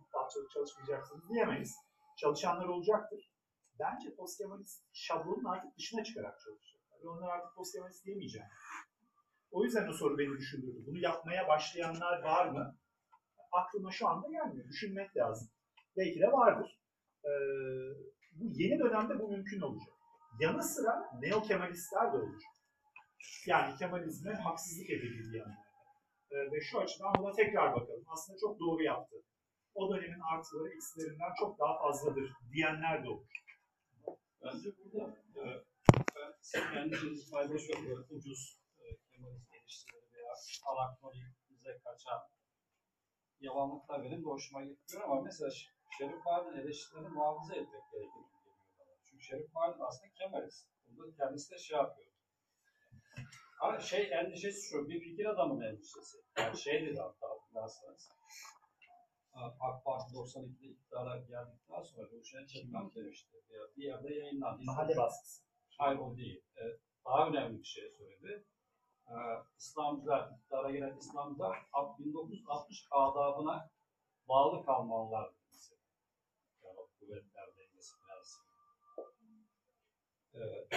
çalışmayacaksınız 0.54 1.30
diyemeyiz. 1.30 1.91
Çalışanlar 2.22 2.66
olacaktır. 2.66 3.32
Bence 3.80 4.16
postkemalist 4.16 4.86
şablonun 4.94 5.46
artık 5.46 5.78
dışına 5.78 6.04
çıkarak 6.04 6.40
çalışacaklar. 6.40 7.00
Ve 7.04 7.08
onlar 7.10 7.30
artık 7.30 7.56
postkemalist 7.56 8.06
diyemeyecek. 8.06 8.42
O 9.52 9.64
yüzden 9.64 9.88
o 9.88 9.94
soru 9.94 10.18
beni 10.18 10.38
düşündürdü. 10.38 10.84
Bunu 10.88 10.98
yapmaya 10.98 11.48
başlayanlar 11.48 12.22
var 12.24 12.46
mı? 12.46 12.78
Aklıma 13.52 13.92
şu 13.92 14.08
anda 14.08 14.28
gelmiyor. 14.28 14.68
Düşünmek 14.68 15.18
lazım. 15.18 15.50
Belki 15.98 16.20
de 16.20 16.32
vardır. 16.32 16.80
Ee, 17.26 17.30
bu 18.32 18.46
yeni 18.54 18.80
dönemde 18.80 19.20
bu 19.20 19.28
mümkün 19.32 19.62
olacak. 19.62 19.94
Yanı 20.40 20.64
sıra 20.64 21.10
neo-kemalistler 21.22 22.14
de 22.14 22.18
olacak. 22.18 22.52
Yani 23.48 23.76
Kemalizme 23.76 24.34
haksızlık 24.34 24.90
edildiği 24.90 25.32
diyenler. 25.32 25.58
Ee, 26.32 26.52
ve 26.52 26.62
şu 26.62 26.80
açıdan 26.80 27.14
buna 27.18 27.32
tekrar 27.32 27.76
bakalım. 27.76 28.04
Aslında 28.08 28.40
çok 28.40 28.60
doğru 28.60 28.84
yaptı. 28.84 29.16
O 29.76 29.96
dönemin 29.96 30.20
artıları 30.20 30.74
eksilerinden 30.76 31.34
çok 31.40 31.60
daha 31.60 31.82
fazladır 31.82 32.32
diyenler 32.54 33.04
de 33.04 33.10
olur. 33.10 33.28
Bence 34.44 34.70
burada 34.78 35.18
e, 35.36 35.44
ben 36.56 36.78
endişenizi 36.78 37.32
paylaşıyorum. 37.32 37.90
Böyle 37.90 38.02
ucuz 38.10 38.62
e, 38.80 38.84
Kemalist 39.12 39.54
eleştirileri 39.54 40.06
veya 40.14 40.34
anakronimize 40.72 41.80
kaçan 41.84 42.22
yalanlıklar 43.40 44.04
benim 44.04 44.24
de 44.24 44.28
hoşuma 44.28 44.64
gitmiyor 44.64 45.04
ama 45.04 45.22
mesela 45.22 45.50
Şerif 45.98 46.26
Mardin 46.26 46.60
eleştirilerini 46.60 47.10
muhafaza 47.10 47.56
etmek 47.56 47.92
gerekir. 47.92 48.26
Çünkü 49.06 49.24
Şerif 49.24 49.54
Mardin 49.54 49.82
aslında 49.82 50.14
Kemalist. 50.14 50.68
Bunda 50.88 51.16
kendisi 51.18 51.52
de 51.52 51.58
şey 51.58 51.78
yapıyor. 51.78 52.12
Ama 53.62 53.80
şey 53.80 54.12
endişesi 54.12 54.70
şu, 54.70 54.90
bir 54.90 55.00
fikir 55.00 55.26
adamının 55.26 55.66
endişesi. 55.66 56.18
Yani 56.38 56.58
şey 56.58 56.86
dedi 56.86 57.00
hatta 57.00 57.30
hatırlarsanız. 57.30 58.10
AK 59.34 59.84
Parti 59.86 60.14
92'de 60.16 60.68
iktidara 60.68 61.18
geldikten 61.18 61.82
sonra 61.84 62.10
Ruşen 62.12 62.46
Çakmak 62.46 62.96
demişti. 62.96 63.38
Bir 63.78 63.84
yerde 63.84 64.14
yayınlandı. 64.14 64.64
Mahalle 64.64 64.98
baskısı. 64.98 65.44
Hayır 65.78 66.00
o 66.00 66.18
değil. 66.18 66.44
Ee, 66.58 66.62
daha 67.06 67.28
önemli 67.28 67.60
bir 67.60 67.64
şey 67.66 67.92
söyledi. 67.98 68.46
Ee, 69.08 69.14
İslamcılar, 69.58 70.32
iktidara 70.32 70.72
gelen 70.72 70.98
İslamcılar 70.98 71.58
1960 72.00 72.88
adabına 72.92 73.70
bağlı 74.30 74.66
kalmalılar 74.66 75.30
dedi. 75.34 75.80
Yani 76.64 76.80
kuvvetler 77.00 77.48
dengesi 77.58 77.94
prensibine. 78.00 78.52
Ee, 80.36 80.68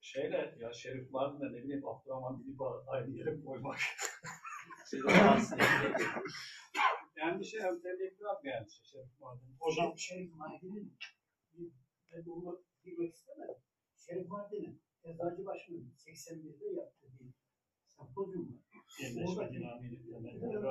şeyle 0.00 0.56
ya 0.58 0.72
Şerif 0.72 1.10
Mardin'le 1.10 1.52
ne 1.52 1.64
bileyim 1.64 1.88
Abdurrahman 1.88 2.44
Dilip'a 2.44 2.84
aynı 2.86 3.10
yere 3.10 3.44
koymak. 3.44 3.78
Şeyde 4.90 5.06
şey 7.44 7.60
entelektüel 7.60 8.36
bir 8.44 8.50
endişe 8.50 8.84
Şerif 8.84 9.20
Mardin. 9.20 9.56
Hocam 9.60 9.98
Şerif 9.98 10.32
bir 11.52 11.72
ben 12.12 12.26
bunu 12.26 12.62
girmek 12.84 13.14
istemedim. 13.14 13.62
Şerif 13.96 14.28
Mardin'in 14.28 14.82
Eczacıbaşı'nın 15.04 15.94
81'de 15.96 16.66
yaptığı 16.80 17.18
bir 17.18 17.34
sempozyum 17.86 18.48
var. 18.52 19.44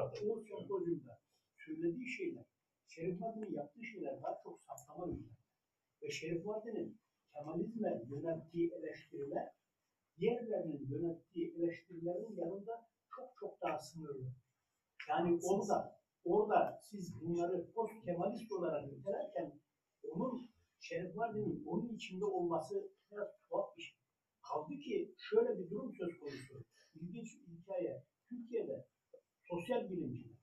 Atıyor. 0.08 0.38
o 0.38 0.44
sempozyumda 0.44 1.20
söylediği 1.58 2.10
şeyler, 2.10 2.46
Şerif 2.88 3.20
Mardin'in 3.20 3.54
yaptığı 3.54 3.84
şeyler 3.84 4.22
daha 4.22 4.42
çok 4.44 4.62
saptama 4.62 5.08
üzerine. 5.08 5.38
Ve 6.02 6.10
Şerif 6.10 6.46
Mardin'in 6.46 7.00
Kemalizme 7.34 8.04
yönelttiği 8.10 8.72
eleştiriler, 8.74 9.52
diğerlerinin 10.18 10.88
yönelttiği 10.90 11.56
eleştirilerin 11.56 12.36
yanında 12.36 12.90
çok 13.16 13.38
çok 13.40 13.62
daha 13.62 13.80
sınırlı. 13.80 14.32
Yani 15.10 15.40
orada, 15.44 15.99
orada 16.26 16.80
siz 16.82 17.22
bunları 17.22 17.72
post 17.74 17.94
Kemalist 18.06 18.52
olarak 18.52 18.92
nitelerken 18.92 19.60
onun 20.12 20.50
Şerif 20.80 21.16
Mardin'in 21.16 21.64
onun 21.66 21.96
içinde 21.96 22.26
olması 22.26 22.92
biraz 23.12 23.28
tuhaf 23.50 23.78
bir 23.78 23.82
şey. 23.82 23.98
Kaldı 24.42 24.74
ki 24.74 25.16
şöyle 25.18 25.60
bir 25.60 25.70
durum 25.70 25.94
söz 25.94 26.20
konusu. 26.20 26.54
İlginç 26.96 27.30
bir 27.48 27.54
hikaye. 27.54 28.04
Türkiye'de 28.30 28.88
sosyal 29.50 29.90
bilimciler, 29.90 30.38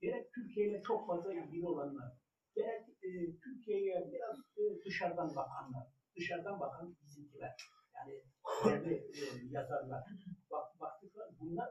gerek 0.00 0.32
Türkiye 0.34 0.68
ile 0.68 0.82
çok 0.82 1.06
fazla 1.06 1.34
ilgili 1.34 1.66
olanlar, 1.66 2.12
gerek 2.54 2.88
e, 3.02 3.10
Türkiye'ye 3.44 4.12
biraz 4.12 4.38
e, 4.56 4.62
dışarıdan 4.84 5.36
bakanlar, 5.36 5.86
dışarıdan 6.16 6.60
bakan 6.60 6.96
bizimkiler, 7.02 7.56
yani 7.96 8.22
değerli 8.64 8.94
e, 8.94 9.22
yazarlar, 9.50 10.04
bak, 10.50 10.80
baktıklar 10.80 11.28
bunlar 11.40 11.68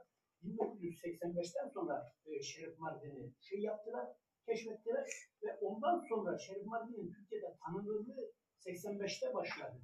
1985'ten 0.48 1.70
sonra 1.70 2.14
e, 2.26 2.42
Şerif 2.42 2.80
Mardin'i 2.80 3.34
şey 3.42 3.60
yaptılar, 3.60 4.08
keşfettiler 4.46 5.06
ve 5.44 5.58
ondan 5.62 6.06
sonra 6.10 6.38
Şerif 6.38 6.66
Mardin'in 6.66 7.14
Türkiye'de 7.14 7.58
tanınırlığı 7.66 8.32
85'te 8.66 9.34
başladı. 9.34 9.78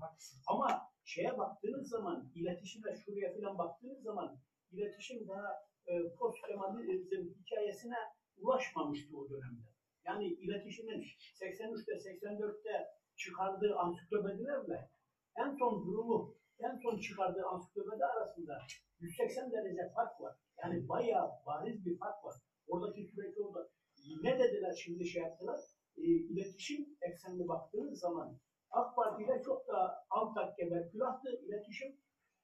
Ama 0.48 0.82
şeye 1.04 1.38
baktığınız 1.38 1.90
zaman, 1.90 2.32
iletişime 2.36 2.96
şuraya 2.96 3.34
falan 3.34 3.58
baktığınız 3.58 4.04
zaman 4.04 4.38
iletişim 4.72 5.28
daha 5.28 5.50
e, 5.88 5.92
post 6.20 6.38
hikayesine 7.42 7.98
ulaşmamıştı 8.38 9.18
o 9.18 9.30
dönemde. 9.30 9.70
Yani 10.06 10.26
iletişimin 10.28 11.04
83'te 11.42 11.92
84'te 11.92 12.88
çıkardığı 13.16 13.76
ansiklopedilerle 13.76 14.90
en 15.38 15.56
son 15.60 15.86
durumu, 15.86 16.38
en 16.60 16.80
son 16.84 17.00
çıkardığı 17.00 17.46
ansiklopedi 17.46 18.06
arasında 18.06 18.58
180 19.00 19.52
derece 19.52 19.90
fark 19.96 20.22
var. 20.22 20.36
Yani 20.64 20.90
bayağı 20.90 21.32
bariz 21.46 21.86
bir 21.86 21.98
fark 21.98 22.26
var. 22.26 22.36
Oradaki 22.68 23.04
süreç 23.04 23.38
orada. 23.38 23.70
Ne 24.24 24.40
dediler 24.40 24.74
şimdi 24.84 25.06
şey 25.06 25.22
yaptılar? 25.22 25.60
E, 25.98 26.02
iletişim 26.02 26.98
eksenli 27.02 27.48
baktığınız 27.48 28.00
zaman 28.00 28.40
AK 28.70 28.96
Parti 28.96 29.24
ile 29.24 29.42
çok 29.46 29.68
daha 29.68 30.06
Antakya 30.10 30.72
ve 30.72 30.90
külahtı 30.92 31.30
iletişim. 31.46 31.98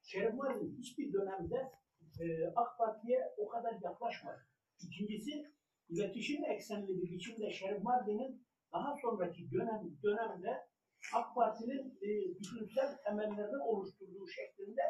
Şerif 0.03 0.33
Mardin 0.33 0.77
hiçbir 0.77 1.13
dönemde 1.13 1.71
e, 2.19 2.25
AK 2.55 2.77
Parti'ye 2.77 3.33
o 3.37 3.47
kadar 3.47 3.73
yaklaşmadı. 3.83 4.41
İkincisi 4.79 5.45
iletişim 5.89 6.45
eksenli 6.45 6.87
bir 6.87 7.11
biçimde 7.11 7.51
Şerif 7.51 7.83
Mardin'in 7.83 8.47
daha 8.73 8.95
sonraki 9.01 9.51
dönem 9.51 9.97
dönemde 10.03 10.67
AK 11.13 11.35
Parti'nin 11.35 11.99
e, 12.01 12.39
düşünsel 12.39 12.97
temellerini 13.05 13.63
oluşturduğu 13.63 14.27
şeklinde 14.27 14.81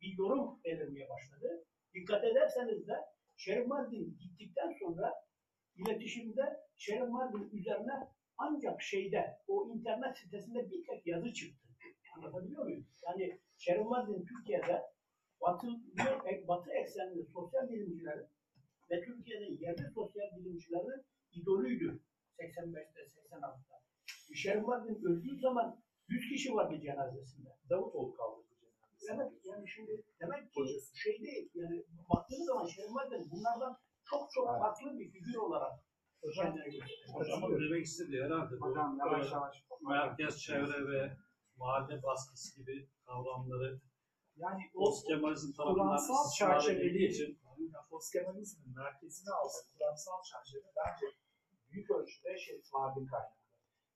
bir 0.00 0.18
yorum 0.18 0.60
belirmeye 0.64 1.08
başladı. 1.08 1.64
Dikkat 1.96 2.24
ederseniz 2.24 2.88
de 2.88 2.96
Şerif 3.36 3.66
Mardin 3.66 4.18
gittikten 4.20 4.72
sonra 4.80 5.14
iletişimde 5.76 6.60
Şerif 6.76 7.08
Mardin 7.08 7.50
üzerine 7.52 8.08
ancak 8.38 8.82
şeyde 8.82 9.38
o 9.48 9.68
internet 9.68 10.18
sitesinde 10.18 10.70
bir 10.70 10.86
tek 10.86 11.06
yazı 11.06 11.32
çıktı. 11.32 11.68
Anlatabiliyor 12.16 12.64
muyum? 12.64 12.86
Yani 13.06 13.40
Şerif 13.58 13.86
Mardin 13.86 14.24
Türkiye'de 14.24 14.82
Batı, 15.40 15.66
Batı 16.48 16.70
eksenli 16.70 17.26
sosyal 17.26 17.68
bilimcilerin 17.68 18.26
ve 18.90 19.04
Türkiye'nin 19.04 19.58
yerli 19.60 19.90
sosyal 19.94 20.36
bilimcilerin 20.36 21.04
idolüydü 21.32 22.00
85'te 22.38 23.00
86'da. 23.00 23.82
Şerif 24.34 24.62
Mardin 24.62 25.04
öldüğü 25.04 25.40
zaman 25.40 25.82
100 26.08 26.28
kişi 26.28 26.54
vardı 26.54 26.80
cenazesinde. 26.80 27.48
Davutoğlu 27.70 28.14
kaldırdı 28.14 28.55
Evet 29.12 29.32
yani 29.44 29.68
şimdi 29.68 30.04
demek 30.20 30.52
ki 30.52 30.60
şey 30.94 31.18
değil 31.22 31.50
yani 31.54 31.84
baktığınız 32.14 32.46
zaman 32.46 32.66
Şerif 32.66 32.90
Mardin 32.90 33.30
bunlardan 33.30 33.78
çok 34.10 34.22
çok 34.34 34.48
Evet. 34.50 34.60
farklı 34.60 34.98
bir 34.98 35.10
figür 35.12 35.36
olarak 35.36 35.72
gösteriyor. 36.22 36.88
Hocamın 37.14 37.60
demek 37.60 37.84
istediği 37.84 38.22
herhalde 38.24 38.60
bu 38.60 38.66
Hocam 38.66 38.98
yavaş 38.98 39.32
yavaş. 39.32 39.64
merkez 39.88 40.42
çevre 40.42 40.88
ve 40.92 41.16
mahalle 41.56 42.02
baskısı 42.02 42.60
gibi 42.60 42.88
kavramları 43.06 43.80
Yani 44.36 44.62
o 44.74 44.78
post 44.84 45.06
Kemalizm 45.06 45.52
tarafından 45.52 45.86
Kuransal 45.86 46.24
istismar 46.24 46.56
edildiği 46.56 46.68
çerçeveli 46.68 47.04
için 47.12 47.38
Postkemalizmin 47.90 48.74
merkezine 48.76 49.34
alan 49.34 49.62
kuramsal 49.72 50.22
çerçeve 50.30 50.68
bence 50.76 51.06
büyük 51.70 51.90
ölçüde 51.90 52.38
Şerif 52.38 52.72
Mardin 52.72 53.06
kaynaklı. 53.06 53.36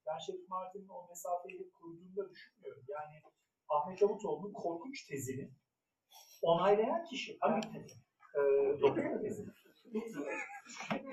Ben 0.06 0.18
Şerif 0.18 0.48
Mardin'in 0.48 0.88
o 0.88 1.08
mesafeyi 1.08 1.70
kurduğunda 1.70 2.30
düşünmüyorum. 2.30 2.84
Yani 2.88 3.22
Ahmet 3.70 4.00
Davutoğlu'nun 4.00 4.52
korkunç 4.52 5.06
tezini 5.06 5.50
onaylayan 6.42 7.04
kişi. 7.04 7.38
Hangi 7.40 7.72
tezi? 7.72 7.94
Ee, 8.36 8.40
doktora 8.80 9.20
tezi. 9.20 9.46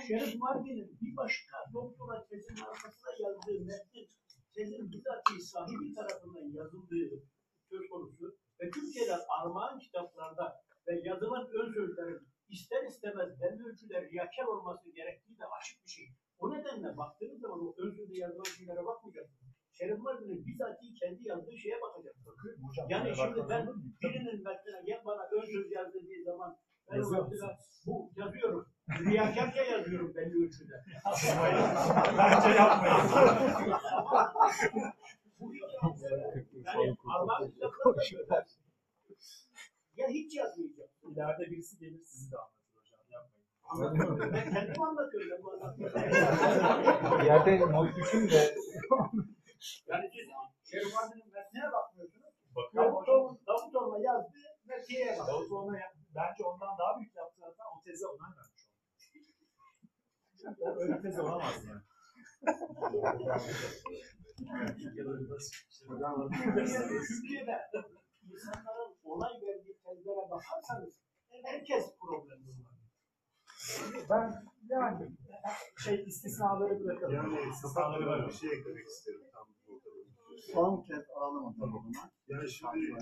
Şerif 0.07 0.35
Mardin'in 0.35 0.97
bir 1.01 1.15
başka 1.17 1.57
doktora 1.73 2.27
tezinin 2.27 2.61
arkasında 2.61 3.11
yazdığı 3.19 3.65
metnin 3.65 4.07
tezin 4.55 4.91
bizatihi 4.91 5.41
sahibi 5.41 5.93
tarafından 5.93 6.47
yazıldığı 6.59 7.23
söz 7.69 7.89
konusu 7.89 8.37
ve 8.59 8.69
Türkiye'de 8.71 9.15
armağan 9.29 9.79
kitaplarda 9.79 10.61
ve 10.87 11.01
yazılan 11.03 11.47
ön 11.47 11.73
sözlerin 11.73 12.27
ister 12.49 12.83
istemez 12.83 13.41
belli 13.41 13.63
ölçüde 13.67 14.09
riyakar 14.09 14.45
olması 14.45 14.91
gerektiği 14.91 15.37
de 15.37 15.45
açık 15.45 15.85
bir 15.85 15.89
şey. 15.89 16.07
O 16.39 16.53
nedenle 16.53 16.97
baktığınız 16.97 17.41
zaman 17.41 17.59
o 17.59 17.75
ön 17.77 17.91
sözde 17.91 18.17
yazılan 18.17 18.43
şeylere 18.57 18.85
bakmayacaksınız. 18.85 19.46
Şerif 19.77 19.99
Mardin'in 19.99 20.45
bizatihi 20.45 20.93
kendi 20.93 21.27
yazdığı 21.27 21.57
şeye 21.57 21.81
bakacaksınız. 21.81 22.35
Yani 22.89 23.15
şimdi 23.15 23.49
ben 23.49 23.67
birinin 24.01 24.43
metnine 24.43 24.81
gel 24.85 25.01
bana 25.05 25.23
ön 25.31 25.45
söz 25.45 25.71
yaz 25.71 25.93
dediği 25.93 26.23
zaman 26.23 26.57
ben 26.91 27.01
metnine 27.01 27.57
bu 27.85 28.11
yazıyorum. 28.15 28.65
Riyakarca 28.99 29.63
yazıyorum 29.63 30.15
belli 30.15 30.45
ölçüde. 30.45 30.73
Bence 32.17 32.49
yapmayın. 32.49 32.95
Bu 35.39 35.53
yani. 38.29 38.47
Ya 39.95 40.07
hiç 40.07 40.35
yazmayacağım. 40.35 40.89
İleride 41.11 41.51
birisi 41.51 41.79
gelir 41.79 42.03
sizi 42.05 42.31
de 42.31 42.37
anlatır 42.37 42.81
hocam. 42.81 43.01
Yapmayın. 43.09 43.47
Anlatıyorum. 43.63 44.33
Ben 44.33 44.53
kendim 44.53 44.83
anlatıyorum. 44.83 45.43
Bu. 45.43 47.25
Yerde 47.25 47.51
düşün 47.95 48.29
de 48.29 48.55
Yani 49.87 50.05
siz 50.13 50.27
Şerif 50.71 50.93
Mardin'in 50.95 51.31
metnine 51.33 51.71
bakmıyorsunuz. 51.75 52.33
Bakıyorum. 52.55 52.93
Davutoğlu, 52.93 53.39
Davutoğlu'na 53.47 53.99
yazdığı 54.09 54.47
metniye 54.65 55.15
bak. 55.19 55.27
Davutoğlu'na 55.27 55.77
yap- 55.79 55.95
bence 56.15 56.43
ondan 56.43 56.77
daha 56.79 56.99
büyük 56.99 57.15
yaptığı 57.15 57.43
hata 57.45 57.63
o 57.75 57.81
teze 57.85 58.05
onay 58.07 58.31
vermiş 58.37 58.63
oldu. 58.67 58.77
Öyle 60.81 61.01
teze 61.01 61.21
olamaz 61.21 61.65
yani. 61.67 61.81
Türkiye'de 67.07 67.55
insanların 68.31 68.97
olay 69.03 69.33
verdiği 69.41 69.75
tezlere 69.83 70.29
bakarsanız 70.31 70.93
herkes 71.43 71.85
problemli 71.99 72.49
var. 72.49 72.77
Ben 74.09 74.33
yani 74.69 75.11
şey 75.83 76.03
istisnaları 76.07 76.83
bırakalım. 76.83 77.15
Yani 77.15 77.49
istisnaları 77.49 77.99
ben 77.99 78.01
bir 78.01 78.07
bırakalım. 78.07 78.31
şey 78.31 78.49
eklemek 78.49 78.85
noktada. 78.87 79.36
Son 80.37 80.83
kez 80.83 81.09
alalım 81.15 81.45
o 81.45 81.53
zaman. 81.53 81.91
Yani 82.27 82.51
şimdi 82.51 82.93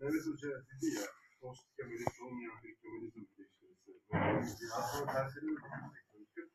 Mehmet 0.00 0.26
Hoca 0.26 0.48
dedi 0.68 0.86
ya, 0.96 1.06
post 1.40 1.62
Kemalizm 1.76 2.24
olmayan 2.26 2.56
bir 2.62 2.74
Kemalizm 2.80 3.18
eleştirisi. 3.18 3.90
Yani 4.12 4.38
Aslında 4.78 5.12
tersine 5.12 5.42
de 5.42 5.56
düşünmek 5.56 6.06
mümkün. 6.14 6.48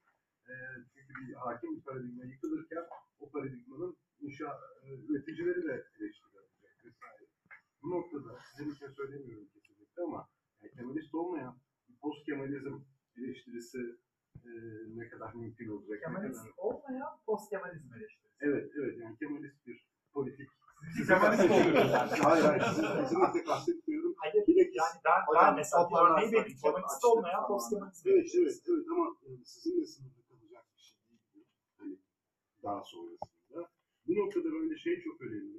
bir 1.27 1.33
hakim 1.33 1.75
bir 1.75 1.83
paradigma 1.83 2.25
yıkılırken 2.25 2.85
o 3.19 3.31
paradigmanın 3.31 3.97
inşa 4.19 4.49
e, 4.83 4.87
üreticileri 5.07 5.61
de 5.67 5.73
eleştiri 5.95 6.35
yapacak 6.35 6.85
vesaire. 6.85 7.25
Bu 7.81 7.89
noktada 7.89 8.39
sizin 8.51 8.71
için 8.71 8.89
söylemiyorum 8.97 9.47
kesinlikle 9.53 10.01
ama 10.03 10.29
yani 10.61 10.71
Kemalist 10.75 11.15
olmayan 11.15 11.59
post 12.01 12.25
Kemalizm 12.25 12.75
eleştirisi 13.17 13.79
e, 14.35 14.49
ne 14.99 15.09
kadar 15.09 15.33
mümkün 15.33 15.69
olacak? 15.69 15.99
Kemalist 16.05 16.39
kadar- 16.39 16.53
olmayan 16.57 17.19
post 17.25 17.49
Kemalizm 17.49 17.93
eleştirisi. 17.93 18.35
Evet, 18.39 18.71
evet. 18.79 18.97
Yani 19.01 19.17
Kemalist 19.17 19.67
bir 19.67 19.85
politik. 20.13 20.49
Kemalist 21.07 21.43
oluyoruz. 21.51 21.91
hayır, 22.27 22.43
hayır. 22.45 22.61
Kesinlikle 23.01 23.43
kastetmiyorum. 23.43 24.13
Hayır, 24.17 24.33
Bilakis- 24.47 24.75
yani 24.81 24.95
ben, 25.05 25.19
ben 25.35 25.55
mesela 25.55 25.89
bir 25.89 25.95
örneği 26.05 26.31
vereyim. 26.31 26.57
Kemalist 26.63 27.05
olmayan 27.05 27.47
post 27.47 27.69
Kemalizm 27.69 28.09
Evet, 28.09 28.27
evet, 28.39 28.57
evet 28.69 28.85
ama 28.91 29.05
e, 29.25 29.29
sizinle 29.45 29.85
sınırlı 29.85 30.21
kalacak 30.29 30.65
bir 30.75 30.81
şey 30.81 30.97
değil 31.09 31.21
bu. 31.35 31.39
Hani 31.77 31.97
daha 32.63 32.83
sonrasında. 32.83 33.69
Bu 34.07 34.15
noktada 34.15 34.51
böyle 34.51 34.77
şey 34.77 35.01
çok 35.01 35.21
önemli. 35.21 35.57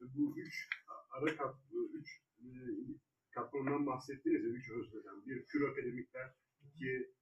Ve 0.00 0.04
Bu 0.14 0.38
üç 0.38 0.68
a- 0.88 1.16
ara 1.18 1.36
kat, 1.36 1.54
üç 1.92 2.08
e, 2.40 2.46
katmandan 3.30 3.86
bahsettiniz 3.86 4.44
ya, 4.44 4.50
üç 4.50 4.70
özneden. 4.70 5.26
Bir, 5.26 5.44
pür 5.46 5.68
akademikler, 5.68 6.34
iki, 6.66 7.12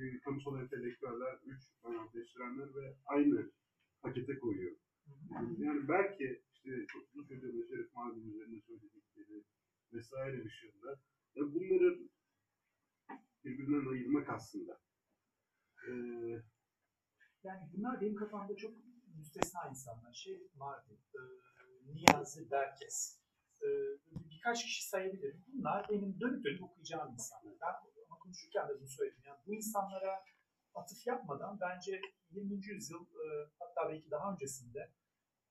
bir 0.00 0.20
kamusal 0.20 0.62
entelektüeller, 0.62 1.38
üç, 1.44 1.62
sanatleştirenler 1.82 2.74
ve 2.74 2.96
aynı 3.04 3.50
pakete 4.02 4.38
koyuyor. 4.38 4.76
Yani 5.58 5.88
belki 5.88 6.42
işte 6.52 6.86
çok 6.88 7.02
uzun 7.08 7.24
süredir 7.24 7.68
Şerif 7.68 7.94
Mardin 7.94 8.28
üzerine 8.30 8.60
söyledikleri 8.60 9.44
vesaire 9.92 10.44
dışında 10.44 10.90
ya 11.34 11.44
bunları 11.54 11.98
birbirinden 13.44 13.92
ayırmak 13.92 14.28
aslında. 14.28 14.80
Ee, 15.88 15.92
Yani 17.44 17.60
bunlar 17.72 18.00
benim 18.00 18.14
kafamda 18.14 18.56
çok 18.56 18.72
müstesna 19.18 19.68
insanlar. 19.70 20.12
Şey 20.12 20.48
Mardin, 20.54 20.98
e, 21.14 21.20
Niyazi 21.94 22.50
Berkes, 22.50 23.20
e, 23.62 23.68
birkaç 24.30 24.64
kişi 24.64 24.88
sayabilirim. 24.88 25.44
Bunlar 25.46 25.86
benim 25.90 26.20
dönüp 26.20 26.44
dönüp 26.44 26.62
okuyacağım 26.62 27.12
insanlar. 27.12 27.54
Ben 27.60 27.89
konuşurken 28.30 28.68
de 28.68 28.80
bunu 28.80 28.88
söyledim. 28.88 29.22
Yani 29.26 29.38
bu 29.46 29.54
insanlara 29.54 30.24
atıf 30.74 31.06
yapmadan 31.06 31.58
bence 31.60 32.00
20. 32.30 32.66
yüzyıl 32.66 33.02
e, 33.02 33.24
hatta 33.58 33.88
belki 33.88 34.10
daha 34.10 34.32
öncesinde 34.32 34.92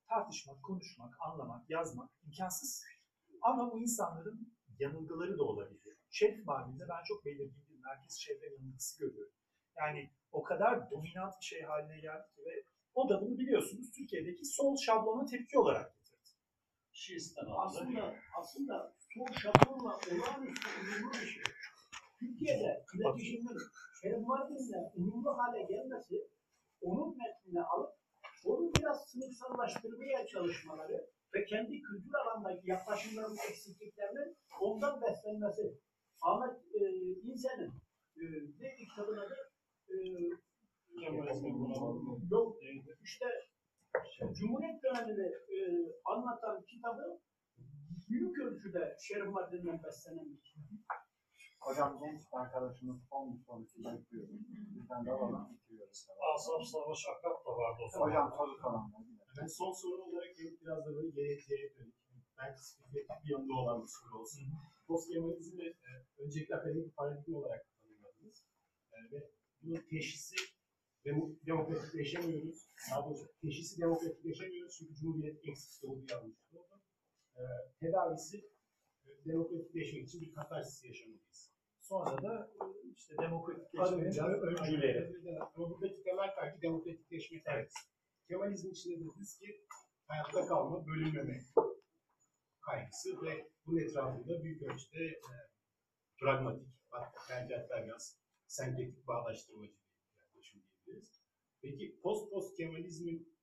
tartışmak, 0.10 0.64
konuşmak, 0.64 1.16
anlamak, 1.20 1.70
yazmak 1.70 2.10
imkansız. 2.24 2.84
Ama 3.42 3.72
bu 3.72 3.80
insanların 3.80 4.54
yanılgıları 4.80 5.38
da 5.38 5.44
olabilir. 5.44 5.98
Şerif 6.10 6.46
Mardin'de 6.46 6.84
ben 6.90 7.04
çok 7.04 7.26
belirgin 7.26 7.70
bir 7.70 7.80
merkez 7.80 8.20
çevre 8.20 8.54
yanılgısı 8.54 9.00
görüyorum. 9.00 9.34
Yani 9.78 10.12
o 10.32 10.44
kadar 10.44 10.92
dominant 10.92 11.34
bir 11.42 11.46
şey 11.46 11.62
haline 11.62 12.00
geldi 12.00 12.28
ki 12.36 12.42
ve 12.46 12.64
o 12.94 13.10
da 13.10 13.22
bunu 13.22 13.38
biliyorsunuz 13.38 13.92
Türkiye'deki 13.92 14.46
sol 14.46 14.78
şablona 14.78 15.26
tepki 15.26 15.60
olarak 15.60 15.96
getirdi. 15.96 16.30
Şiistten 16.92 17.46
aldı. 17.46 17.78
Aslında, 17.78 18.16
aslında 18.40 18.96
sol 19.14 19.34
şablonla 19.34 19.98
olağanüstü 19.98 20.68
uyumlu 20.84 21.14
bir 21.14 21.28
şey. 21.28 21.44
Türkiye'de 22.20 22.86
iletişimin 22.96 23.58
Şerif 24.02 24.28
Mardin'le 24.28 24.82
uyumlu 24.96 25.38
hale 25.38 25.64
gelmesi, 25.64 26.16
onun 26.82 27.18
metnini 27.18 27.64
alıp 27.64 28.00
onu 28.46 28.72
biraz 28.76 29.10
sınıfsallaştırmaya 29.10 30.28
çalışmaları 30.28 31.08
ve 31.34 31.46
kendi 31.46 31.82
kültür 31.82 32.14
alandaki 32.14 32.70
yaklaşımların 32.70 33.38
eksikliklerinin 33.50 34.38
ondan 34.62 35.02
beslenmesi. 35.02 35.80
Ahmet 36.22 36.56
e, 36.74 36.80
İnsen'in 37.30 37.72
e, 38.18 38.24
ne 38.60 38.76
kitabın 38.76 39.18
adı? 39.18 39.38
E, 39.90 39.96
yok, 42.32 42.58
işte 43.04 43.26
Cumhuriyet 44.34 44.84
dönemini 44.84 45.28
e, 45.28 45.58
anlatan 46.06 46.64
kitabı 46.66 47.20
büyük 48.10 48.40
ölçüde 48.40 48.96
Şerif 49.00 49.28
Mardin'den 49.28 49.84
beslenen 49.84 50.26
bir 50.26 50.42
kitap. 50.42 51.09
Hocam 51.60 52.00
genç 52.00 52.22
arkadaşımız 52.32 53.00
son 53.10 53.34
bir 53.34 53.40
sorusu 53.46 53.78
bekliyor. 53.86 54.28
Bizden 54.76 55.06
de 55.06 55.12
alalım 55.12 55.48
bitiriyoruz. 55.54 56.08
Asaf 56.36 56.64
Savaş 56.72 57.06
Akrap 57.12 57.46
da 57.46 57.52
vardı 57.58 57.82
o 57.86 57.90
zaman. 57.90 58.08
Hocam 58.08 58.34
soru 58.38 58.58
soran. 58.62 58.94
Ben 59.38 59.48
son 59.48 59.72
soru 59.72 60.02
olarak 60.04 60.32
biraz 60.62 60.86
da 60.86 60.96
böyle 60.96 61.10
geleceğe 61.10 61.76
dönük. 61.76 61.96
Belki 62.38 62.68
spekülatif 62.68 63.24
bir 63.24 63.30
yanında 63.32 63.54
olan 63.54 63.82
bir 63.84 63.88
soru 63.88 64.22
olsun. 64.22 64.44
Post 64.88 65.10
Kemalizmi 65.12 65.66
e, 65.66 65.90
öncelikle 66.24 66.56
akademik 66.56 66.96
paradigma 66.96 67.38
olarak 67.38 67.62
tanımladınız. 67.82 68.46
E, 68.94 68.98
ve 69.12 69.32
bunun 69.62 69.82
teşhisi 69.90 70.36
demo, 71.06 71.30
demokratikleşemiyoruz. 71.46 72.70
Daha 72.92 73.06
doğrusu 73.06 73.28
teşhisi 73.42 73.82
demokratikleşemiyoruz 73.82 74.76
çünkü 74.78 74.96
Cumhuriyet 74.96 75.48
eksik 75.48 75.84
olduğu 75.84 76.06
yanlış 76.12 76.38
oldu. 76.54 76.82
E, 77.36 77.42
tedavisi 77.80 78.38
e, 79.06 79.10
demokratikleşmek 79.26 80.08
için 80.08 80.22
bir 80.22 80.34
katarsis 80.34 80.84
yaşamalıyız. 80.84 81.49
Sonra 81.90 82.24
da 82.24 82.52
e, 82.62 82.66
işte 82.96 83.16
demokratikleşmenin 83.22 84.42
öncüleri. 84.42 85.14
Buradaki 85.56 86.04
temel 86.04 86.36
kaygı 86.36 86.62
demokratikleşmek. 86.62 87.44
Evet. 87.46 87.74
Kemalizm 88.28 88.70
içinde 88.70 88.96
dediniz 89.00 89.40
ki 89.40 89.66
hayatta 90.08 90.48
kalma, 90.48 90.88
bölünmeme 90.88 91.40
kaygısı 92.62 93.22
ve 93.22 93.52
bunun 93.66 93.78
etrafında 93.78 94.44
büyük 94.44 94.62
ölçüde 94.62 95.06
e, 95.06 95.34
pragmatik, 96.20 96.68
belki 97.30 97.56
hatta 97.56 97.86
biraz 97.86 98.20
senkretik 98.48 99.08
bağdaştırmacı 99.08 99.74
bir 99.74 100.18
yaklaşım 100.20 100.62
diyebiliriz. 100.62 101.24
Peki 101.62 102.00
post 102.04 102.32
post 102.32 102.58
Kemalizmin 102.58 103.36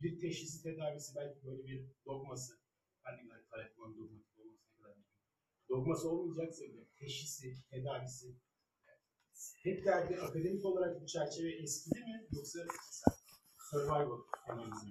bir 0.00 0.20
teşhisi 0.20 0.62
tedavisi 0.62 1.16
belki 1.16 1.44
böyle 1.44 1.64
bir 1.64 1.86
dogması, 2.06 2.52
hani 3.02 3.28
Tayyip'in 3.50 3.82
dogmatik 3.82 4.38
olması 4.38 4.66
ne 4.68 4.82
kadar 4.82 4.96
mümkün. 4.96 5.12
Dogması 5.72 6.10
olmayacaksa 6.10 6.64
bile 6.64 6.84
teşhisi, 6.98 7.54
tedavisi 7.70 8.36
hep 9.62 9.84
derdi 9.84 10.20
akademik 10.20 10.64
olarak 10.64 11.00
bu 11.00 11.06
çerçeve 11.06 11.50
eskidi 11.62 12.00
mi 12.00 12.28
yoksa 12.32 12.58
mesela 12.58 13.16
survival 13.70 14.20
Kemalizm, 14.46 14.90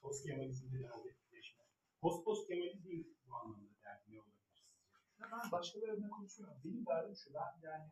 post 0.00 0.26
Kemalizm'de 0.26 0.78
derdi 0.82 1.08
etkileşme. 1.08 1.64
Post 2.00 2.24
post 2.24 2.48
Kemalizmin 2.48 3.18
bu 3.26 3.34
anlamda 3.34 3.70
derdi 3.84 4.12
ne 4.12 4.20
olabilir 4.20 4.42
sizce? 4.48 5.24
Ben 5.32 5.52
başkalarına 5.52 6.10
konuşmuyorum. 6.10 6.60
Benim 6.64 6.86
derdim 6.86 7.16
şu, 7.16 7.34
ben 7.34 7.68
yani 7.68 7.90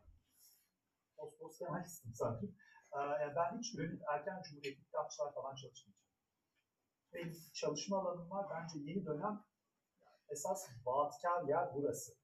post 1.17 1.39
post 1.39 1.59
Kemalistim 1.59 2.15
sanırım. 2.15 2.57
Ee, 2.93 2.99
yani 2.99 3.35
ben 3.37 3.59
hiç 3.59 3.79
böyle 3.79 3.99
erken 4.15 4.43
cumhuriyetli 4.43 4.85
kitapçılar 4.85 5.35
falan 5.35 5.55
çalışmayacağım. 5.55 6.11
Benim 7.13 7.37
çalışma 7.55 7.99
alanım 7.99 8.31
var. 8.31 8.47
Bence 8.51 8.79
yeni 8.79 9.07
dönem 9.07 9.45
esas 10.31 10.69
vaatkar 10.85 11.49
yer 11.49 11.75
burası. 11.75 12.20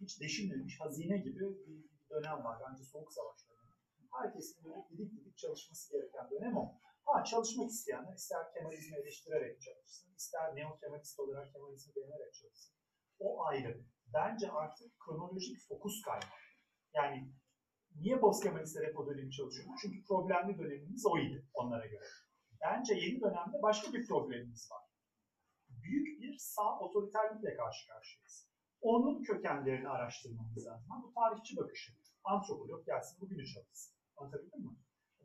Hiç 0.00 0.20
deşilmemiş 0.20 0.80
hazine 0.80 1.18
gibi 1.18 1.40
bir 1.40 1.84
dönem 2.10 2.44
var. 2.44 2.58
Bence 2.68 2.84
soğuk 2.84 3.12
savaş 3.12 3.48
dönemi. 3.48 3.74
Herkesin 4.12 4.64
böyle 4.64 4.88
didik 4.90 5.12
didik 5.12 5.36
çalışması 5.36 5.92
gereken 5.92 6.30
dönem 6.30 6.56
o. 6.56 6.74
Ha 7.04 7.24
çalışmak 7.24 7.70
isteyenler 7.70 8.14
ister 8.14 8.52
Kemalizmi 8.54 8.96
eleştirerek 8.96 9.62
çalışsın, 9.62 10.14
ister 10.16 10.56
neo 10.56 10.78
Kemalist 10.80 11.20
olarak 11.20 11.52
Kemalizmi 11.52 11.94
beğenerek 11.96 12.34
çalışsın. 12.34 12.74
O 13.18 13.44
ayrı. 13.44 13.84
Bence 14.06 14.50
artık 14.50 15.00
kronolojik 15.00 15.58
fokus 15.68 16.02
kaynağı. 16.02 16.44
Yani 16.94 17.32
niye 17.96 18.20
postkemalistler 18.20 18.88
hep 18.88 18.98
o 18.98 19.06
dönemi 19.06 19.32
çalışıyor? 19.32 19.68
Çünkü 19.82 20.04
problemli 20.04 20.58
dönemimiz 20.58 21.06
oydu 21.06 21.44
onlara 21.54 21.86
göre. 21.86 22.04
Bence 22.60 22.94
yeni 22.94 23.20
dönemde 23.20 23.62
başka 23.62 23.92
bir 23.92 24.06
problemimiz 24.06 24.70
var. 24.70 24.82
Büyük 25.68 26.20
bir 26.20 26.38
sağ 26.38 26.78
otoriterlikle 26.78 27.56
karşı 27.56 27.88
karşıyayız. 27.88 28.43
Onun 28.84 29.22
kökenlerini 29.22 29.88
araştırmamız 29.88 30.66
lazım. 30.66 30.86
Bu 31.02 31.14
tarihçi 31.14 31.56
bakışı. 31.56 31.92
Antropolog 32.24 32.86
gelsin 32.86 33.20
bugünü 33.20 33.46
çalışsın. 33.46 33.94
Anlatabildim 34.16 34.60
mi? 34.60 34.76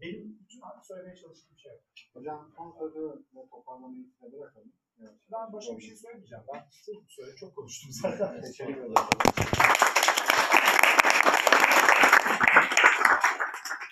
Benim 0.02 0.40
bütün 0.40 0.62
söylemeye 0.84 1.16
çalıştığım 1.16 1.58
şey. 1.58 1.72
Hocam 2.14 2.52
son 2.58 2.72
sözü 2.80 3.26
toparlamayı 3.52 4.06
size 4.06 4.38
bırakalım. 4.38 4.74
Evet. 5.00 5.16
Ben 5.32 5.54
başka 5.54 5.78
bir 5.78 5.82
şey 5.82 5.96
söylemeyeceğim. 5.96 6.44
Ben 6.54 6.68
sırf 6.72 7.10
söyle 7.10 7.36
çok 7.36 7.56
konuştum 7.56 7.92
zaten. 7.92 8.42
Teşekkür 8.42 8.74
ederim. 8.74 8.94